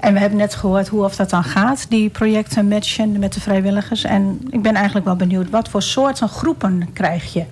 en 0.00 0.12
we 0.12 0.18
hebben 0.18 0.38
net 0.38 0.54
gehoord 0.54 0.88
hoe 0.88 1.04
of 1.04 1.16
dat 1.16 1.30
dan 1.30 1.44
gaat, 1.44 1.86
die 1.88 2.10
projecten 2.10 2.68
matchen 2.68 3.18
met 3.18 3.32
de 3.32 3.40
vrijwilligers. 3.40 4.04
En 4.04 4.40
ik 4.50 4.62
ben 4.62 4.74
eigenlijk 4.74 5.06
wel 5.06 5.16
benieuwd, 5.16 5.50
wat 5.50 5.68
voor 5.68 5.82
soorten 5.82 6.28
groepen 6.28 6.92
krijg 6.92 7.32
je? 7.32 7.44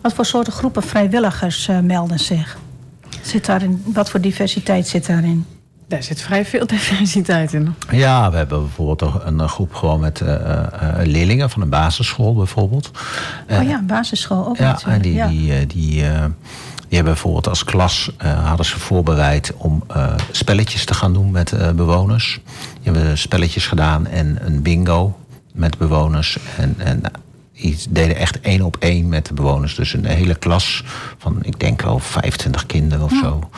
Wat 0.00 0.12
voor 0.12 0.24
soorten 0.24 0.52
groepen 0.52 0.82
vrijwilligers 0.82 1.68
eh, 1.68 1.80
melden 1.80 2.18
zich? 2.18 2.58
Zit 3.22 3.46
daarin, 3.46 3.82
wat 3.86 4.10
voor 4.10 4.20
diversiteit 4.20 4.86
zit 4.86 5.06
daarin? 5.06 5.46
Daar 5.88 6.02
zit 6.02 6.20
vrij 6.20 6.44
veel 6.44 6.66
diversiteit 6.76 7.52
in. 7.52 7.74
Ja, 7.90 8.30
we 8.30 8.36
hebben 8.36 8.60
bijvoorbeeld 8.60 9.22
een, 9.24 9.38
een 9.38 9.48
groep 9.48 9.74
gewoon 9.74 10.00
met 10.00 10.20
eh, 10.20 10.34
eh, 10.34 11.00
eh, 11.00 11.06
leerlingen 11.06 11.50
van 11.50 11.62
een 11.62 11.68
basisschool 11.68 12.34
bijvoorbeeld. 12.34 12.90
Eh, 13.46 13.58
oh 13.58 13.64
ja, 13.64 13.82
basisschool 13.82 14.46
ook 14.46 14.56
ja, 14.56 14.70
natuurlijk. 14.72 14.96
en 14.96 15.02
die, 15.02 15.14
ja. 15.14 15.26
die, 15.26 15.52
eh, 15.52 15.68
die, 15.68 16.04
eh, 16.06 16.24
die 16.94 17.02
hebben 17.02 17.12
bijvoorbeeld 17.12 17.48
als 17.48 17.64
klas 17.64 18.10
eh, 18.16 18.48
hadden 18.48 18.66
ze 18.66 18.78
voorbereid 18.78 19.52
om 19.56 19.84
eh, 19.88 20.14
spelletjes 20.30 20.84
te 20.84 20.94
gaan 20.94 21.12
doen 21.12 21.30
met 21.30 21.52
eh, 21.52 21.70
bewoners. 21.70 22.40
Die 22.82 22.92
hebben 22.92 23.18
spelletjes 23.18 23.66
gedaan 23.66 24.06
en 24.06 24.38
een 24.40 24.62
bingo 24.62 25.18
met 25.52 25.78
bewoners. 25.78 26.38
En, 26.56 26.74
en 26.78 27.02
die 27.60 27.76
deden 27.90 28.16
echt 28.16 28.40
één 28.40 28.62
op 28.62 28.76
één 28.78 29.08
met 29.08 29.26
de 29.26 29.34
bewoners. 29.34 29.74
Dus 29.74 29.92
een 29.94 30.04
hele 30.06 30.34
klas 30.34 30.84
van, 31.18 31.38
ik 31.42 31.60
denk 31.60 31.82
wel 31.82 31.98
25 31.98 32.66
kinderen 32.66 33.04
of 33.04 33.12
zo. 33.22 33.48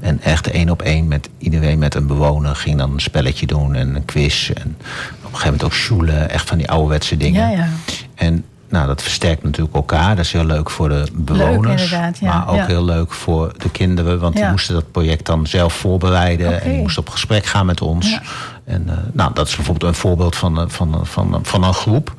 En 0.00 0.20
echt 0.22 0.50
één 0.50 0.70
op 0.70 0.82
één 0.82 1.08
met 1.08 1.28
iedereen 1.38 1.78
met 1.78 1.94
een 1.94 2.06
bewoner 2.06 2.56
ging 2.56 2.78
dan 2.78 2.92
een 2.92 3.00
spelletje 3.00 3.46
doen 3.46 3.74
en 3.74 3.94
een 3.94 4.04
quiz. 4.04 4.50
En 4.50 4.76
op 4.78 5.32
een 5.32 5.38
gegeven 5.38 5.44
moment 5.44 5.64
ook 5.64 5.72
schoelen, 5.74 6.30
echt 6.30 6.48
van 6.48 6.58
die 6.58 6.70
ouderwetse 6.70 7.16
dingen. 7.16 7.50
Ja, 7.50 7.56
ja. 7.56 7.68
En 8.14 8.44
nou, 8.68 8.86
dat 8.86 9.02
versterkt 9.02 9.42
natuurlijk 9.42 9.74
elkaar. 9.74 10.16
Dat 10.16 10.24
is 10.24 10.32
heel 10.32 10.44
leuk 10.44 10.70
voor 10.70 10.88
de 10.88 11.06
bewoners. 11.12 11.90
ja. 11.90 12.10
Maar 12.20 12.48
ook 12.48 12.56
Ja. 12.56 12.66
heel 12.66 12.84
leuk 12.84 13.12
voor 13.12 13.52
de 13.58 13.70
kinderen. 13.70 14.18
Want 14.20 14.34
die 14.36 14.44
moesten 14.50 14.74
dat 14.74 14.90
project 14.90 15.26
dan 15.26 15.46
zelf 15.46 15.74
voorbereiden. 15.74 16.62
En 16.62 16.70
die 16.70 16.80
moesten 16.80 17.02
op 17.02 17.08
gesprek 17.08 17.46
gaan 17.46 17.66
met 17.66 17.80
ons. 17.80 18.18
En 18.64 18.88
eh, 18.88 18.94
nou, 19.12 19.34
dat 19.34 19.48
is 19.48 19.56
bijvoorbeeld 19.56 19.90
een 19.90 19.98
voorbeeld 19.98 20.36
van, 20.36 20.58
eh, 20.60 20.64
van, 20.68 21.00
van, 21.06 21.38
van 21.42 21.64
een 21.64 21.74
groep. 21.74 22.14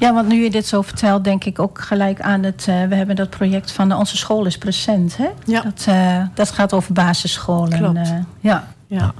Ja, 0.00 0.14
want 0.14 0.28
nu 0.28 0.42
je 0.42 0.50
dit 0.50 0.66
zo 0.66 0.82
vertelt, 0.82 1.24
denk 1.24 1.44
ik 1.44 1.58
ook 1.58 1.80
gelijk 1.80 2.20
aan 2.20 2.42
het. 2.42 2.66
eh, 2.68 2.84
we 2.84 2.94
hebben 2.94 3.16
dat 3.16 3.30
project 3.30 3.72
van 3.72 3.92
Onze 3.92 4.16
School 4.16 4.46
is 4.46 4.58
Present. 4.58 5.16
Hè? 5.16 5.28
Ja. 5.44 5.60
Dat, 5.62 5.84
eh, 5.88 6.24
dat 6.34 6.50
gaat 6.50 6.72
over 6.72 6.92
basisscholen. 6.92 7.78
Klopt. 7.78 7.96
eh, 7.96 8.10
ja. 8.40 8.68
Ja. 8.86 9.12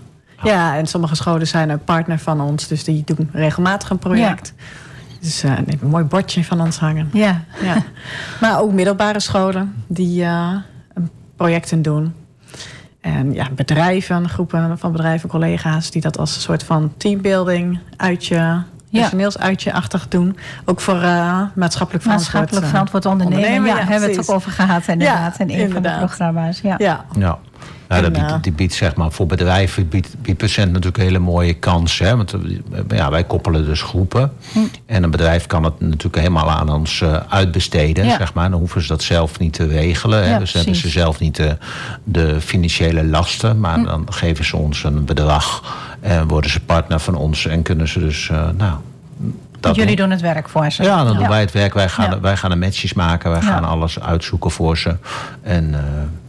ja, 0.43 0.77
en 0.77 0.87
sommige 0.87 1.15
scholen 1.15 1.47
zijn 1.47 1.71
een 1.71 1.85
partner 1.85 2.19
van 2.19 2.41
ons. 2.41 2.69
Dus 2.69 2.85
die 2.85 3.03
doen 3.05 3.29
regelmatig 3.33 3.91
een 3.91 3.99
project. 3.99 4.55
Dus 5.21 5.43
eh, 5.43 5.51
die 5.51 5.59
hebben 5.59 5.79
een 5.83 5.89
mooi 5.89 6.05
bordje 6.05 6.45
van 6.45 6.61
ons 6.61 6.79
hangen. 6.79 7.09
Ja. 7.13 7.41
Ja. 7.63 7.77
maar 8.41 8.61
ook 8.61 8.73
middelbare 8.73 9.21
scholen 9.21 9.75
die 9.87 10.23
een 10.25 11.11
projecten 11.37 11.83
doen. 11.83 12.15
En 13.01 13.33
ja, 13.33 13.47
bedrijven, 13.55 14.29
groepen 14.29 14.79
van 14.79 14.93
bedrijven, 14.93 15.29
collega's... 15.29 15.91
die 15.91 16.03
dat 16.03 16.19
als 16.19 16.35
een 16.35 16.41
soort 16.41 16.63
van 16.63 16.93
teambuilding, 16.97 17.79
uitje, 17.97 18.63
personeelsuitje-achtig 18.91 20.09
doen. 20.09 20.37
Ook 20.65 20.81
voor 20.81 21.03
eh, 21.03 21.43
maatschappelijk 21.55 22.05
verantwoord, 22.05 22.07
Maatschappelijk 22.07 22.65
eh, 22.65 22.71
verantwoord 22.71 23.07
ondernemen. 23.07 23.69
Ja, 23.69 23.77
hebben 23.77 24.09
we 24.09 24.17
het 24.17 24.31
ook 24.31 24.37
over 24.37 24.51
gehad 24.51 24.89
inderdaad. 24.89 25.39
Ja, 25.39 25.45
in 25.45 25.61
een 25.61 25.73
van 25.73 25.83
de 25.83 25.95
programma's. 25.99 26.61
Ja. 26.61 26.75
Ja, 26.79 27.39
Ja. 27.91 27.97
En, 27.97 28.03
dat 28.03 28.13
biedt, 28.13 28.31
eh, 28.31 28.43
die 28.43 28.53
biedt 28.53 28.75
zeg 28.75 28.95
maar 28.95 29.13
voor 29.13 29.27
bedrijven 29.27 29.89
biedt, 29.89 30.23
biedt 30.23 30.39
Percent 30.39 30.67
natuurlijk 30.67 30.97
een 30.97 31.05
hele 31.05 31.19
mooie 31.19 31.55
kans. 31.55 31.99
Hè? 31.99 32.17
Want 32.17 32.33
eh, 32.33 32.41
ja, 32.89 33.11
wij 33.11 33.25
koppelen 33.25 33.65
dus 33.65 33.83
groepen. 33.83 34.33
En 34.87 35.03
een 35.03 35.11
bedrijf 35.11 35.47
kan 35.47 35.65
het 35.65 35.81
natuurlijk 35.81 36.17
helemaal 36.17 36.51
aan 36.51 36.69
ons 36.69 37.01
eh, 37.01 37.17
uitbesteden. 37.29 38.05
Ja. 38.05 38.17
Zeg 38.17 38.35
maar. 38.35 38.51
Dan 38.51 38.59
hoeven 38.59 38.83
ze 38.83 38.89
dat 38.89 39.03
zelf 39.03 39.39
niet 39.39 39.53
te 39.53 39.67
regelen. 39.67 40.23
Hè? 40.23 40.31
Ja, 40.31 40.39
dus 40.39 40.53
hebben 40.53 40.75
ze 40.75 40.89
zelf 40.89 41.19
niet 41.19 41.37
de, 41.37 41.57
de 42.05 42.41
financiële 42.41 43.05
lasten. 43.05 43.61
Maar 43.61 43.85
dan 43.85 44.13
geven 44.13 44.45
ze 44.45 44.57
ons 44.57 44.85
een 44.85 45.05
bedrag. 45.05 45.77
En 46.01 46.29
worden 46.29 46.51
ze 46.51 46.61
partner 46.61 47.01
van 47.01 47.15
ons. 47.15 47.47
En 47.47 47.63
kunnen 47.63 47.89
ze 47.89 47.99
dus, 47.99 48.31
nou... 48.57 48.75
Dat 49.61 49.75
Jullie 49.77 49.97
doen. 49.97 50.11
het 50.11 50.21
werk 50.21 50.49
voor 50.49 50.71
ze. 50.71 50.83
Ja, 50.83 51.05
dan 51.05 51.17
doen 51.17 51.29
wij 51.29 51.41
het 51.41 51.53
werk. 51.53 51.75
Wij 51.75 51.89
gaan, 51.89 52.11
Ja. 52.11 52.21
wij 52.21 52.37
gaan 52.37 52.51
de 52.51 52.57
matches 52.57 52.93
maken. 52.95 53.31
Wij 53.31 53.41
Ja. 53.41 53.47
gaan 53.47 53.65
alles 53.65 54.01
uitzoeken 54.01 54.51
voor 54.51 54.79
ze. 54.79 54.97
En 55.43 55.75
eh, 55.75 55.81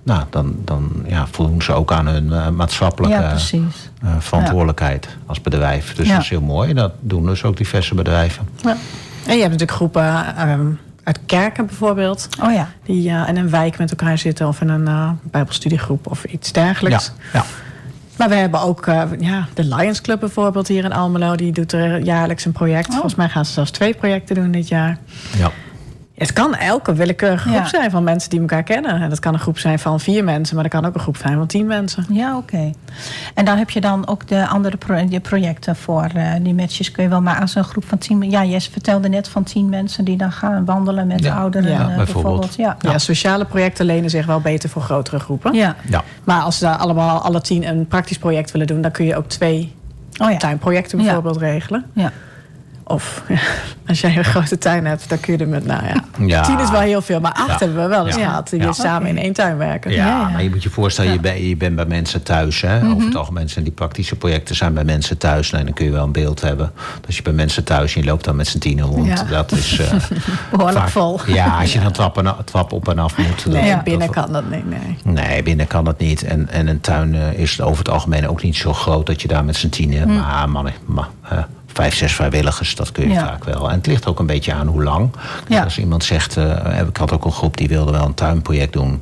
nou, 0.04 0.24
dan, 0.30 0.56
dan 0.66 0.92
ja, 1.06 1.28
voldoen 1.32 1.62
ze 1.62 1.74
ook 1.74 1.92
aan 1.92 2.08
hun 2.08 2.34
eh, 2.34 2.50
maatschappelijke 2.50 3.16
eh, 3.18 4.10
verantwoordelijkheid 4.20 5.08
als 5.26 5.42
bedrijf. 5.42 5.96
Dus 5.96 6.08
Ja. 6.08 6.14
dat 6.14 6.22
is 6.24 6.30
heel 6.30 6.42
mooi. 6.42 6.74
Dat 6.74 6.92
doen 7.00 7.26
dus 7.26 7.44
ook 7.44 7.58
diverse 7.58 7.96
bedrijven. 7.96 8.48
Ja. 8.64 8.70
En 9.26 9.34
je 9.36 9.42
hebt 9.42 9.52
natuurlijk 9.52 9.72
groepen 9.72 10.36
ehm, 10.36 10.66
uit 11.04 11.20
kerken 11.26 11.66
bijvoorbeeld. 11.66 12.28
Oh 12.44 12.54
ja. 12.54 12.68
Die 12.86 13.10
eh, 13.10 13.28
in 13.28 13.38
een 13.38 13.50
wijk 13.50 13.78
met 13.78 13.90
elkaar 13.90 14.18
zitten 14.18 14.48
of 14.48 14.62
in 14.62 14.70
een 14.70 14.88
eh, 14.88 15.10
bijbelstudiegroep 15.24 16.08
of 16.08 16.24
iets 16.24 16.52
dergelijks. 16.52 17.12
ja. 17.34 17.44
Maar 18.18 18.30
we 18.30 18.36
hebben 18.36 18.62
ook 18.62 18.88
eh, 18.88 19.04
ja, 19.20 19.48
de 19.54 19.64
Lions 19.64 20.02
Club 20.02 20.20
bijvoorbeeld 20.20 20.68
hier 20.68 20.84
in 20.84 20.94
Almelo. 20.94 21.36
Die 21.36 21.52
doet 21.52 21.72
er 21.72 22.00
jaarlijks 22.00 22.46
een 22.46 22.52
project. 22.52 22.88
Oh. 22.88 22.92
Volgens 22.92 23.16
mij 23.16 23.30
gaan 23.30 23.46
ze 23.46 23.52
zelfs 23.52 23.72
twee 23.72 23.94
projecten 23.94 24.36
doen 24.36 24.52
dit 24.52 24.68
jaar. 24.68 24.98
ja. 25.38 25.52
Het 26.16 26.34
kan 26.34 26.56
elke 26.56 26.94
willekeurige 26.94 27.42
groep 27.50 27.54
Ja. 27.62 27.68
zijn 27.68 27.92
van 27.92 28.04
mensen 28.04 28.30
die 28.30 28.40
elkaar 28.40 28.64
kennen. 28.64 29.02
En 29.02 29.10
dat 29.10 29.20
kan 29.20 29.34
een 29.34 29.40
groep 29.40 29.58
zijn 29.58 29.80
van 29.80 30.00
vier 30.00 30.24
mensen, 30.24 30.56
maar 30.56 30.64
dat 30.70 30.74
kan 30.74 30.86
ook 30.86 30.94
een 30.94 31.00
groep 31.02 31.18
zijn 31.18 31.38
van 31.38 31.48
tien 31.48 31.68
mensen. 31.68 32.06
Ja, 32.10 32.38
oké. 32.38 32.72
En 33.34 33.46
dan 33.46 33.58
heb 33.58 33.70
je 33.70 33.82
dan 33.82 34.08
ook 34.08 34.28
de 34.28 34.48
andere 34.48 34.78
pro- 34.78 35.06
die 35.08 35.20
projecten 35.20 35.76
voor 35.76 36.10
eh, 36.14 36.32
die 36.42 36.54
matches. 36.54 36.92
Kun 36.92 37.04
je 37.04 37.10
wel 37.10 37.22
maar 37.22 37.40
als 37.40 37.56
een 37.56 37.64
groep 37.64 37.86
van 37.86 37.98
tien... 37.98 38.30
Ja, 38.32 38.44
Jess 38.46 38.68
vertelde 38.68 39.10
net 39.10 39.28
van 39.28 39.44
tien 39.44 39.70
mensen 39.70 40.06
die 40.06 40.18
dan 40.18 40.32
gaan 40.32 40.66
wandelen 40.66 41.08
met 41.08 41.24
Ja, 41.24 41.36
ouderen 41.36 41.72
ja, 41.72 41.80
eh, 41.90 41.96
bijvoorbeeld. 41.96 42.14
bijvoorbeeld. 42.14 42.56
Ja. 42.56 42.78
Ja. 42.92 42.98
sociale 42.98 43.46
projecten 43.46 43.86
lenen 43.86 44.10
zich 44.10 44.26
wel 44.26 44.42
beter 44.42 44.70
voor 44.70 44.82
grotere 44.82 45.20
groepen. 45.20 45.54
Ja. 45.54 45.76
ja. 45.90 46.04
Maar 46.24 46.42
als 46.42 46.58
ze 46.58 46.64
daar 46.64 46.78
allemaal 46.78 47.20
alle 47.22 47.42
tien 47.42 47.68
een 47.68 47.88
praktisch 47.88 48.18
project 48.18 48.52
willen 48.52 48.68
doen, 48.68 48.82
dan 48.82 48.92
kun 48.92 49.06
je 49.06 49.16
ook 49.16 49.28
twee 49.30 49.76
Oh 50.22 50.32
ja. 50.32 50.38
tuinprojecten 50.38 50.98
Ja. 50.98 51.04
bijvoorbeeld 51.04 51.38
regelen. 51.38 51.86
Ja. 51.94 52.12
Of 52.92 53.22
ja, 53.28 53.40
als 53.88 54.02
jij 54.02 54.18
een 54.18 54.24
grote 54.24 54.58
tuin 54.58 54.86
hebt, 54.86 55.10
dan 55.10 55.20
kun 55.20 55.34
je 55.34 55.40
er 55.40 55.48
met, 55.48 55.66
nou 55.66 55.86
ja, 55.86 56.04
Ja. 56.28 56.42
tien 56.42 56.60
is 56.60 56.70
wel 56.72 56.80
heel 56.80 57.02
veel. 57.02 57.20
Maar 57.20 57.32
acht 57.34 57.48
Ja. 57.50 57.58
hebben 57.58 57.82
we 57.82 57.88
wel 57.88 58.06
eens 58.08 58.16
gehad. 58.16 58.50
Die 58.50 58.74
samen 58.74 59.08
in 59.10 59.18
één 59.18 59.34
tuin 59.34 59.58
werken. 59.58 59.92
Ja, 59.92 60.30
maar 60.30 60.44
je 60.44 60.50
moet 60.50 60.64
je 60.64 60.70
voorstellen, 60.70 61.12
je, 61.14 61.20
bent, 61.20 61.40
je 61.40 61.56
bent 61.58 61.76
bij 61.76 61.86
mensen 61.86 62.24
thuis. 62.24 62.62
Hè? 62.62 62.82
Mhm. 62.82 62.92
Over 62.92 63.06
het 63.06 63.16
algemeen 63.16 63.50
zijn 63.50 63.64
die 63.64 63.74
praktische 63.74 64.16
projecten 64.16 64.56
zijn 64.56 64.74
bij 64.74 64.84
mensen 64.84 65.18
thuis. 65.18 65.52
Nee, 65.52 65.64
dan 65.64 65.74
kun 65.74 65.86
je 65.86 65.92
wel 65.92 66.04
een 66.04 66.12
beeld 66.12 66.42
hebben. 66.42 66.72
Als 67.06 67.16
je 67.16 67.22
bij 67.22 67.34
mensen 67.34 67.64
thuis 67.64 67.96
en 67.96 68.02
je 68.02 68.08
loopt 68.08 68.24
dan 68.24 68.36
met 68.36 68.48
z'n 68.48 68.58
tienen 68.60 68.86
rond. 68.86 69.30
Dat 69.30 69.52
is 69.52 69.80
eh, 69.80 69.88
Behoorlijk 70.52 70.78
vaak- 70.80 70.90
vol. 70.90 71.20
Ja, 71.28 71.60
als 71.60 71.74
je 71.74 71.80
dan 71.80 71.92
trap, 71.92 72.18
en- 72.18 72.36
trap 72.46 72.72
op 72.72 72.88
en 72.90 73.00
af 73.00 73.18
moet. 73.18 73.46
Nee, 73.46 73.72
dat- 73.72 73.84
binnen 73.84 74.08
dat- 74.08 74.16
kan 74.16 74.32
dat 74.34 74.50
niet. 74.50 74.70
Nee. 74.70 74.98
Nee, 75.04 75.44
binnen 75.44 75.68
kan 75.68 75.84
dat 75.86 76.00
niet. 76.00 76.24
En, 76.24 76.50
en 76.50 76.68
een 76.68 76.82
tuin 76.82 77.16
eh, 77.16 77.34
is 77.34 77.62
over 77.62 77.78
het 77.78 77.90
algemeen 77.94 78.28
ook 78.30 78.44
niet 78.44 78.56
zo 78.56 78.74
groot 78.74 79.06
dat 79.06 79.22
je 79.22 79.28
daar 79.28 79.46
met 79.46 79.56
z'n 79.56 79.70
tienen. 79.70 80.16
Maar 80.16 80.50
mannen, 80.50 80.74
maar, 80.86 81.08
vijf, 81.74 81.96
zes 81.96 82.14
vrijwilligers, 82.14 82.76
dat 82.76 82.92
kun 82.92 83.08
je 83.08 83.14
Ja. 83.14 83.26
vaak 83.26 83.44
wel. 83.44 83.70
En 83.70 83.76
het 83.78 83.86
ligt 83.88 84.06
ook 84.08 84.20
een 84.20 84.26
beetje 84.26 84.54
aan 84.54 84.68
hoe 84.68 84.84
lang. 84.84 85.10
Ja. 85.48 85.64
Als 85.64 85.78
iemand 85.78 86.04
zegt, 86.04 86.38
eh, 86.38 86.80
ik 86.88 86.98
had 86.98 87.12
ook 87.12 87.26
een 87.26 87.32
groep 87.32 87.58
die 87.58 87.68
wilde 87.68 87.92
wel 87.92 88.06
een 88.06 88.14
tuinproject 88.14 88.74
doen. 88.74 89.02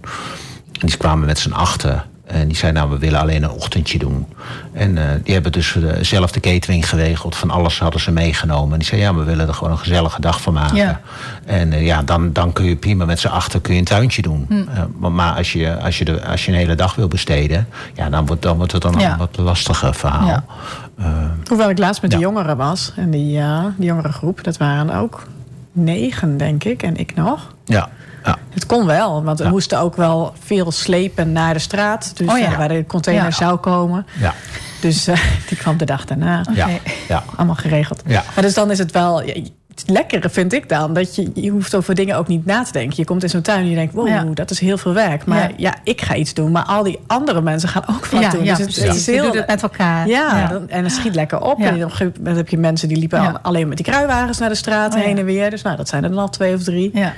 En 0.80 0.88
die 0.88 0.98
kwamen 0.98 1.26
met 1.26 1.40
z'n 1.40 1.52
achten. 1.52 2.04
En 2.32 2.48
die 2.48 2.58
zei, 2.58 2.72
nou, 2.72 2.90
we 2.90 2.98
willen 2.98 3.20
alleen 3.20 3.44
een 3.44 3.52
ochtendje 3.52 3.98
doen. 3.98 4.26
En 4.72 4.98
eh, 4.98 5.04
die 5.24 5.34
hebben 5.34 5.52
dus 5.52 5.76
eh, 5.76 5.92
zelf 6.02 6.32
de 6.32 6.40
catering 6.40 6.90
geregeld. 6.90 7.36
Van 7.36 7.50
alles 7.50 7.80
hadden 7.80 8.02
ze 8.02 8.12
meegenomen. 8.12 8.74
En 8.74 8.80
die 8.80 8.88
zei, 8.88 9.02
ja, 9.02 9.16
we 9.16 9.24
willen 9.24 9.48
er 9.48 9.54
gewoon 9.54 9.72
een 9.72 9.80
gezellige 9.80 10.22
dag 10.22 10.42
van 10.42 10.54
maken. 10.54 10.76
Ja. 10.76 11.02
En 11.46 11.74
eh, 11.74 11.86
ja, 11.86 12.04
dan, 12.04 12.34
dan 12.34 12.54
kun 12.54 12.66
je 12.66 12.76
prima 12.76 13.06
met 13.06 13.20
z'n 13.20 13.28
achter 13.28 13.62
kun 13.62 13.74
je 13.74 13.80
een 13.80 13.86
tuintje 13.86 14.22
doen. 14.22 14.46
Hm. 14.50 15.14
Maar 15.14 15.36
als, 15.36 15.54
je, 15.54 15.80
als, 15.80 15.98
je 15.98 16.06
de, 16.06 16.26
als 16.26 16.46
je 16.46 16.52
een 16.52 16.58
hele 16.58 16.76
dag 16.76 16.96
wil 16.96 17.08
besteden... 17.08 17.68
Ja, 17.94 18.10
dan, 18.10 18.26
wordt, 18.26 18.42
dan 18.42 18.58
wordt 18.58 18.72
het 18.72 18.82
dan 18.82 19.00
Ja. 19.00 19.12
een 19.12 19.18
wat 19.18 19.38
lastiger 19.38 19.94
verhaal. 19.94 20.28
Ja. 20.28 20.44
Hoewel 21.48 21.70
ik 21.70 21.78
laatst 21.78 22.02
met 22.02 22.12
de 22.12 22.18
jongeren 22.18 22.58
was. 22.58 22.94
En 22.96 23.10
die, 23.12 23.42
die 23.78 23.86
jongerengroep, 23.86 24.44
dat 24.44 24.58
waren 24.58 24.96
ook 24.96 25.24
negen, 25.72 26.38
denk 26.38 26.64
ik. 26.64 26.84
En 26.84 26.98
ik 26.98 27.16
nog. 27.16 27.54
ja, 27.66 27.90
ja. 28.30 28.38
Het 28.54 28.66
kon 28.66 28.86
wel, 28.86 29.24
want 29.24 29.38
we 29.38 29.44
Ja. 29.44 29.50
moesten 29.50 29.80
ook 29.80 29.96
wel 29.96 30.34
veel 30.44 30.72
slepen 30.72 31.32
naar 31.32 31.54
de 31.54 31.60
straat. 31.60 32.12
Dus 32.18 32.28
Oh 32.32 32.38
ja. 32.38 32.46
eh, 32.52 32.58
waar 32.58 32.68
de 32.68 32.86
container 32.88 33.24
Ja. 33.26 33.32
zou 33.32 33.58
komen. 33.58 34.06
ja, 34.20 34.34
Dus 34.82 35.08
eh, 35.08 35.18
die 35.50 35.58
kwam 35.58 35.78
de 35.78 35.86
dag 35.86 36.06
daarna. 36.06 36.44
ja, 36.54 36.66
Oké. 36.66 36.80
ja. 37.08 37.24
Allemaal 37.36 37.56
geregeld. 37.56 38.02
Ja. 38.06 38.24
Maar 38.36 38.44
dus 38.44 38.54
dan 38.54 38.72
is 38.72 38.78
het 38.80 38.92
wel... 38.92 39.18
het 39.22 39.84
lekkere 39.90 40.30
vind 40.30 40.54
ik 40.54 40.70
dan, 40.70 40.94
dat 40.94 41.16
je, 41.16 41.32
je 41.34 41.50
hoeft 41.50 41.76
over 41.76 41.96
dingen 41.96 42.16
ook 42.18 42.28
niet 42.28 42.46
na 42.46 42.64
te 42.64 42.72
denken. 42.72 42.94
Je 42.98 43.06
komt 43.06 43.24
in 43.24 43.30
zo'n 43.30 43.42
tuin 43.42 43.60
en 43.60 43.70
je 43.70 43.76
denkt, 43.76 43.94
wow, 43.94 44.08
Ja. 44.08 44.24
dat 44.34 44.52
is 44.52 44.60
heel 44.60 44.78
veel 44.78 44.94
werk. 44.94 45.26
Maar 45.26 45.40
Ja. 45.40 45.50
ja. 45.58 45.76
ik 45.84 46.02
ga 46.02 46.16
iets 46.16 46.34
doen, 46.34 46.52
maar 46.52 46.64
al 46.64 46.84
die 46.84 47.00
andere 47.08 47.42
mensen 47.42 47.70
gaan 47.70 47.84
ook 47.90 48.06
wat 48.06 48.22
ja, 48.22 48.30
doen. 48.30 48.44
ja, 48.44 48.56
dus 48.56 48.66
het, 48.76 48.96
is 48.96 49.06
Je 49.06 49.12
heel... 49.12 49.24
doet 49.24 49.34
het 49.36 49.48
met 49.48 49.62
elkaar. 49.64 50.08
Ja, 50.08 50.48
Dan, 50.48 50.70
en 50.70 50.84
het 50.84 50.94
schiet 50.94 51.16
lekker 51.16 51.42
op. 51.42 51.60
Ja. 51.60 51.66
En 51.68 51.76
op 51.76 51.82
een 51.82 51.90
gegeven 51.92 52.14
moment 52.18 52.38
heb 52.38 52.50
je 52.50 52.58
mensen 52.58 52.88
die 52.88 52.98
liepen 52.98 53.42
alleen 53.42 53.68
met 53.68 53.78
die 53.78 53.86
kruiwagens 53.86 54.38
naar 54.38 54.50
de 54.50 54.56
straat 54.56 54.94
Oh 54.94 55.00
ja. 55.00 55.06
heen 55.06 55.18
en 55.18 55.26
weer. 55.26 55.50
Dus 55.50 55.62
nou, 55.62 55.78
dat 55.78 55.90
zijn 55.90 56.04
er 56.04 56.10
dan 56.10 56.20
al 56.20 56.30
twee 56.30 56.56
of 56.56 56.64
drie. 56.64 56.90
Ja. 56.94 57.14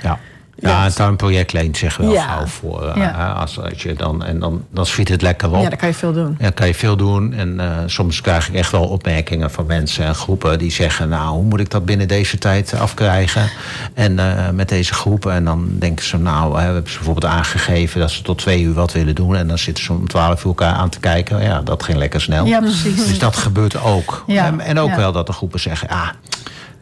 Ja. 0.62 0.68
Ja, 0.70 0.84
een 0.86 0.92
tuinproject 0.92 1.52
leent 1.52 1.76
zich 1.76 1.96
wel 1.96 2.12
Ja. 2.12 2.26
gauw 2.26 2.46
voor. 2.46 2.86
eh, 2.88 2.96
Ja. 2.96 3.32
als, 3.32 3.60
als 3.60 3.82
je 3.82 3.94
dan, 3.94 4.24
en 4.24 4.38
dan, 4.38 4.64
dan 4.70 4.86
schiet 4.86 5.08
het 5.08 5.22
lekker 5.22 5.48
op. 5.50 5.62
Ja, 5.62 5.68
daar 5.68 5.78
kan 5.78 5.88
je 5.88 5.94
veel 5.94 6.12
doen. 6.12 6.36
Ja, 6.38 6.50
kan 6.50 6.66
je 6.66 6.74
veel 6.74 6.96
doen. 6.96 7.32
En 7.34 7.60
eh, 7.60 7.66
soms 7.86 8.20
krijg 8.20 8.48
ik 8.48 8.54
echt 8.54 8.70
wel 8.70 8.84
opmerkingen 8.88 9.50
van 9.50 9.66
mensen 9.66 10.04
en 10.04 10.14
groepen 10.14 10.58
die 10.58 10.70
zeggen: 10.70 11.08
Nou, 11.08 11.28
hoe 11.34 11.42
moet 11.44 11.60
ik 11.60 11.70
dat 11.70 11.84
binnen 11.84 12.08
deze 12.08 12.38
tijd 12.38 12.74
afkrijgen? 12.78 13.50
En 13.94 14.18
eh, 14.18 14.50
met 14.50 14.68
deze 14.68 14.94
groepen. 14.94 15.32
En 15.32 15.44
dan 15.44 15.68
denken 15.78 16.04
ze: 16.04 16.18
Nou, 16.18 16.52
hè, 16.54 16.66
we 16.66 16.72
hebben 16.72 16.90
ze 16.90 16.96
bijvoorbeeld 16.96 17.32
aangegeven 17.32 18.00
dat 18.00 18.10
ze 18.10 18.22
tot 18.22 18.38
twee 18.38 18.62
uur 18.62 18.74
wat 18.74 18.92
willen 18.92 19.14
doen. 19.14 19.36
En 19.36 19.48
dan 19.48 19.58
zitten 19.58 19.84
ze 19.84 19.92
om 19.92 20.08
twaalf 20.08 20.40
uur 20.40 20.46
elkaar 20.46 20.74
aan 20.74 20.88
te 20.88 21.00
kijken. 21.00 21.42
Ja, 21.42 21.60
dat 21.62 21.82
ging 21.82 21.98
lekker 21.98 22.20
snel. 22.20 22.44
Ja, 22.46 22.58
precies. 22.60 23.06
Dus 23.06 23.18
dat 23.18 23.36
gebeurt 23.36 23.82
ook. 23.82 24.24
Ja, 24.26 24.46
En, 24.46 24.60
en 24.60 24.78
ook 24.78 24.88
ja. 24.88 24.96
wel 24.96 25.12
dat 25.12 25.26
de 25.26 25.32
groepen 25.32 25.60
zeggen: 25.60 25.88
Ah, 25.88 26.08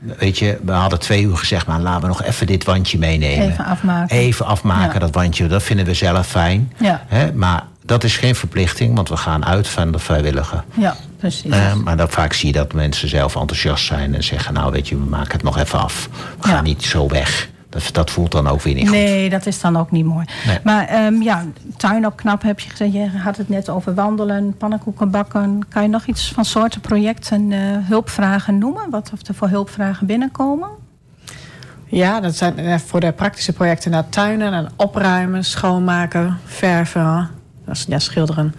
weet 0.01 0.39
je, 0.39 0.59
we 0.65 0.73
hadden 0.73 0.99
twee 0.99 1.23
uur 1.23 1.37
gezegd, 1.37 1.67
maar 1.67 1.81
laten 1.81 2.01
we 2.03 2.07
nog 2.07 2.23
even 2.23 2.47
dit 2.47 2.65
wandje 2.65 2.99
meenemen. 2.99 3.51
Even 3.51 3.65
afmaken. 3.65 4.17
Even 4.17 4.47
afmaken, 4.47 4.93
Ja. 4.93 4.99
dat 4.99 5.15
wandje. 5.15 5.47
Dat 5.47 5.63
vinden 5.63 5.87
we 5.87 5.95
zelf 5.95 6.27
fijn. 6.27 6.73
Ja. 6.77 7.05
Hè? 7.07 7.33
Maar 7.33 7.63
dat 7.85 8.05
is 8.05 8.17
geen 8.17 8.35
verplichting, 8.35 8.95
want 8.97 9.09
we 9.09 9.17
gaan 9.17 9.45
uit 9.47 9.69
van 9.69 9.93
de 9.93 9.99
vrijwilliger. 9.99 10.65
Ja, 10.77 10.95
precies. 11.19 11.51
Eh, 11.53 11.75
maar 11.75 11.97
dan 11.97 12.09
vaak 12.11 12.33
zie 12.33 12.47
je 12.47 12.53
dat 12.53 12.73
mensen 12.73 13.09
zelf 13.09 13.37
enthousiast 13.37 13.85
zijn 13.85 14.15
en 14.15 14.25
zeggen: 14.25 14.55
Nou, 14.55 14.73
weet 14.73 14.89
je, 14.89 14.97
we 14.99 15.05
maken 15.09 15.33
het 15.33 15.43
nog 15.43 15.59
even 15.59 15.79
af. 15.79 16.09
We 16.41 16.47
gaan 16.47 16.55
Ja. 16.55 16.61
niet 16.61 16.83
zo 16.83 17.09
weg. 17.09 17.49
Dat, 17.71 17.89
dat 17.93 18.11
voelt 18.11 18.33
dan 18.33 18.49
ook 18.49 18.63
weer 18.63 18.75
niet 18.75 18.89
goed. 18.89 18.97
Nee, 18.97 19.31
dat 19.31 19.47
is 19.47 19.61
dan 19.61 19.77
ook 19.77 19.91
niet 19.91 20.05
mooi. 20.05 20.27
Nee. 20.47 20.59
Maar 20.65 20.87
ehm, 20.87 21.23
ja, 21.23 21.45
tuin 21.77 22.07
opknappen 22.07 22.49
heb 22.49 22.61
je 22.61 22.71
gezegd. 22.71 22.93
Je 22.93 23.09
had 23.09 23.37
het 23.37 23.49
net 23.49 23.69
over 23.69 23.95
wandelen, 23.95 24.57
pannenkoeken 24.57 25.11
bakken. 25.11 25.69
Kan 25.69 25.83
je 25.83 25.89
nog 25.89 26.07
iets 26.07 26.33
van 26.33 26.45
soorten 26.45 26.81
projecten, 26.81 27.53
eh, 27.53 27.59
hulpvragen 27.89 28.59
noemen? 28.59 28.91
Wat 28.91 29.11
of 29.13 29.27
er 29.29 29.35
voor 29.35 29.49
hulpvragen 29.49 30.07
binnenkomen? 30.07 30.69
Ja, 31.87 32.21
dat 32.21 32.37
zijn 32.37 32.59
eh, 32.59 32.79
voor 32.79 33.01
de 33.01 33.13
praktische 33.13 33.53
projecten 33.53 33.91
naar 33.91 34.09
tuinen 34.09 34.53
en 34.53 34.69
opruimen, 34.77 35.45
schoonmaken, 35.45 36.39
verven, 36.45 37.31
dat 37.65 37.75
is, 37.77 37.85
ja, 37.89 37.99
schilderen, 37.99 38.55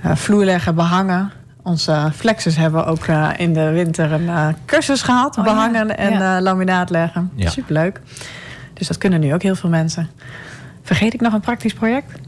eh, 0.00 0.16
vloer 0.16 0.44
leggen, 0.44 0.74
behangen. 0.74 1.32
Onze 1.66 2.10
flexers 2.14 2.56
hebben 2.56 2.86
ook 2.86 3.04
eh, 3.06 3.28
in 3.36 3.52
de 3.52 3.70
winter 3.70 4.12
een 4.12 4.28
eh, 4.28 4.48
cursus 4.66 5.02
gehad, 5.02 5.38
Oh 5.38 5.44
ja, 5.44 5.52
behangen 5.52 5.96
en 5.98 6.12
ja. 6.12 6.36
eh, 6.36 6.42
laminaat 6.42 6.90
leggen. 6.90 7.30
Ja. 7.34 7.50
Superleuk. 7.50 8.00
Dus 8.74 8.86
dat 8.86 8.98
kunnen 8.98 9.20
nu 9.20 9.34
ook 9.34 9.42
heel 9.42 9.54
veel 9.56 9.70
mensen. 9.70 10.08
Vergeet 10.82 11.14
ik 11.14 11.20
nog 11.20 11.32
een 11.32 11.40
praktisch 11.40 11.72
project? 11.74 12.18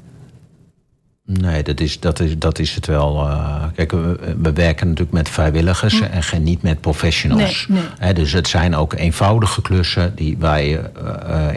Nee, 1.24 1.62
dat 1.62 1.80
is, 1.80 2.00
dat 2.00 2.20
is, 2.20 2.38
dat 2.38 2.58
is 2.58 2.74
het 2.74 2.86
wel. 2.86 3.28
eh, 3.28 3.64
kijk, 3.74 3.90
we, 3.90 4.34
we 4.42 4.52
werken 4.52 4.86
natuurlijk 4.86 5.16
met 5.16 5.28
vrijwilligers 5.28 6.00
en 6.00 6.22
geen, 6.22 6.42
niet 6.42 6.62
met 6.62 6.80
professionals. 6.80 7.64
Hm. 7.66 7.72
Nee, 7.72 7.82
nee. 7.82 7.90
Hè, 7.98 8.12
dus 8.12 8.32
het 8.32 8.48
zijn 8.48 8.76
ook 8.76 8.92
eenvoudige 8.92 9.62
klussen 9.62 10.12
die, 10.14 10.36
waar 10.38 10.62
je 10.62 10.90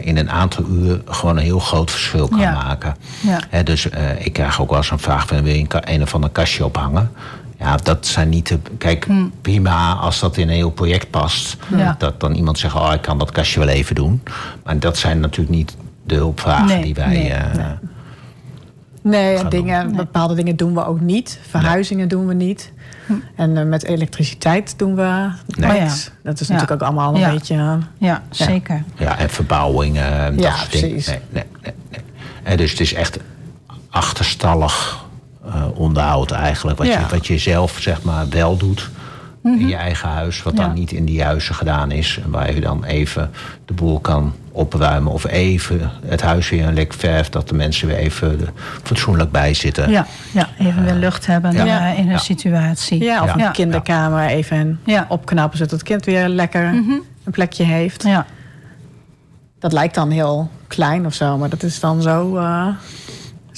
in 0.00 0.16
een 0.16 0.30
aantal 0.30 0.64
uur 0.68 1.00
gewoon 1.06 1.36
een 1.36 1.42
heel 1.42 1.58
groot 1.58 1.90
verschil 1.90 2.28
kan 2.28 2.38
Ja. 2.38 2.52
maken. 2.52 2.96
Ja. 3.50 3.62
Dus 3.62 3.88
eh, 3.90 4.26
ik 4.26 4.32
krijg 4.32 4.60
ook 4.60 4.68
wel 4.68 4.78
eens 4.78 4.90
een 4.90 4.98
vraag 4.98 5.26
van 5.26 5.42
wil 5.42 5.54
je 5.54 5.60
een, 5.68 5.92
een 5.94 6.02
of 6.02 6.14
ander 6.14 6.30
kastje 6.30 6.64
ophangen? 6.64 7.10
Ja, 7.62 7.76
dat 7.76 8.06
zijn 8.06 8.28
niet 8.28 8.48
de. 8.48 8.58
Kijk, 8.78 9.06
prima 9.40 9.92
als 9.94 10.20
dat 10.20 10.36
in 10.36 10.48
een 10.48 10.54
heel 10.54 10.70
project 10.70 11.10
past. 11.10 11.56
Hm. 11.68 11.78
Ja. 11.78 11.94
Dat 11.98 12.20
dan 12.20 12.34
iemand 12.34 12.58
zegt, 12.58 12.74
oh, 12.74 12.90
ik 12.94 13.02
kan 13.02 13.18
dat 13.18 13.30
kastje 13.30 13.58
wel 13.58 13.68
even 13.68 13.94
doen. 13.94 14.22
Maar 14.64 14.78
dat 14.78 14.96
zijn 14.98 15.20
natuurlijk 15.20 15.56
niet 15.56 15.76
de 16.06 16.14
hulpvragen 16.14 16.66
Nee, 16.66 16.82
die 16.82 16.94
wij. 16.94 17.06
nee, 17.08 17.30
eh, 17.32 17.66
nee. 19.02 19.48
Dingen, 19.48 19.96
bepaalde 19.96 20.34
dingen 20.34 20.56
doen 20.56 20.74
we 20.74 20.86
ook 20.86 21.00
niet. 21.00 21.38
Verhuizingen 21.48 22.08
doen 22.08 22.26
we 22.26 22.34
niet. 22.34 22.72
En 23.36 23.56
eh, 23.56 23.64
met 23.64 23.84
elektriciteit 23.84 24.74
doen 24.78 24.94
we 24.94 25.02
Nee. 25.46 25.70
niks. 25.70 26.06
Oh 26.08 26.14
ja. 26.14 26.30
Dat 26.30 26.40
is 26.40 26.46
Ja. 26.46 26.52
natuurlijk 26.52 26.82
ook 26.82 26.88
allemaal 26.88 27.14
een 27.14 27.20
Ja. 27.20 27.30
beetje... 27.30 27.54
eh, 27.54 27.74
Ja, 27.98 28.22
zeker. 28.30 28.82
Ja, 28.96 29.18
en 29.18 29.30
verbouwingen. 29.30 30.12
en 30.12 30.36
Ja, 30.38 30.50
dat 30.50 30.58
soort 30.58 30.72
dingen. 30.72 30.88
precies. 30.88 31.06
Nee, 31.06 31.20
nee, 31.30 31.44
nee, 31.62 31.72
nee. 31.90 32.00
En 32.42 32.56
dus 32.56 32.70
het 32.70 32.80
is 32.80 32.94
echt 32.94 33.18
achterstallig 33.90 35.01
onderhoud 35.74 36.30
eigenlijk. 36.30 36.78
Wat, 36.78 36.86
Ja. 36.86 36.98
je, 37.00 37.06
wat 37.10 37.26
je 37.26 37.38
zelf 37.38 37.76
zeg 37.80 38.02
maar 38.02 38.28
wel 38.28 38.56
doet 38.56 38.90
in 39.44 39.68
je 39.68 39.76
eigen 39.76 40.08
huis. 40.08 40.42
Wat 40.42 40.52
Mhm. 40.52 40.62
Ja. 40.62 40.68
dan 40.68 40.78
niet 40.78 40.92
in 40.92 41.04
die 41.04 41.22
huizen 41.22 41.54
gedaan 41.54 41.90
is. 41.90 42.20
En 42.24 42.30
waar 42.30 42.54
je 42.54 42.60
dan 42.60 42.84
even 42.84 43.30
de 43.64 43.72
boel 43.72 44.00
kan 44.00 44.32
opruimen. 44.52 45.12
Of 45.12 45.26
even 45.26 45.90
het 46.06 46.22
huis 46.22 46.48
weer 46.50 46.66
een 46.66 46.74
lek 46.74 46.92
verf. 46.92 47.28
Dat 47.28 47.48
de 47.48 47.54
mensen 47.54 47.86
weer 47.88 47.96
even 47.96 48.48
fatsoenlijk 48.82 49.30
bij 49.30 49.54
zitten. 49.54 49.90
Ja, 49.90 50.06
ja 50.32 50.48
even 50.58 50.84
weer 50.84 50.94
lucht 50.94 51.26
hebben 51.26 51.52
Ja. 51.52 51.90
eh, 51.92 51.98
in 51.98 52.04
hun 52.04 52.12
Ja. 52.12 52.18
situatie. 52.18 53.02
Ja, 53.04 53.20
of 53.22 53.26
Ja. 53.28 53.34
een 53.34 53.38
Ja. 53.40 53.50
kinderkamer 53.50 54.26
even 54.26 54.80
Ja. 54.84 55.06
opknappen... 55.08 55.58
zodat 55.58 55.72
het 55.72 55.82
kind 55.82 56.04
weer 56.04 56.28
lekker 56.28 56.64
een 56.64 57.02
plekje 57.30 57.64
heeft. 57.64 58.02
Ja. 58.02 58.26
Dat 59.58 59.72
lijkt 59.72 59.94
dan 59.94 60.10
heel 60.10 60.50
klein 60.66 61.06
of 61.06 61.14
zo, 61.14 61.38
maar 61.38 61.48
dat 61.48 61.62
is 61.62 61.80
dan 61.80 62.02
zo... 62.02 62.36
eh, 62.36 62.66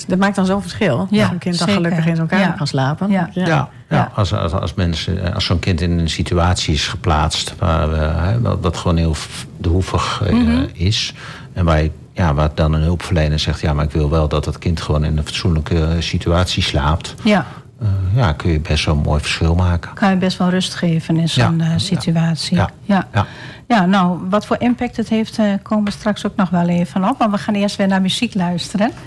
dat 0.07 0.19
maakt 0.19 0.37
dan 0.37 0.47
zo'n 0.47 0.61
verschil. 0.63 1.07
Ja, 1.11 1.23
Als 1.23 1.31
een 1.33 1.39
kind 1.39 1.59
dan 1.59 1.69
zeker. 1.69 1.83
gelukkig 1.83 2.07
in 2.07 2.17
zo'n 2.17 2.27
kamer 2.27 2.47
Ja. 2.47 2.51
kan 2.53 2.67
slapen. 2.67 3.11
Ja. 3.11 3.29
Ja, 3.33 3.47
ja. 3.47 3.69
Ja. 3.89 4.11
Als, 4.15 4.35
als, 4.35 4.53
als, 4.53 4.75
mensen, 4.75 5.35
als 5.35 5.45
zo'n 5.45 5.59
kind 5.59 5.81
in 5.81 5.99
een 5.99 6.09
situatie 6.11 6.75
is 6.75 6.89
geplaatst 6.89 7.55
waar, 7.59 7.93
eh, 7.93 8.23
hè, 8.25 8.41
wat, 8.41 8.59
wat 8.61 8.77
gewoon 8.77 8.97
heel 8.97 9.17
droevig 9.61 10.23
eh, 10.27 10.33
Mhm. 10.33 10.65
is. 10.73 11.15
En 11.53 11.65
waar, 11.65 11.83
ja, 12.13 12.35
waar 12.35 12.51
dan 12.55 12.73
een 12.73 12.83
hulpverlener 12.83 13.39
zegt: 13.39 13.61
Ja, 13.61 13.73
maar 13.73 13.85
ik 13.85 13.91
wil 13.93 14.11
wel 14.11 14.29
dat 14.29 14.45
dat 14.45 14.59
kind 14.59 14.81
gewoon 14.81 15.05
in 15.05 15.17
een 15.19 15.25
fatsoenlijke 15.25 15.97
situatie 15.99 16.63
slaapt. 16.63 17.15
ja, 17.23 17.47
Eh, 17.81 17.89
ja, 18.15 18.33
kun 18.33 18.51
je 18.51 18.61
best 18.61 18.85
wel 18.85 18.95
een 18.95 19.01
mooi 19.01 19.21
verschil 19.21 19.55
maken. 19.55 19.95
kan 19.95 20.11
je 20.11 20.17
best 20.17 20.39
wel 20.39 20.49
rust 20.49 20.75
geven 20.75 21.17
in 21.17 21.29
zo'n 21.29 21.59
Ja. 21.59 21.65
eh, 21.65 21.71
situatie. 21.77 22.57
Ja. 22.57 22.71
Ja. 22.85 23.27
Ja. 23.67 23.87
Nou, 23.87 24.19
wat 24.29 24.47
voor 24.47 24.57
impact 24.59 24.97
het 24.97 25.09
heeft, 25.09 25.39
eh, 25.39 25.53
komen 25.63 25.85
we 25.85 25.91
straks 25.91 26.27
ook 26.27 26.37
nog 26.37 26.51
wel 26.51 26.69
even 26.69 27.09
op. 27.09 27.19
Maar 27.19 27.31
we 27.31 27.39
gaan 27.39 27.55
eerst 27.55 27.77
weer 27.77 27.89
naar 27.89 28.03
muziek 28.03 28.35
luisteren. 28.35 28.91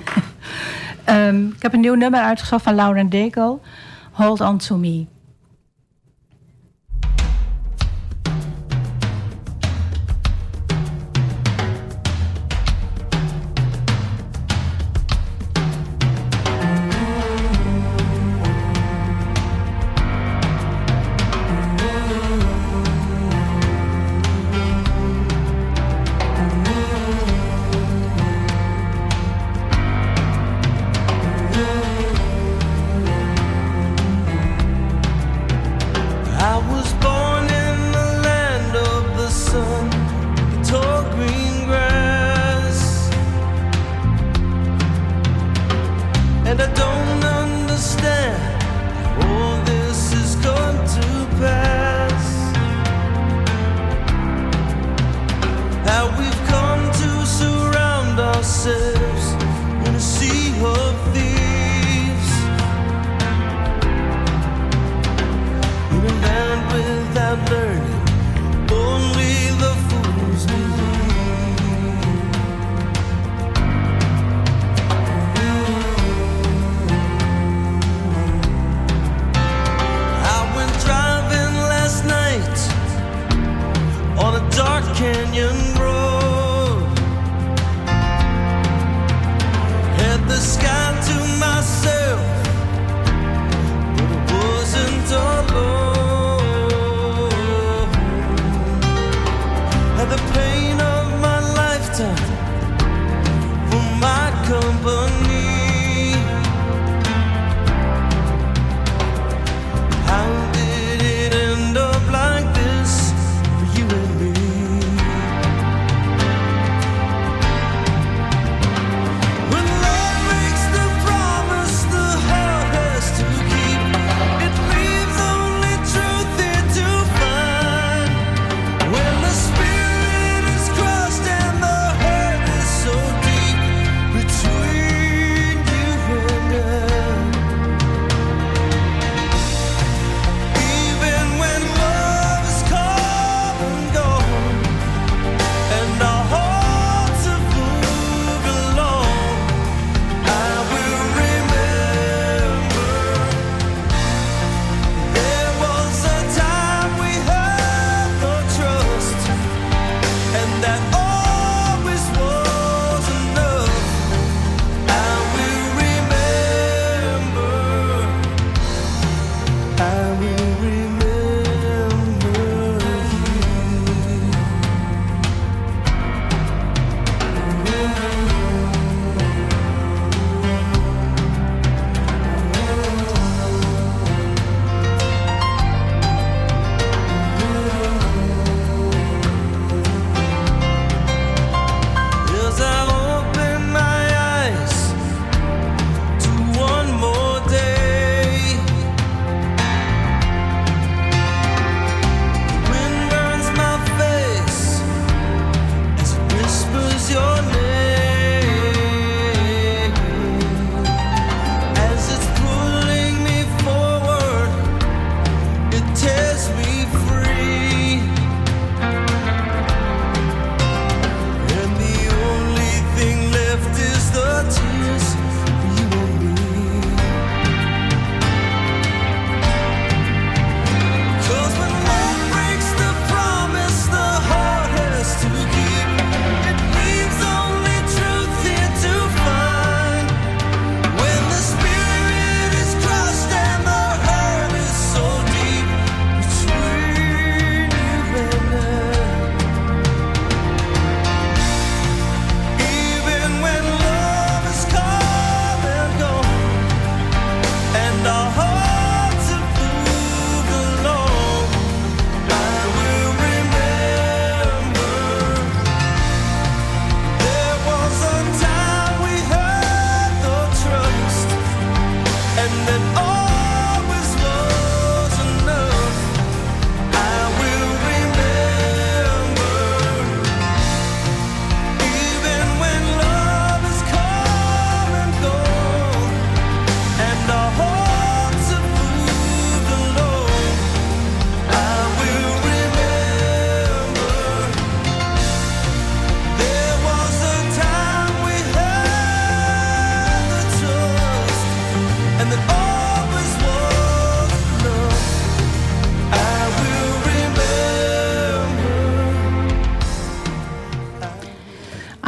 Ehm, 1.04 1.48
ik 1.48 1.62
heb 1.62 1.74
een 1.74 1.80
nieuw 1.80 1.96
nummer 1.96 2.20
uitgezocht 2.20 2.64
van 2.64 2.76
Lauren 2.76 3.10
Daigle. 3.10 3.60
Hold 4.12 4.42
on 4.42 4.58
to 4.58 4.78
me. 4.78 5.06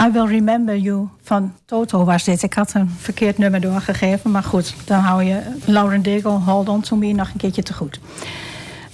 I 0.09 0.11
Will 0.11 0.25
Remember 0.27 0.77
You 0.77 1.07
van 1.21 1.53
Toto 1.65 2.03
was 2.03 2.23
dit. 2.23 2.43
Ik 2.43 2.53
had 2.53 2.73
een 2.73 2.89
verkeerd 2.97 3.37
nummer 3.37 3.61
doorgegeven. 3.61 4.31
Maar 4.31 4.43
goed, 4.43 4.73
dan 4.85 4.99
hou 4.99 5.23
je 5.23 5.41
Lauren 5.65 6.03
Daigle, 6.03 6.31
Hold 6.31 6.69
On 6.69 6.81
To 6.81 6.95
Me 6.95 7.13
nog 7.13 7.29
een 7.29 7.37
keertje 7.37 7.63
te 7.63 7.73
goed. 7.73 7.99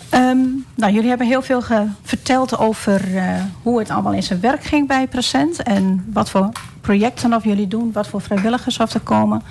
Ehm, 0.09 0.37
nou, 0.75 0.93
jullie 0.93 1.09
hebben 1.09 1.27
heel 1.27 1.41
veel 1.41 1.61
verteld 2.01 2.57
over 2.57 3.17
eh, 3.17 3.41
hoe 3.61 3.79
het 3.79 3.89
allemaal 3.89 4.13
in 4.13 4.23
zijn 4.23 4.39
werk 4.39 4.63
ging 4.63 4.87
bij 4.87 5.07
Present. 5.07 5.63
En 5.63 6.05
wat 6.13 6.29
voor 6.29 6.49
projecten 6.81 7.33
of 7.33 7.43
jullie 7.43 7.67
doen, 7.67 7.91
wat 7.91 8.07
voor 8.07 8.21
vrijwilligers 8.21 8.79
of 8.79 8.93
er 8.93 8.99
komen. 8.99 9.41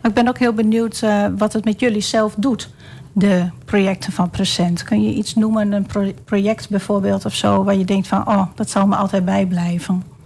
Maar 0.00 0.10
ik 0.10 0.14
ben 0.14 0.28
ook 0.28 0.38
heel 0.38 0.52
benieuwd 0.52 1.02
eh, 1.02 1.26
wat 1.36 1.52
het 1.52 1.64
met 1.64 1.80
jullie 1.80 2.00
zelf 2.00 2.34
doet. 2.36 2.68
De 3.12 3.48
projecten 3.64 4.12
van 4.12 4.30
Present. 4.30 4.82
Kun 4.82 5.02
je 5.02 5.14
iets 5.14 5.34
noemen, 5.34 5.72
een 5.72 5.86
pro- 5.86 6.14
project 6.24 6.68
bijvoorbeeld 6.68 7.24
of 7.24 7.34
zo, 7.34 7.64
waar 7.64 7.76
je 7.76 7.84
denkt 7.84 8.08
van, 8.08 8.28
oh, 8.28 8.42
dat 8.54 8.70
zal 8.70 8.86
me 8.86 8.96
altijd 8.96 9.24
bijblijven. 9.24 10.18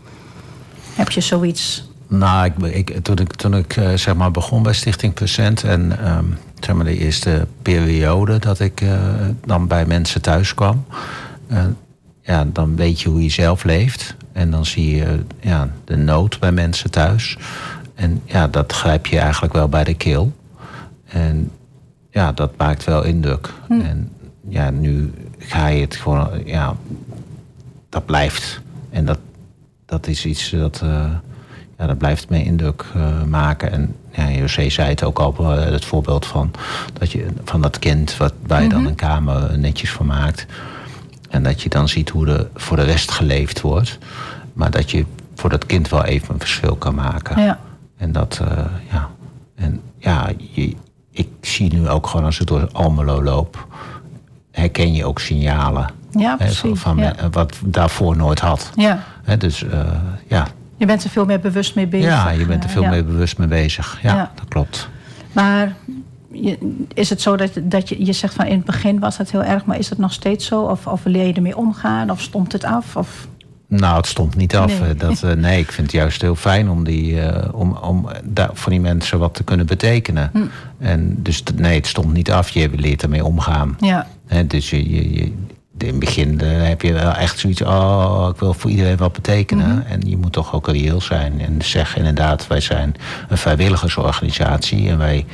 Heb 0.95 1.11
je 1.11 1.21
zoiets? 1.21 1.89
Nou, 2.09 2.45
ik, 2.45 2.59
ik, 2.59 3.03
toen 3.03 3.19
ik, 3.19 3.35
toen 3.35 3.55
ik 3.55 3.77
eh, 3.77 3.95
zeg 3.95 4.15
maar 4.15 4.31
begon 4.31 4.63
bij 4.63 4.73
Stichting 4.73 5.15
Percent 5.15 5.65
en 5.65 5.99
ehm, 5.99 6.25
zeg 6.61 6.75
maar 6.75 6.85
de 6.85 6.99
eerste 6.99 7.47
periode 7.63 8.39
dat 8.39 8.61
ik 8.61 8.81
eh, 8.81 8.99
dan 9.47 9.67
bij 9.67 9.87
mensen 9.87 10.23
thuis 10.23 10.55
kwam, 10.55 10.85
eh, 11.47 11.65
ja, 12.23 12.45
dan 12.53 12.77
weet 12.77 13.01
je 13.01 13.09
hoe 13.09 13.23
je 13.23 13.31
zelf 13.31 13.65
leeft. 13.65 14.17
En 14.33 14.51
dan 14.51 14.65
zie 14.67 14.97
je 14.97 15.25
ja, 15.41 15.69
de 15.85 15.97
nood 15.97 16.41
bij 16.41 16.53
mensen 16.53 16.91
thuis. 16.91 17.39
En 17.95 18.21
ja, 18.25 18.49
dat 18.49 18.73
grijp 18.73 19.07
je 19.07 19.19
eigenlijk 19.19 19.53
wel 19.53 19.69
bij 19.69 19.85
de 19.85 19.95
keel. 19.95 20.33
En 21.05 21.51
ja, 22.11 22.33
dat 22.33 22.57
maakt 22.57 22.85
wel 22.85 23.03
indruk. 23.03 23.51
En 23.69 24.13
ja, 24.49 24.71
nu 24.71 25.13
ga 25.39 25.67
je 25.67 25.81
het 25.81 25.97
gewoon, 25.97 26.29
ja, 26.45 26.77
dat 27.89 28.07
blijft. 28.07 28.61
En 28.91 29.05
dat, 29.05 29.19
dat 29.87 30.07
is 30.07 30.25
iets 30.25 30.51
dat, 30.51 30.81
eh, 30.83 31.11
ja, 31.79 31.87
dat 31.87 31.99
blijft 31.99 32.29
me 32.29 32.45
indruk 32.45 32.85
eh, 32.95 33.23
maken. 33.23 33.73
En 33.73 33.97
ja, 34.13 34.31
José 34.31 34.71
zei 34.71 34.89
het 34.89 35.05
ook 35.05 35.19
al, 35.19 35.35
eh, 35.39 35.65
het 35.65 35.85
voorbeeld 35.85 36.27
van 36.27 36.51
dat, 36.93 37.13
je, 37.13 37.27
van 37.45 37.61
dat 37.61 37.79
kind 37.79 38.17
wat, 38.17 38.35
waar 38.47 38.63
je 38.63 38.69
dan 38.69 38.87
een 38.87 38.95
kamer 38.95 39.59
netjes 39.59 39.93
van 39.93 40.07
maakt. 40.07 40.47
En 41.31 41.43
dat 41.43 41.63
je 41.63 41.69
dan 41.69 41.89
ziet 41.89 42.09
hoe 42.09 42.27
er 42.27 42.49
voor 42.55 42.77
de 42.77 42.83
rest 42.83 43.11
geleefd 43.11 43.61
wordt. 43.61 43.99
Maar 44.53 44.71
dat 44.71 44.91
je 44.91 45.05
voor 45.35 45.51
dat 45.51 45.67
kind 45.67 45.89
wel 45.89 46.05
even 46.05 46.35
een 46.35 46.41
verschil 46.41 46.77
kan 46.77 46.95
maken. 46.95 47.43
Ja. 47.43 47.59
En 47.97 48.13
dat, 48.13 48.41
ja. 48.91 49.11
En 49.55 49.81
ja, 49.99 50.31
je, 50.37 50.77
ik 51.11 51.29
zie 51.41 51.73
nu 51.75 51.89
ook 51.89 52.07
gewoon 52.07 52.27
als 52.27 52.41
ik 52.41 52.47
door 52.47 52.69
Almelo 52.73 53.23
loop, 53.23 53.67
herken 54.51 54.95
je 54.95 55.05
ook 55.05 55.21
signalen. 55.21 55.91
Ja, 56.19 56.37
precies, 56.37 56.81
van, 56.81 56.97
ja. 56.97 57.13
me- 57.23 57.29
wat 57.31 57.57
daarvoor 57.65 58.17
nooit 58.17 58.41
had. 58.41 58.71
Ja. 58.75 59.03
Hè, 59.25 59.37
dus 59.37 59.65
eh, 59.65 59.81
ja. 60.29 60.47
Je 60.77 60.87
bent 60.87 61.05
er 61.05 61.11
veel 61.11 61.25
meer 61.25 61.41
bewust 61.41 61.75
mee 61.75 61.87
bezig. 61.87 62.09
ja, 62.11 62.31
je 62.31 62.47
bent 62.47 62.63
er 62.63 62.69
eh, 62.69 62.75
veel 62.75 62.83
ja. 62.83 62.91
meer 62.91 63.05
bewust 63.05 63.39
mee 63.39 63.49
bezig. 63.49 63.99
Ja, 64.03 64.15
Ja. 64.15 64.31
dat 64.35 64.49
klopt. 64.49 64.89
Maar 65.33 65.75
je- 66.33 66.77
is 66.95 67.11
het 67.11 67.21
zo 67.23 67.37
dat, 67.37 67.51
dat 67.63 67.89
je, 67.89 68.05
je 68.07 68.13
zegt 68.13 68.35
van 68.35 68.47
in 68.47 68.57
het 68.57 68.65
begin 68.65 68.99
was 69.01 69.17
het 69.19 69.31
heel 69.31 69.43
erg, 69.45 69.65
maar 69.65 69.79
is 69.79 69.91
het 69.91 69.99
nog 69.99 70.13
steeds 70.13 70.47
zo? 70.47 70.61
Of, 70.63 70.87
of 70.87 71.01
leer 71.05 71.27
je 71.27 71.33
ermee 71.33 71.57
omgaan? 71.57 72.11
Of 72.11 72.21
stond 72.21 72.53
het 72.53 72.65
af? 72.65 72.97
Of, 72.97 73.27
Nou, 73.69 73.97
het 73.97 74.07
stond 74.07 74.37
niet 74.37 74.57
af. 74.57 74.81
Nee. 74.81 74.91
Eh, 74.91 74.99
Dat, 74.99 75.23
eh, 75.23 75.33
nee, 75.33 75.59
ik 75.61 75.73
vind 75.73 75.87
het 75.87 75.97
juist 75.97 76.21
heel 76.21 76.35
fijn 76.37 76.69
om, 76.71 76.85
die, 76.85 77.21
eh, 77.21 77.55
om, 77.55 77.77
om 77.77 78.09
daar 78.25 78.51
voor 78.53 78.71
die 78.73 78.81
mensen 78.81 79.19
wat 79.19 79.35
te 79.35 79.45
kunnen 79.45 79.67
betekenen. 79.67 80.31
Hm. 80.33 80.39
En 80.79 81.17
dus 81.23 81.43
nee, 81.57 81.75
het 81.77 81.87
stond 81.87 82.13
niet 82.13 82.31
af. 82.31 82.49
Je 82.49 82.71
leert 82.77 83.03
ermee 83.03 83.25
omgaan. 83.25 83.77
ja, 83.81 84.07
Hè, 84.27 84.47
dus 84.47 84.71
je, 84.71 84.91
je, 84.91 85.13
je- 85.15 85.33
in 85.79 85.89
het 85.89 85.99
begin 85.99 86.41
eh, 86.41 86.67
heb 86.69 86.83
je 86.83 86.93
wel 86.93 87.13
echt 87.13 87.39
zoiets... 87.39 87.63
oh, 87.63 88.29
ik 88.33 88.41
wil 88.41 88.55
voor 88.55 88.71
iedereen 88.71 88.97
wat 88.97 89.13
betekenen. 89.13 89.69
Mhm. 89.69 89.87
En 89.87 90.01
je 90.09 90.17
moet 90.17 90.33
toch 90.33 90.55
ook 90.55 90.67
reëel 90.69 91.01
zijn. 91.01 91.41
En 91.41 91.63
zeg 91.63 91.97
inderdaad, 91.97 92.47
wij 92.47 92.61
zijn 92.61 92.95
een 93.29 93.39
vrijwilligersorganisatie... 93.39 94.89
en 94.89 94.99
wij 94.99 95.27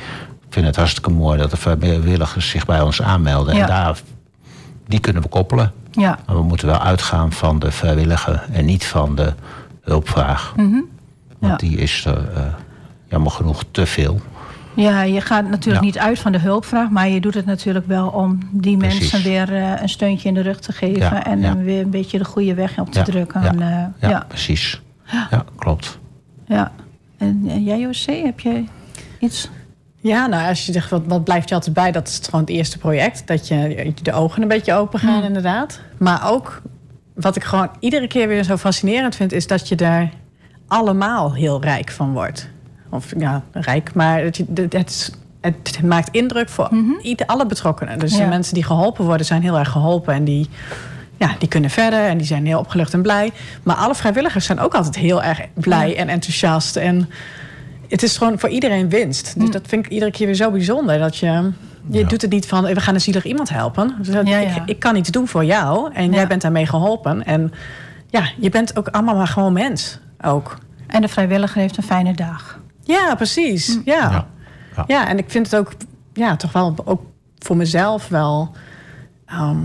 vinden 0.49 0.65
het 0.71 0.75
hartstikke 0.79 1.09
mooi 1.11 1.37
dat 1.39 1.51
de 1.51 1.57
vrijwilligers 1.57 2.49
zich 2.49 2.65
bij 2.65 2.81
ons 2.81 3.01
aanmelden. 3.01 3.55
Ja. 3.55 3.61
En 3.61 3.67
daar, 3.67 3.99
die 4.87 4.99
kunnen 4.99 5.21
we 5.21 5.27
koppelen. 5.29 5.71
ja, 5.91 6.19
Maar 6.25 6.35
we 6.35 6.43
moeten 6.43 6.67
wel 6.67 6.79
uitgaan 6.79 7.31
van 7.31 7.59
de 7.59 7.71
vrijwilliger... 7.71 8.43
en 8.51 8.65
niet 8.65 8.85
van 8.85 9.15
de 9.15 9.33
hulpvraag. 9.81 10.53
Want 10.55 10.69
Mhm. 10.69 10.81
Ja. 11.39 11.55
die 11.55 11.77
is 11.77 12.05
er 12.05 12.29
eh, 12.35 12.41
jammer 13.09 13.31
genoeg 13.31 13.63
te 13.71 13.85
veel. 13.85 14.19
Ja, 14.75 15.01
je 15.01 15.21
gaat 15.21 15.49
natuurlijk 15.49 15.79
Ja. 15.83 15.85
niet 15.85 15.97
uit 15.97 16.19
van 16.19 16.31
de 16.31 16.39
hulpvraag, 16.39 16.89
maar 16.89 17.09
je 17.09 17.21
doet 17.21 17.33
het 17.33 17.45
natuurlijk 17.45 17.87
wel 17.87 18.07
om 18.07 18.39
die 18.51 18.77
Precies. 18.77 18.99
mensen 19.11 19.29
weer 19.31 19.55
eh, 19.55 19.81
een 19.81 19.89
steuntje 19.89 20.27
in 20.27 20.33
de 20.33 20.41
rug 20.41 20.59
te 20.59 20.71
geven 20.71 20.99
Ja, 21.01 21.25
en 21.25 21.39
ja. 21.39 21.45
hem 21.47 21.63
weer 21.63 21.81
een 21.81 21.89
beetje 21.89 22.17
de 22.17 22.25
goede 22.25 22.53
weg 22.53 22.79
op 22.79 22.91
te 22.91 22.99
Ja, 22.99 23.05
drukken. 23.05 23.41
ja, 23.41 23.47
En, 23.49 23.61
eh, 23.61 23.67
Ja, 23.99 24.09
ja, 24.09 24.25
precies. 24.27 24.81
Ja, 25.29 25.45
klopt. 25.55 25.99
ja. 26.45 26.71
En 27.17 27.43
eh, 27.47 27.65
jij, 27.65 27.79
José, 27.79 28.11
heb 28.11 28.39
je 28.39 28.63
iets? 29.19 29.49
Ja, 29.97 30.27
nou, 30.27 30.47
als 30.49 30.65
je 30.65 30.71
zegt, 30.71 30.89
wat, 30.89 31.01
wat 31.05 31.23
blijft 31.23 31.49
je 31.49 31.55
altijd 31.55 31.75
bij? 31.75 31.91
Dat 31.91 32.07
is 32.07 32.19
gewoon 32.25 32.41
het 32.41 32.49
eerste 32.49 32.77
project. 32.77 33.27
Dat 33.27 33.47
je 33.47 33.93
de 34.01 34.13
ogen 34.13 34.41
een 34.41 34.47
beetje 34.47 34.73
open 34.73 34.99
gaan, 34.99 35.17
Mm. 35.19 35.23
inderdaad. 35.23 35.79
Maar 35.99 36.29
ook, 36.31 36.61
wat 37.15 37.35
ik 37.35 37.43
gewoon 37.43 37.69
iedere 37.79 38.07
keer 38.07 38.27
weer 38.27 38.43
zo 38.43 38.57
fascinerend 38.57 39.15
vind... 39.15 39.31
is 39.31 39.47
dat 39.47 39.67
je 39.67 39.75
daar 39.75 40.09
allemaal 40.67 41.33
heel 41.33 41.61
rijk 41.61 41.91
van 41.91 42.13
wordt. 42.13 42.49
Of 42.91 43.13
ja, 43.17 43.43
rijk, 43.51 43.93
maar 43.93 44.21
het, 44.23 44.37
het, 44.55 44.73
het, 44.73 44.89
is- 44.89 45.11
het 45.41 45.81
maakt 45.83 46.09
indruk 46.11 46.49
voor 46.49 46.69
ieder, 47.01 47.25
alle 47.25 47.45
betrokkenen. 47.45 47.99
Dus 47.99 48.09
Mhm. 48.11 48.19
Ja. 48.19 48.25
de 48.25 48.33
mensen 48.33 48.53
die 48.53 48.63
geholpen 48.63 49.05
worden, 49.05 49.25
zijn 49.25 49.41
heel 49.41 49.57
erg 49.59 49.69
geholpen. 49.69 50.13
En 50.13 50.23
die, 50.23 50.49
ja, 51.17 51.35
die 51.39 51.47
kunnen 51.47 51.69
verder 51.69 51.99
en 52.05 52.17
die 52.17 52.27
zijn 52.27 52.45
heel 52.45 52.59
opgelucht 52.59 52.93
en 52.93 53.01
blij. 53.01 53.31
Maar 53.63 53.75
alle 53.75 53.95
vrijwilligers 53.95 54.45
zijn 54.45 54.59
ook 54.59 54.73
altijd 54.73 54.95
heel 54.95 55.23
erg 55.23 55.39
blij 55.53 55.97
en 55.97 56.09
enthousiast. 56.09 56.75
En 56.75 57.09
het 57.89 58.03
is 58.03 58.17
gewoon 58.17 58.39
voor 58.39 58.49
iedereen 58.49 58.89
winst. 58.89 59.39
Dus 59.39 59.49
dat 59.49 59.61
vind 59.67 59.85
ik 59.85 59.91
iedere 59.91 60.11
keer 60.11 60.25
weer 60.25 60.35
zo 60.35 60.51
bijzonder. 60.51 60.99
Dat 60.99 61.17
je, 61.17 61.51
je 61.91 61.99
Ja. 61.99 62.07
doet 62.07 62.21
het 62.21 62.31
niet 62.31 62.45
van, 62.47 62.63
we 62.63 62.79
gaan 62.81 62.93
een 62.93 63.01
zielig 63.01 63.25
iemand 63.25 63.49
helpen. 63.49 63.95
Dus 63.97 64.07
dat- 64.09 64.27
Ja, 64.27 64.37
ja. 64.39 64.55
Ik, 64.55 64.61
ik 64.65 64.79
kan 64.79 64.95
iets 64.95 65.09
doen 65.09 65.27
voor 65.27 65.45
jou 65.45 65.93
en 65.93 66.05
Ja. 66.09 66.15
jij 66.15 66.27
bent 66.27 66.41
daarmee 66.41 66.65
geholpen. 66.65 67.25
En 67.25 67.53
ja, 68.09 68.23
je 68.37 68.49
bent 68.49 68.77
ook 68.77 68.87
allemaal 68.87 69.15
maar 69.15 69.27
gewoon 69.27 69.53
mens 69.53 69.99
ook. 70.21 70.57
En 70.87 71.01
de 71.01 71.07
vrijwilliger 71.07 71.61
heeft 71.61 71.77
een 71.77 71.83
fijne 71.83 72.13
dag. 72.13 72.59
Ja, 72.83 73.15
precies. 73.15 73.79
Ja. 73.85 73.95
Ja. 73.95 74.27
Ja. 74.75 74.83
Ja. 74.87 75.07
en 75.07 75.17
ik 75.17 75.25
vind 75.27 75.51
het 75.51 75.59
ook, 75.59 75.71
ja, 76.13 76.35
toch 76.35 76.51
wel 76.51 76.75
ook 76.85 77.01
voor 77.39 77.57
mezelf 77.57 78.07
wel... 78.07 78.51
ehm, 79.25 79.57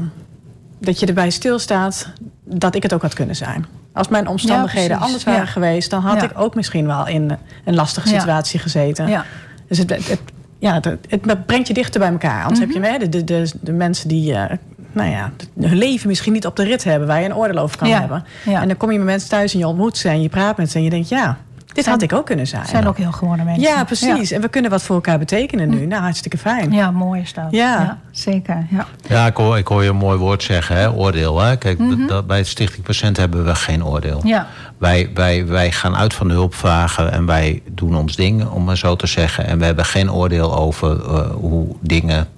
dat 0.79 1.01
je 1.01 1.07
erbij 1.07 1.31
stilstaat 1.31 2.12
dat 2.45 2.75
ik 2.75 2.83
het 2.83 2.93
ook 2.95 3.03
had 3.03 3.14
kunnen 3.14 3.37
zijn. 3.37 3.67
Als 3.93 4.09
mijn 4.09 4.27
omstandigheden 4.29 4.99
anders 4.99 5.25
waren 5.25 5.41
Ja. 5.41 5.47
geweest... 5.47 5.91
dan 5.91 6.03
had 6.03 6.21
Ja. 6.21 6.23
ik 6.31 6.39
ook 6.39 6.55
misschien 6.55 6.87
wel 6.87 7.07
in 7.07 7.37
een 7.64 7.75
lastige 7.75 8.09
Ja. 8.09 8.19
situatie 8.19 8.59
gezeten. 8.61 9.09
Ja. 9.09 9.25
Dus 9.69 9.79
het, 9.79 9.91
het, 9.91 10.21
ja, 10.59 10.75
het, 10.75 10.85
het 11.09 11.47
brengt 11.47 11.69
je 11.69 11.75
dichter 11.75 12.01
bij 12.01 12.11
elkaar. 12.11 12.43
Anders 12.43 12.61
heb 12.61 12.71
je 12.71 12.79
Mhm. 12.79 12.91
hè, 12.91 12.99
de, 12.99 13.09
de, 13.09 13.25
de, 13.25 13.51
de 13.61 13.73
mensen 13.73 14.09
die 14.09 14.35
eh, 14.35 14.57
nou 14.93 15.11
ja, 15.11 15.33
hun 15.61 15.77
leven 15.79 16.09
misschien 16.09 16.33
niet 16.33 16.47
op 16.47 16.57
de 16.57 16.64
rit 16.64 16.85
hebben... 16.85 17.09
waar 17.09 17.21
je 17.21 17.25
een 17.27 17.35
oordeel 17.35 17.62
over 17.62 17.79
kan 17.79 17.89
Ja. 17.89 17.99
hebben. 18.01 18.25
Ja. 18.45 18.61
En 18.62 18.69
dan 18.69 18.77
kom 18.77 18.91
je 18.91 18.97
met 18.99 19.07
mensen 19.07 19.29
thuis 19.29 19.53
en 19.53 19.59
je 19.59 19.67
ontmoet 19.67 19.97
ze... 19.97 20.09
en 20.09 20.23
je 20.23 20.29
praat 20.29 20.57
met 20.57 20.71
ze 20.71 20.77
en 20.79 20.85
je 20.85 20.91
denkt, 20.91 21.09
ja, 21.09 21.39
dit 21.77 21.85
Zijn- 21.85 21.97
had 22.01 22.11
ik 22.11 22.18
ook 22.18 22.27
kunnen 22.27 22.47
zijn. 22.47 22.61
Het 22.61 22.70
zijn 22.70 22.87
ook 22.87 22.97
heel 22.97 23.12
gewone 23.12 23.45
mensen. 23.45 23.62
Ja, 23.62 23.85
precies. 23.85 24.31
En 24.31 24.41
we 24.41 24.49
kunnen 24.49 24.70
wat 24.70 24.83
voor 24.83 24.95
elkaar 24.95 25.18
betekenen 25.18 25.68
nu. 25.68 25.87
Nou, 25.87 26.03
hartstikke 26.03 26.39
fijn. 26.39 26.72
Ja, 26.72 26.91
mooi 26.91 27.20
is 27.20 27.33
dat. 27.33 27.45
Ja. 27.51 27.99
zeker. 28.11 28.66
Ja. 28.70 28.87
Ja, 29.09 29.27
ik 29.27 29.37
hoor, 29.37 29.59
ik 29.59 29.66
hoor 29.66 29.83
je 29.83 29.89
een 29.89 29.97
mooi 29.97 30.18
woord 30.18 30.43
zeggen, 30.43 30.77
hè? 30.77 30.91
oordeel. 30.91 31.41
Hè? 31.41 31.57
Kijk, 31.57 31.79
dat- 31.79 32.09
dat, 32.09 32.27
bij 32.27 32.39
het 32.39 32.47
Stichting 32.47 32.83
Patiënt 32.87 33.16
hebben 33.16 33.45
we 33.45 33.55
geen 33.55 33.85
oordeel. 33.85 34.18
Mhm. 34.18 34.27
Ja. 34.27 34.47
Wij, 34.79 35.11
wij, 35.14 35.47
wij 35.47 35.72
gaan 35.72 35.97
uit 35.97 36.14
van 36.14 36.29
de 36.29 36.35
hulpvragen 36.35 37.12
en 37.12 37.27
wij 37.27 37.62
doen 37.70 37.97
ons 37.97 38.16
ding, 38.16 38.49
om 38.49 38.64
maar 38.64 38.77
zo 38.77 38.97
te 38.97 39.07
zeggen. 39.07 39.47
En 39.47 39.59
we 39.59 39.64
hebben 39.64 39.85
geen 39.85 40.12
oordeel 40.12 40.57
over 40.57 41.01
eh, 41.14 41.31
hoe 41.31 41.66
dingen 41.81 42.29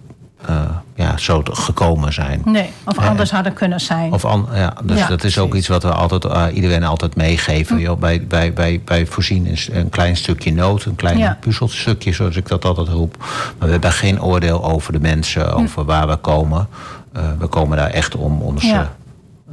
eh, 0.46 0.60
ja, 0.94 1.16
zo 1.16 1.42
gekomen 1.44 2.12
zijn. 2.12 2.42
Nee, 2.44 2.70
of 2.84 2.96
Ja. 3.00 3.08
anders 3.08 3.30
hadden 3.30 3.52
kunnen 3.52 3.80
zijn. 3.80 4.12
Of 4.12 4.24
an, 4.24 4.48
ja, 4.54 4.74
dus 4.84 4.98
Ja, 4.98 5.06
dat 5.08 5.24
is 5.24 5.38
ook 5.38 5.54
iets 5.54 5.68
wat 5.68 5.82
we 5.82 5.92
altijd, 5.92 6.24
eh, 6.24 6.44
iedereen 6.54 6.84
altijd 6.84 7.16
meegeven. 7.16 7.78
Joh, 7.78 7.98
bij, 7.98 8.26
bij, 8.26 8.52
bij, 8.52 8.80
bij 8.84 9.06
voorzien 9.06 9.46
is 9.46 9.68
een 9.72 9.88
klein 9.88 10.16
stukje 10.16 10.52
nood, 10.52 10.84
een 10.84 10.94
klein 10.96 11.18
Ja. 11.18 11.36
puzzelstukje, 11.40 12.12
zoals 12.12 12.36
ik 12.36 12.48
dat 12.48 12.64
altijd 12.64 12.88
roep. 12.88 13.16
Maar 13.58 13.66
we 13.66 13.70
hebben 13.70 13.92
geen 13.92 14.22
oordeel 14.22 14.64
over 14.64 14.92
de 14.92 15.00
mensen, 15.00 15.52
over 15.54 15.84
waar 15.84 16.08
we 16.08 16.16
komen. 16.16 16.68
Eh, 17.12 17.22
we 17.38 17.46
komen 17.46 17.76
daar 17.76 17.90
echt 17.90 18.16
om 18.16 18.40
onze 18.42 18.66
Ja. 18.66 18.92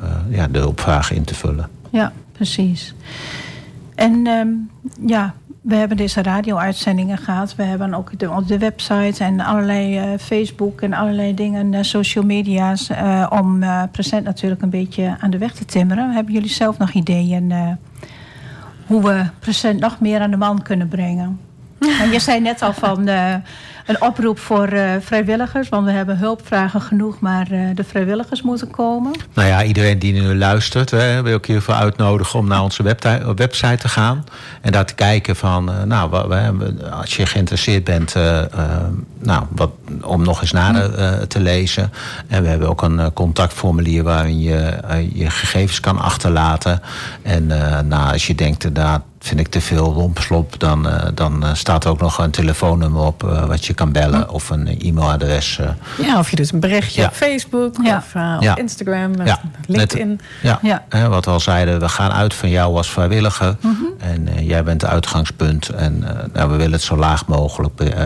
eh, 0.02 0.04
ja, 0.30 0.48
de 0.48 0.60
hulpvragen 0.60 1.16
in 1.16 1.24
te 1.24 1.36
vullen. 1.36 1.70
Ja, 1.90 2.12
precies. 2.32 2.94
En 3.96 4.28
ehm, 4.28 4.48
ja, 5.10 5.34
we 5.66 5.76
hebben 5.76 5.98
deze 5.98 6.22
radio-uitzendingen 6.22 7.18
gehad. 7.18 7.56
We 7.56 7.64
hebben 7.64 7.94
ook 7.94 8.20
de, 8.20 8.32
op 8.32 8.48
de 8.48 8.58
website 8.58 9.24
en 9.24 9.40
allerlei 9.40 9.98
eh, 9.98 10.20
Facebook 10.20 10.82
en 10.82 10.94
allerlei 10.94 11.34
dingen, 11.34 11.74
eh, 11.74 11.84
social 11.84 12.26
media's. 12.26 12.90
eh, 12.90 13.28
om 13.30 13.64
present 13.92 14.24
natuurlijk 14.24 14.62
een 14.62 14.70
beetje 14.70 15.18
aan 15.20 15.30
de 15.30 15.38
weg 15.38 15.54
te 15.54 15.66
timmeren. 15.66 16.12
Hebben 16.12 16.34
jullie 16.34 16.50
zelf 16.50 16.78
nog 16.78 16.92
ideeën 16.92 17.78
hoe 18.88 19.04
we 19.04 19.26
present 19.40 19.80
nog 19.80 20.00
meer 20.00 20.20
aan 20.20 20.32
de 20.32 20.38
man 20.38 20.62
kunnen 20.62 20.88
brengen? 20.88 21.40
Je 22.12 22.20
zei 22.20 22.40
net 22.40 22.62
al 22.62 22.74
van 22.74 23.08
eh, 23.08 23.34
een 23.86 24.02
oproep 24.02 24.40
voor 24.40 24.68
eh, 24.68 24.92
vrijwilligers. 25.00 25.70
Want 25.70 25.86
we 25.86 25.92
hebben 25.92 26.18
hulpvragen 26.18 26.82
genoeg, 26.82 27.20
maar 27.20 27.52
eh, 27.52 27.60
de 27.76 27.84
vrijwilligers 27.84 28.42
moeten 28.42 28.72
komen. 28.72 29.12
Nou 29.34 29.48
ja, 29.48 29.64
iedereen 29.64 30.00
die 30.00 30.14
nu 30.14 30.36
luistert, 30.36 30.92
hè, 30.92 31.22
wil 31.22 31.36
ik 31.36 31.48
je 31.48 31.62
voor 31.62 31.74
uitnodigen 31.74 32.40
om 32.40 32.48
naar 32.48 32.64
onze 32.64 32.84
website 33.36 33.78
te 33.78 33.90
gaan. 33.90 34.26
En 34.62 34.72
daar 34.72 34.86
te 34.86 34.96
kijken 34.96 35.36
van, 35.36 35.72
nou, 35.86 36.34
als 36.92 37.16
je 37.16 37.26
geïnteresseerd 37.26 37.84
bent, 37.84 38.16
nou, 39.20 39.44
wat, 39.50 39.72
om 40.02 40.24
nog 40.24 40.42
eens 40.42 40.52
nader 40.52 41.28
te 41.28 41.40
lezen. 41.40 41.92
En 42.28 42.44
we 42.44 42.50
hebben 42.50 42.70
ook 42.70 42.82
een 42.82 43.14
contactformulier 43.14 44.04
waarin 44.04 44.40
je 44.40 44.80
je 45.14 45.30
gegevens 45.30 45.80
kan 45.80 46.00
achterlaten. 46.00 46.82
En 47.22 47.48
nou, 47.88 48.12
als 48.12 48.28
je 48.28 48.36
denkt, 48.36 48.64
inderdaad, 48.64 49.02
vind 49.28 49.40
ik 49.40 49.48
te 49.48 49.62
veel 49.62 49.94
rompslop, 49.94 50.60
dan, 50.60 50.90
eh, 50.90 51.08
dan 51.14 51.44
eh, 51.46 51.54
staat 51.54 51.84
er 51.84 51.90
ook 51.90 52.00
nog 52.00 52.18
een 52.18 52.32
telefoonnummer 52.32 53.02
op 53.02 53.24
eh, 53.24 53.46
wat 53.46 53.66
je 53.66 53.74
kan 53.74 53.92
bellen 53.92 54.30
of 54.30 54.50
een 54.50 54.68
e-mailadres. 54.82 55.60
eh. 55.60 55.70
Ja, 56.06 56.20
of 56.20 56.30
je 56.30 56.36
doet 56.36 56.52
een 56.54 56.60
berichtje 56.60 57.02
Ja. 57.02 57.08
op 57.08 57.14
Facebook 57.14 57.76
Ja. 57.84 57.98
of 57.98 58.14
Ja. 58.14 58.52
op 58.52 58.58
Instagram, 58.58 59.12
Ja. 59.26 59.40
LinkedIn. 59.68 60.20
Ja, 60.42 60.60
Ja. 60.62 60.84
Hè, 60.90 61.08
wat 61.10 61.26
we 61.26 61.32
al 61.32 61.40
zeiden, 61.40 61.80
we 61.80 61.90
gaan 61.90 62.12
uit 62.12 62.34
van 62.34 62.50
jou 62.50 62.76
als 62.78 62.90
vrijwilliger. 62.90 63.56
En 64.00 64.28
eh, 64.28 64.48
jij 64.48 64.64
bent 64.64 64.82
het 64.82 64.92
uitgangspunt. 64.92 65.70
En 65.70 66.04
eh, 66.08 66.24
nou, 66.34 66.50
we 66.50 66.56
willen 66.56 66.72
het 66.72 66.82
zo 66.82 66.96
laag 66.98 67.26
mogelijk, 67.28 67.80
eh, 67.80 68.04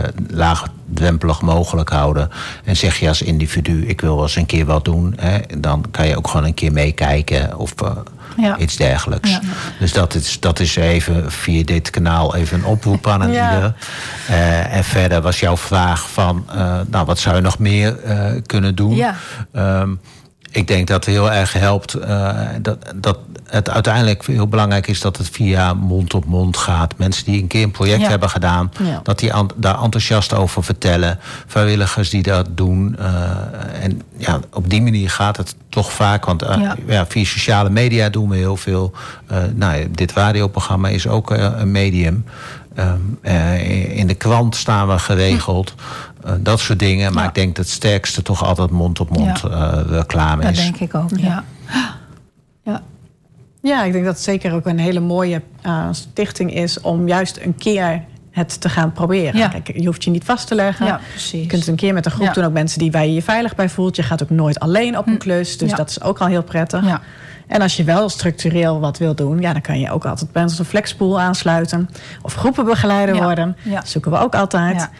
laagdrempelig 0.90 1.40
mogelijk 1.42 1.88
houden. 1.90 2.30
En 2.64 2.76
zeg 2.76 2.98
je 2.98 3.08
als 3.08 3.22
individu, 3.22 3.86
ik 3.86 4.00
wil 4.00 4.14
wel 4.14 4.22
eens 4.24 4.36
een 4.36 4.46
keer 4.46 4.64
wat 4.66 4.84
doen. 4.84 5.14
Hè, 5.20 5.38
dan 5.58 5.84
kan 5.90 6.06
je 6.06 6.16
ook 6.16 6.28
gewoon 6.28 6.46
een 6.46 6.54
keer 6.54 6.72
meekijken 6.72 7.58
of 7.58 7.74
eh, 7.82 7.90
Ja. 8.36 8.58
iets 8.58 8.76
dergelijks. 8.76 9.30
Ja. 9.30 9.40
Dus 9.78 9.92
dat 9.92 10.14
is, 10.14 10.40
dat 10.40 10.60
is 10.60 10.76
even 10.76 11.32
via 11.32 11.64
dit 11.64 11.90
kanaal 11.90 12.34
even 12.36 12.58
een 12.58 12.64
oproep 12.64 13.06
aan 13.06 13.20
een 13.20 13.32
Ja. 13.32 13.54
ieder. 13.54 13.74
Eh, 14.28 14.76
en 14.76 14.84
verder 14.84 15.20
was 15.20 15.40
jouw 15.40 15.56
vraag 15.56 16.10
van, 16.10 16.44
eh, 16.50 16.80
nou 16.90 17.06
wat 17.06 17.18
zou 17.18 17.36
je 17.36 17.42
nog 17.42 17.58
meer 17.58 17.96
kunnen 18.46 18.74
doen? 18.74 18.94
Ja. 18.94 19.14
Ehm, 19.52 19.90
ik 20.50 20.68
denk 20.68 20.86
dat 20.86 21.04
het 21.04 21.14
heel 21.14 21.32
erg 21.32 21.52
helpt 21.52 21.94
eh, 21.94 22.38
dat, 22.62 22.78
dat 22.94 23.18
het 23.46 23.70
uiteindelijk 23.70 24.26
heel 24.26 24.48
belangrijk 24.48 24.86
is 24.86 25.00
dat 25.00 25.16
het 25.16 25.28
via 25.28 25.74
mond 25.74 26.14
op 26.14 26.24
mond 26.24 26.56
gaat. 26.56 26.94
Mensen 26.96 27.24
die 27.24 27.42
een 27.42 27.46
keer 27.46 27.62
een 27.62 27.70
project 27.70 28.00
Ja. 28.00 28.08
hebben 28.08 28.30
gedaan, 28.30 28.70
Ja. 28.84 29.00
dat 29.02 29.18
die 29.18 29.32
daar 29.56 29.82
enthousiast 29.82 30.34
over 30.34 30.64
vertellen. 30.64 31.18
Vrijwilligers 31.46 32.10
die 32.10 32.22
dat 32.22 32.46
doen. 32.50 32.96
eh, 32.98 33.84
en 33.84 34.02
ja, 34.16 34.40
op 34.52 34.70
die 34.70 34.82
manier 34.82 35.10
gaat 35.10 35.36
het 35.36 35.54
toch 35.68 35.92
vaak. 35.92 36.24
Want 36.24 36.42
eh, 36.42 36.56
Ja. 36.60 36.76
ja. 36.86 37.06
via 37.06 37.24
sociale 37.24 37.70
media 37.70 38.08
doen 38.08 38.28
we 38.28 38.36
heel 38.36 38.56
veel. 38.56 38.92
Eh, 39.26 39.38
nou, 39.54 39.90
dit 39.90 40.12
radioprogramma 40.12 40.88
is 40.88 41.06
ook 41.06 41.30
een 41.30 41.70
medium. 41.70 42.24
Ehm, 42.74 42.98
eh, 43.22 43.96
in 43.98 44.06
de 44.06 44.14
krant 44.14 44.56
staan 44.56 44.88
we 44.88 44.98
geregeld. 44.98 45.74
Eh, 46.24 46.32
dat 46.40 46.60
soort 46.60 46.78
dingen. 46.78 47.12
Maar 47.12 47.22
Ja. 47.22 47.28
ik 47.28 47.34
denk 47.34 47.56
dat 47.56 47.64
het 47.64 47.74
sterkste 47.74 48.22
toch 48.22 48.44
altijd 48.44 48.70
mond-op-mond 48.70 49.40
Ja. 49.40 49.50
eh, 49.50 49.80
reclame 49.88 50.42
Dat 50.42 50.50
is. 50.50 50.58
denk 50.58 50.76
ik 50.76 50.94
ook, 50.94 51.10
ja. 51.16 51.44
ja. 52.64 52.82
Ja, 53.62 53.84
ik 53.84 53.92
denk 53.92 54.04
dat 54.04 54.14
het 54.14 54.22
zeker 54.22 54.54
ook 54.54 54.66
een 54.66 54.78
hele 54.78 55.00
mooie 55.00 55.42
eh, 55.62 55.86
stichting 55.90 56.54
is 56.54 56.80
om 56.80 57.08
juist 57.08 57.38
een 57.42 57.56
keer 57.56 58.02
het 58.30 58.60
te 58.60 58.68
gaan 58.68 58.92
proberen. 58.92 59.36
Ja. 59.38 59.48
Kijk, 59.48 59.70
je 59.76 59.86
hoeft 59.86 60.04
je 60.04 60.10
niet 60.10 60.24
vast 60.24 60.46
te 60.46 60.54
leggen. 60.54 60.86
Ja, 60.86 61.00
precies. 61.10 61.40
Je 61.40 61.46
kunt 61.46 61.60
het 61.60 61.70
een 61.70 61.76
keer 61.76 61.94
met 61.94 62.04
een 62.06 62.12
groep 62.12 62.26
Ja. 62.26 62.32
doen, 62.32 62.44
ook 62.44 62.52
mensen 62.52 62.78
die 62.78 62.90
waar 62.90 63.06
je 63.06 63.14
je 63.14 63.22
veilig 63.22 63.54
bij 63.54 63.68
voelt. 63.68 63.96
Je 63.96 64.02
gaat 64.02 64.22
ook 64.22 64.30
nooit 64.30 64.60
alleen 64.60 64.98
op 64.98 65.06
een 65.06 65.18
klus, 65.18 65.58
dus 65.58 65.70
Ja. 65.70 65.76
dat 65.76 65.90
is 65.90 66.02
ook 66.02 66.18
al 66.18 66.26
heel 66.26 66.42
prettig. 66.42 67.00
Ja. 67.50 67.56
En 67.56 67.62
als 67.62 67.76
je 67.76 67.84
wel 67.84 68.08
structureel 68.08 68.80
wat 68.80 68.98
wil 68.98 69.14
doen, 69.14 69.40
ja, 69.40 69.52
dan 69.52 69.62
kan 69.62 69.80
je 69.80 69.90
ook 69.90 70.04
altijd 70.04 70.32
bij 70.32 70.42
onze 70.42 70.64
flexpool 70.64 71.20
aansluiten. 71.20 71.88
Of 72.22 72.34
groepenbegeleider 72.34 73.14
Ja. 73.14 73.22
worden. 73.22 73.56
Ja. 73.62 73.74
Dat 73.74 73.88
zoeken 73.88 74.10
we 74.10 74.18
ook 74.18 74.34
altijd. 74.34 74.76
Ja. 74.76 74.90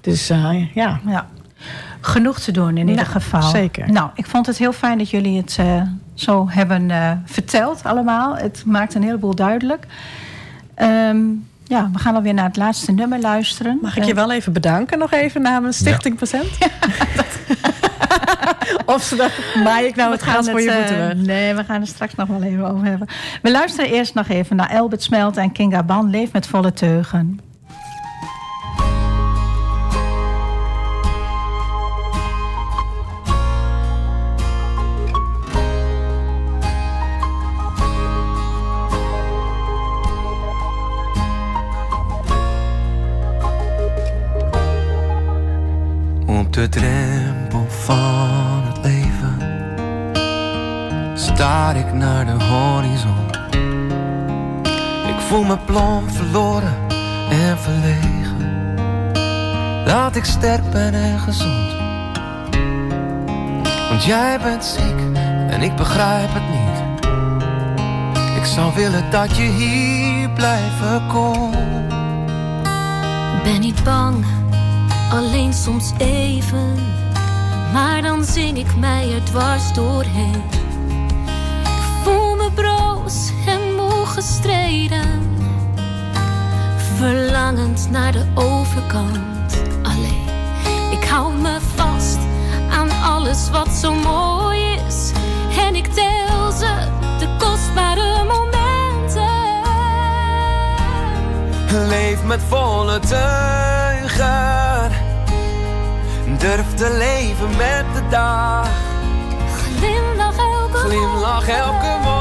Dus 0.00 0.30
eh, 0.30 0.74
ja, 0.74 1.00
Ja. 1.06 1.26
Genoeg 2.00 2.38
te 2.40 2.52
doen 2.52 2.76
in 2.76 2.88
ieder 2.88 3.06
geval. 3.06 3.42
zeker. 3.42 3.92
Nou, 3.92 4.10
ik 4.14 4.26
vond 4.26 4.46
het 4.46 4.58
heel 4.58 4.72
fijn 4.72 4.98
dat 4.98 5.10
jullie 5.10 5.36
het 5.36 5.56
eh, 5.60 5.82
zo 6.14 6.46
hebben 6.50 6.90
eh, 6.90 7.10
verteld 7.24 7.84
allemaal. 7.84 8.36
Het 8.36 8.62
maakt 8.66 8.94
een 8.94 9.02
heleboel 9.02 9.34
duidelijk. 9.34 9.86
Ehm, 10.74 11.18
ja, 11.64 11.90
we 11.92 11.98
gaan 11.98 12.14
alweer 12.14 12.34
naar 12.34 12.44
het 12.44 12.56
laatste 12.56 12.92
nummer 12.92 13.20
luisteren. 13.20 13.78
mag 13.82 13.96
ik 13.96 14.04
je 14.04 14.14
wel 14.14 14.32
even 14.32 14.52
bedanken 14.52 14.98
nog 14.98 15.12
even 15.12 15.42
namens 15.42 15.76
Stichting 15.76 16.16
Procent? 16.16 16.48
of 18.94 19.02
ze 19.02 19.16
dan 19.16 19.30
maai 19.62 19.86
ik 19.86 19.96
nou 19.96 20.10
het 20.12 20.22
gaan 20.22 20.32
gras 20.32 20.50
voor 20.50 20.60
je 20.60 20.72
voeten 20.72 21.00
eh, 21.00 21.06
weg? 21.06 21.14
Nee, 21.14 21.54
we 21.54 21.64
gaan 21.64 21.80
er 21.80 21.86
straks 21.86 22.14
nog 22.14 22.28
wel 22.28 22.42
even 22.42 22.70
over 22.70 22.86
hebben. 22.86 23.08
We 23.42 23.50
luisteren 23.50 23.90
eerst 23.90 24.14
nog 24.14 24.28
even 24.28 24.56
naar 24.56 24.70
Elbert 24.70 25.02
Smelt 25.02 25.36
en 25.36 25.52
Kinga 25.52 25.82
Ban. 25.82 26.10
Leef 26.10 26.32
met 26.32 26.46
volle 26.46 26.72
teugen. 26.72 27.40
Op 46.26 46.52
de 46.52 46.68
drempel 46.68 47.07
staar 51.68 51.86
ik 51.86 51.92
naar 51.92 52.26
de 52.26 52.44
horizon. 52.44 53.30
Ik 55.08 55.20
voel 55.28 55.44
me 55.44 55.58
plomp 55.58 56.10
verloren 56.10 56.74
en 57.30 57.58
verlegen. 57.58 58.36
Dat 59.84 60.16
ik 60.16 60.24
sterk 60.24 60.70
ben 60.70 60.94
en 60.94 61.18
gezond. 61.18 61.76
Want 63.88 64.04
jij 64.04 64.38
bent 64.42 64.64
ziek 64.64 65.16
en 65.48 65.62
ik 65.62 65.76
begrijp 65.76 66.28
het 66.32 66.48
niet. 66.50 67.06
Ik 68.36 68.44
zou 68.44 68.74
willen 68.74 69.10
dat 69.10 69.36
je 69.36 69.42
hier 69.42 70.30
blijven 70.30 71.06
komt. 71.06 71.56
Ben 73.42 73.60
niet 73.60 73.84
bang, 73.84 74.24
alleen 75.10 75.52
soms 75.52 75.92
even. 75.98 76.74
Maar 77.72 78.02
dan 78.02 78.24
zing 78.24 78.58
ik 78.58 78.76
mij 78.76 79.14
er 79.14 79.24
dwars 79.24 79.72
doorheen. 79.72 80.42
En 83.46 83.74
moe 83.74 84.06
gestreden. 84.06 85.36
Verlangend 86.96 87.90
naar 87.90 88.12
de 88.12 88.26
overkant. 88.34 89.62
Alleen, 89.82 90.24
ik 90.90 91.04
hou 91.04 91.32
me 91.32 91.58
vast 91.76 92.18
aan 92.70 92.90
alles 93.02 93.50
wat 93.50 93.68
zo 93.68 93.94
mooi 93.94 94.78
is. 94.86 95.12
En 95.58 95.74
ik 95.74 95.86
tel 95.86 96.50
ze, 96.52 96.88
de 97.18 97.28
kostbare 97.38 98.24
momenten. 98.24 99.58
Leef 101.88 102.24
met 102.24 102.40
volle 102.48 102.98
teugen. 102.98 104.90
Durf 106.38 106.74
te 106.74 106.96
leven 106.98 107.48
met 107.56 107.84
de 107.94 108.08
dag. 108.10 108.68
Glimlach 109.76 110.36
elke 110.36 110.78
Glimlach 110.78 111.48
elke 111.48 111.98
morgen. 112.02 112.17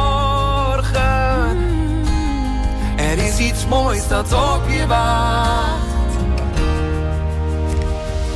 Iets 3.39 3.67
moois 3.67 4.07
dat 4.07 4.33
op 4.33 4.61
je 4.69 4.87
wacht. 4.87 6.15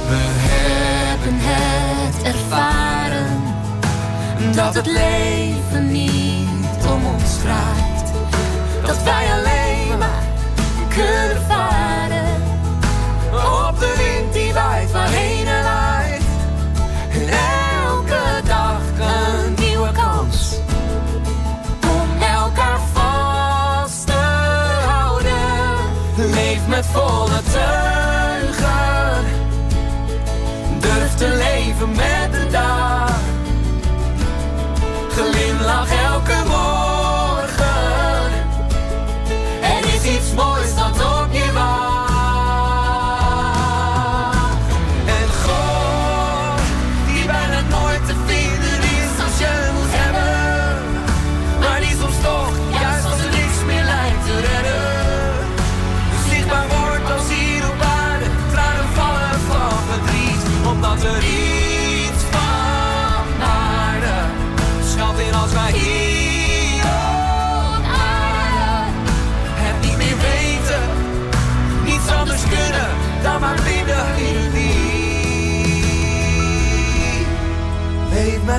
We 0.08 0.28
hebben 0.50 1.34
het 1.40 2.24
ervaren. 2.24 3.42
Dat 4.56 4.74
het 4.74 4.86
leven 4.86 5.92
niet 5.92 6.86
om 6.92 7.06
ons 7.06 7.38
draait. 7.42 8.14
Dat 8.86 9.04
wij 9.04 9.32
alleen 9.32 9.98
maar 9.98 10.24
kunnen 10.90 11.42
varen. 11.48 11.91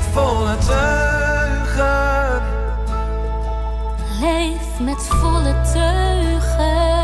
Met 0.02 0.12
volle 0.12 0.56
teugen. 0.58 2.42
Leef 4.20 4.80
met 4.80 5.06
volle 5.08 5.54
teugen. 5.72 7.00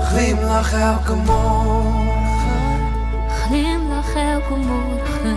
Glimlach 0.00 0.72
elke 0.72 1.14
morgen. 1.14 2.14
Glimlach 3.28 4.14
elke 4.14 4.56
morgen. 4.56 5.36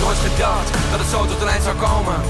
Nooit 0.00 0.18
gedacht 0.18 0.72
dat 0.90 1.00
het 1.00 1.08
zo 1.08 1.26
tot 1.26 1.40
een 1.40 1.48
eind 1.48 1.62
zou 1.62 1.76
komen. 1.76 2.20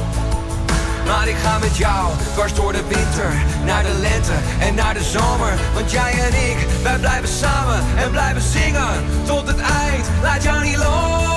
Maar 1.06 1.28
ik 1.28 1.36
ga 1.36 1.58
met 1.58 1.76
jou 1.76 2.12
dwars 2.32 2.54
door 2.54 2.72
de 2.72 2.82
winter, 2.88 3.32
naar 3.64 3.82
de 3.82 3.94
lente 4.00 4.32
en 4.60 4.74
naar 4.74 4.94
de 4.94 5.02
zomer. 5.02 5.52
Want 5.74 5.90
jij 5.90 6.12
en 6.12 6.50
ik, 6.50 6.66
wij 6.82 6.98
blijven 6.98 7.28
samen 7.28 7.84
en 7.96 8.10
blijven 8.10 8.42
zingen 8.42 9.04
tot 9.26 9.46
het 9.46 9.60
eind. 9.60 10.06
Laat 10.22 10.42
jou 10.42 10.62
niet 10.62 10.76
los. 10.76 11.32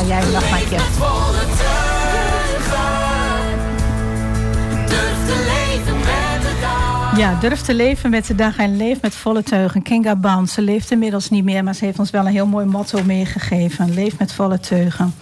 En 0.00 0.06
jij 0.06 0.22
mag 0.32 0.50
maar 0.50 1.93
Ja, 7.16 7.34
durf 7.40 7.60
te 7.60 7.74
leven 7.74 8.10
met 8.10 8.26
de 8.26 8.34
dag 8.34 8.56
en 8.56 8.76
leef 8.76 9.00
met 9.00 9.14
volle 9.14 9.42
teugen. 9.42 9.82
Kinga 9.82 10.16
Band, 10.16 10.50
ze 10.50 10.62
leeft 10.62 10.90
inmiddels 10.90 11.30
niet 11.30 11.44
meer, 11.44 11.64
maar 11.64 11.74
ze 11.74 11.84
heeft 11.84 11.98
ons 11.98 12.10
wel 12.10 12.26
een 12.26 12.32
heel 12.32 12.46
mooi 12.46 12.66
motto 12.66 13.02
meegegeven. 13.04 13.94
Leef 13.94 14.18
met 14.18 14.32
volle 14.32 14.60
teugen. 14.60 15.14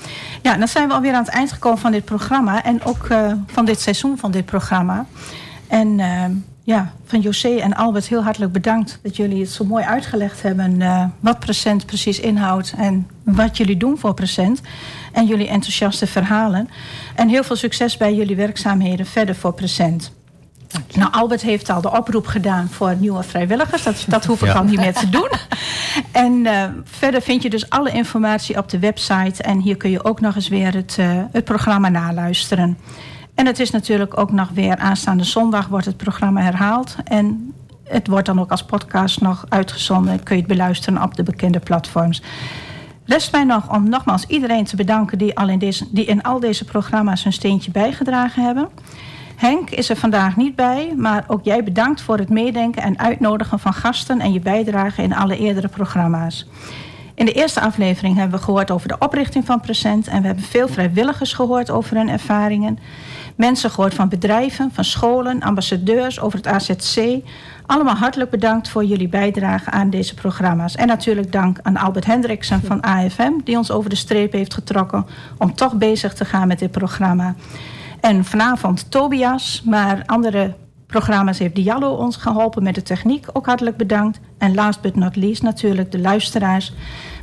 Ja, 0.42 0.56
dan 0.56 0.68
zijn 0.68 0.88
we 0.88 0.94
alweer 0.94 1.12
aan 1.12 1.24
het 1.24 1.32
eind 1.32 1.52
gekomen 1.52 1.78
van 1.78 1.92
dit 1.92 2.04
programma 2.04 2.64
en 2.64 2.84
ook 2.84 3.06
eh, 3.08 3.32
van 3.46 3.64
dit 3.64 3.80
seizoen 3.80 4.18
van 4.18 4.30
dit 4.30 4.44
programma. 4.44 5.06
En 5.68 6.00
eh, 6.00 6.24
ja, 6.62 6.92
van 7.04 7.20
José 7.20 7.56
en 7.56 7.74
Albert 7.74 8.08
heel 8.08 8.22
hartelijk 8.22 8.52
bedankt 8.52 8.98
dat 9.02 9.16
jullie 9.16 9.40
het 9.40 9.50
zo 9.50 9.64
mooi 9.64 9.84
uitgelegd 9.84 10.42
hebben 10.42 10.82
eh, 10.82 11.04
wat 11.20 11.38
Present 11.38 11.86
precies 11.86 12.20
inhoudt 12.20 12.74
en 12.76 13.06
wat 13.22 13.56
jullie 13.56 13.76
doen 13.76 13.98
voor 13.98 14.14
Present. 14.14 14.60
En 15.12 15.26
jullie 15.26 15.48
enthousiaste 15.48 16.06
verhalen. 16.06 16.68
En 17.14 17.28
heel 17.28 17.44
veel 17.44 17.56
succes 17.56 17.96
bij 17.96 18.14
jullie 18.14 18.36
werkzaamheden 18.36 19.06
verder 19.06 19.34
voor 19.34 19.52
Present. 19.52 20.12
Nou, 20.94 21.12
Albert 21.12 21.42
heeft 21.42 21.70
al 21.70 21.80
de 21.80 21.90
oproep 21.96 22.26
gedaan 22.26 22.68
voor 22.68 22.94
nieuwe 22.98 23.22
vrijwilligers. 23.22 23.82
Dat, 23.82 24.04
dat 24.08 24.24
hoef 24.24 24.40
ik 24.42 24.48
Ja. 24.48 24.54
al 24.54 24.64
niet 24.64 24.80
meer 24.80 24.94
te 24.94 25.08
doen. 25.08 25.28
En 26.12 26.46
eh, 26.46 26.64
verder 26.84 27.22
vind 27.22 27.42
je 27.42 27.50
dus 27.50 27.70
alle 27.70 27.90
informatie 27.90 28.58
op 28.58 28.68
de 28.68 28.78
website. 28.78 29.42
En 29.42 29.58
hier 29.58 29.76
kun 29.76 29.90
je 29.90 30.04
ook 30.04 30.20
nog 30.20 30.34
eens 30.34 30.48
weer 30.48 30.74
het, 30.74 30.96
eh, 30.98 31.06
het 31.32 31.44
programma 31.44 31.88
naluisteren. 31.88 32.78
En 33.34 33.46
het 33.46 33.58
is 33.60 33.70
natuurlijk 33.70 34.18
ook 34.18 34.32
nog 34.32 34.48
weer 34.54 34.76
aanstaande 34.76 35.24
zondag 35.24 35.68
wordt 35.68 35.86
het 35.86 35.96
programma 35.96 36.40
herhaald. 36.40 36.96
En 37.04 37.52
het 37.84 38.06
wordt 38.06 38.26
dan 38.26 38.40
ook 38.40 38.50
als 38.50 38.64
podcast 38.64 39.20
nog 39.20 39.44
uitgezonden. 39.48 40.22
Kun 40.22 40.36
je 40.36 40.42
het 40.42 40.50
beluisteren 40.50 41.02
op 41.02 41.14
de 41.14 41.22
bekende 41.22 41.58
platforms. 41.58 42.22
Rest 43.06 43.32
mij 43.32 43.44
nog 43.44 43.70
om 43.74 43.88
nogmaals 43.88 44.24
iedereen 44.26 44.64
te 44.64 44.76
bedanken 44.76 45.18
die, 45.18 45.38
al 45.38 45.48
in, 45.48 45.58
deze, 45.58 45.86
die 45.90 46.04
in 46.04 46.22
al 46.22 46.40
deze 46.40 46.64
programma's 46.64 47.24
een 47.24 47.32
steentje 47.32 47.70
bijgedragen 47.70 48.44
hebben. 48.44 48.68
Henk 49.42 49.70
is 49.70 49.88
er 49.88 49.96
vandaag 49.96 50.36
niet 50.36 50.56
bij, 50.56 50.94
maar 50.96 51.24
ook 51.26 51.44
jij 51.44 51.64
bedankt 51.64 52.02
voor 52.02 52.18
het 52.18 52.28
meedenken 52.28 52.82
en 52.82 52.98
uitnodigen 52.98 53.58
van 53.58 53.72
gasten 53.72 54.20
en 54.20 54.32
je 54.32 54.40
bijdrage 54.40 55.02
in 55.02 55.14
alle 55.14 55.38
eerdere 55.38 55.68
programma's. 55.68 56.48
In 57.14 57.24
de 57.24 57.32
eerste 57.32 57.60
aflevering 57.60 58.16
hebben 58.16 58.38
we 58.38 58.44
gehoord 58.44 58.70
over 58.70 58.88
de 58.88 58.96
oprichting 58.98 59.44
van 59.44 59.60
Present 59.60 60.06
en 60.06 60.20
we 60.20 60.26
hebben 60.26 60.44
veel 60.44 60.68
vrijwilligers 60.68 61.32
gehoord 61.32 61.70
over 61.70 61.96
hun 61.96 62.08
ervaringen. 62.08 62.78
Mensen 63.36 63.70
gehoord 63.70 63.94
van 63.94 64.08
bedrijven, 64.08 64.70
van 64.72 64.84
scholen, 64.84 65.40
ambassadeurs 65.40 66.20
over 66.20 66.38
het 66.38 66.46
AZC. 66.46 67.20
Allemaal 67.66 67.96
hartelijk 67.96 68.30
bedankt 68.30 68.68
voor 68.68 68.84
jullie 68.84 69.08
bijdrage 69.08 69.70
aan 69.70 69.90
deze 69.90 70.14
programma's. 70.14 70.74
En 70.74 70.86
natuurlijk 70.86 71.32
dank 71.32 71.58
aan 71.62 71.76
Albert 71.76 72.06
Hendriksen 72.06 72.62
van 72.62 72.80
AFM, 72.80 73.32
die 73.44 73.56
ons 73.56 73.70
over 73.70 73.90
de 73.90 73.96
streep 73.96 74.32
heeft 74.32 74.54
getrokken 74.54 75.06
om 75.38 75.54
toch 75.54 75.74
bezig 75.74 76.14
te 76.14 76.24
gaan 76.24 76.48
met 76.48 76.58
dit 76.58 76.70
programma. 76.70 77.34
En 78.02 78.24
vanavond 78.24 78.90
Tobias, 78.90 79.62
maar 79.64 80.02
andere 80.06 80.54
programma's 80.86 81.38
heeft 81.38 81.54
Diallo 81.54 81.94
ons 81.94 82.16
geholpen 82.16 82.62
met 82.62 82.74
de 82.74 82.82
techniek. 82.82 83.26
Ook 83.32 83.46
hartelijk 83.46 83.76
bedankt. 83.76 84.20
En 84.38 84.54
last 84.54 84.80
but 84.80 84.96
not 84.96 85.16
least 85.16 85.42
natuurlijk 85.42 85.92
de 85.92 85.98
luisteraars. 85.98 86.72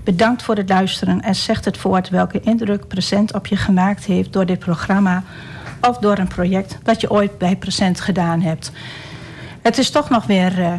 Bedankt 0.04 0.44
voor 0.44 0.56
het 0.56 0.70
luisteren 0.70 1.22
en 1.22 1.36
zegt 1.36 1.66
het 1.66 1.78
voort 1.78 2.10
welke 2.10 2.40
indruk 2.40 2.88
Present 2.88 3.34
op 3.34 3.48
je 3.48 3.56
gemaakt 3.56 4.06
heeft 4.06 4.34
door 4.34 4.46
dit 4.46 4.60
programma 4.60 5.24
of 5.82 5.98
door 5.98 6.18
een 6.18 6.28
project 6.28 6.78
dat 6.84 7.02
je 7.02 7.12
ooit 7.12 7.38
bij 7.38 7.56
Present 7.56 8.00
gedaan 8.00 8.42
hebt. 8.42 8.72
Het 9.62 9.78
is 9.78 9.90
toch 9.90 10.10
nog 10.10 10.26
weer 10.26 10.60
eh, 10.60 10.74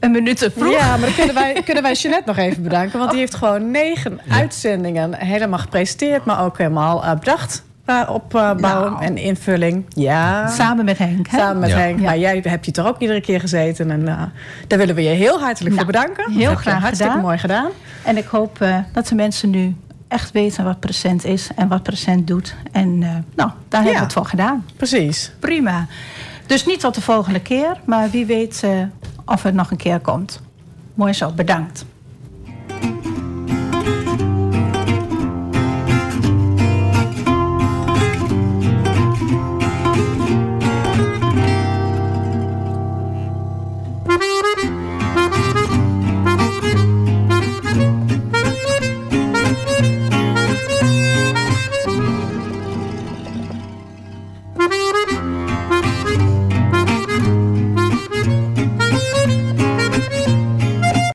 een 0.00 0.10
minuut 0.10 0.38
te 0.38 0.50
vroeg. 0.50 0.72
Ja, 0.72 0.96
maar 0.96 1.06
dan 1.06 1.14
kunnen 1.14 1.34
wij, 1.34 1.62
kunnen 1.64 1.82
wij 1.82 1.92
Jeanette 1.92 2.28
nog 2.28 2.36
even 2.36 2.62
bedanken. 2.62 2.98
Want 2.98 3.10
die 3.10 3.20
heeft 3.20 3.34
gewoon 3.34 3.70
negen 3.70 4.20
uitzendingen 4.28 5.14
helemaal 5.14 5.58
gepresenteerd. 5.58 6.24
Maar 6.24 6.44
ook 6.44 6.58
helemaal 6.58 7.04
eh, 7.04 7.18
bedacht. 7.18 7.64
Uh, 7.86 8.10
opbouwen 8.12 8.92
Nou. 8.92 9.04
en 9.04 9.16
invulling. 9.16 9.84
Ja. 9.88 10.48
Samen 10.48 10.84
met 10.84 10.98
Henk. 10.98 11.28
Hè? 11.28 11.38
Samen 11.38 11.58
met 11.60 11.70
Ja. 11.70 11.76
Henk. 11.76 11.98
Ja. 11.98 12.04
Maar 12.04 12.18
jij 12.18 12.40
hebt 12.42 12.64
hier 12.64 12.74
toch 12.74 12.86
ook 12.86 12.98
iedere 12.98 13.20
keer 13.20 13.40
gezeten. 13.40 13.90
En 13.90 14.08
eh, 14.08 14.22
daar 14.66 14.78
willen 14.78 14.94
we 14.94 15.02
je 15.02 15.08
heel 15.08 15.38
hartelijk 15.40 15.74
Nou, 15.74 15.86
voor 15.86 15.86
bedanken. 16.00 16.32
heel 16.32 16.40
Dat 16.48 16.50
je 16.50 16.56
graag 16.56 16.80
Hartstikke 16.80 17.12
gedaan. 17.12 17.26
mooi 17.26 17.38
gedaan. 17.38 17.70
En 18.04 18.16
ik 18.16 18.26
hoop 18.26 18.60
eh, 18.60 18.76
dat 18.92 19.06
de 19.06 19.14
mensen 19.14 19.50
nu 19.50 19.74
echt 20.08 20.32
weten 20.32 20.64
wat 20.64 20.80
Present 20.80 21.24
is 21.24 21.48
en 21.56 21.68
wat 21.68 21.82
Present 21.82 22.26
doet. 22.26 22.54
En 22.72 23.02
eh, 23.02 23.08
nou, 23.34 23.50
daar 23.68 23.80
hebben 23.82 23.92
we 23.92 24.04
het 24.04 24.12
voor 24.12 24.26
gedaan. 24.26 24.64
Precies. 24.76 25.32
Prima. 25.38 25.86
Dus 26.46 26.66
niet 26.66 26.80
tot 26.80 26.94
de 26.94 27.00
volgende 27.00 27.40
keer, 27.40 27.80
maar 27.84 28.10
wie 28.10 28.26
weet 28.26 28.60
eh, 28.64 28.70
of 29.24 29.42
het 29.42 29.54
nog 29.54 29.70
een 29.70 29.76
keer 29.76 30.00
komt. 30.00 30.40
Mooi 30.94 31.12
zo, 31.12 31.30
bedankt. 31.32 31.84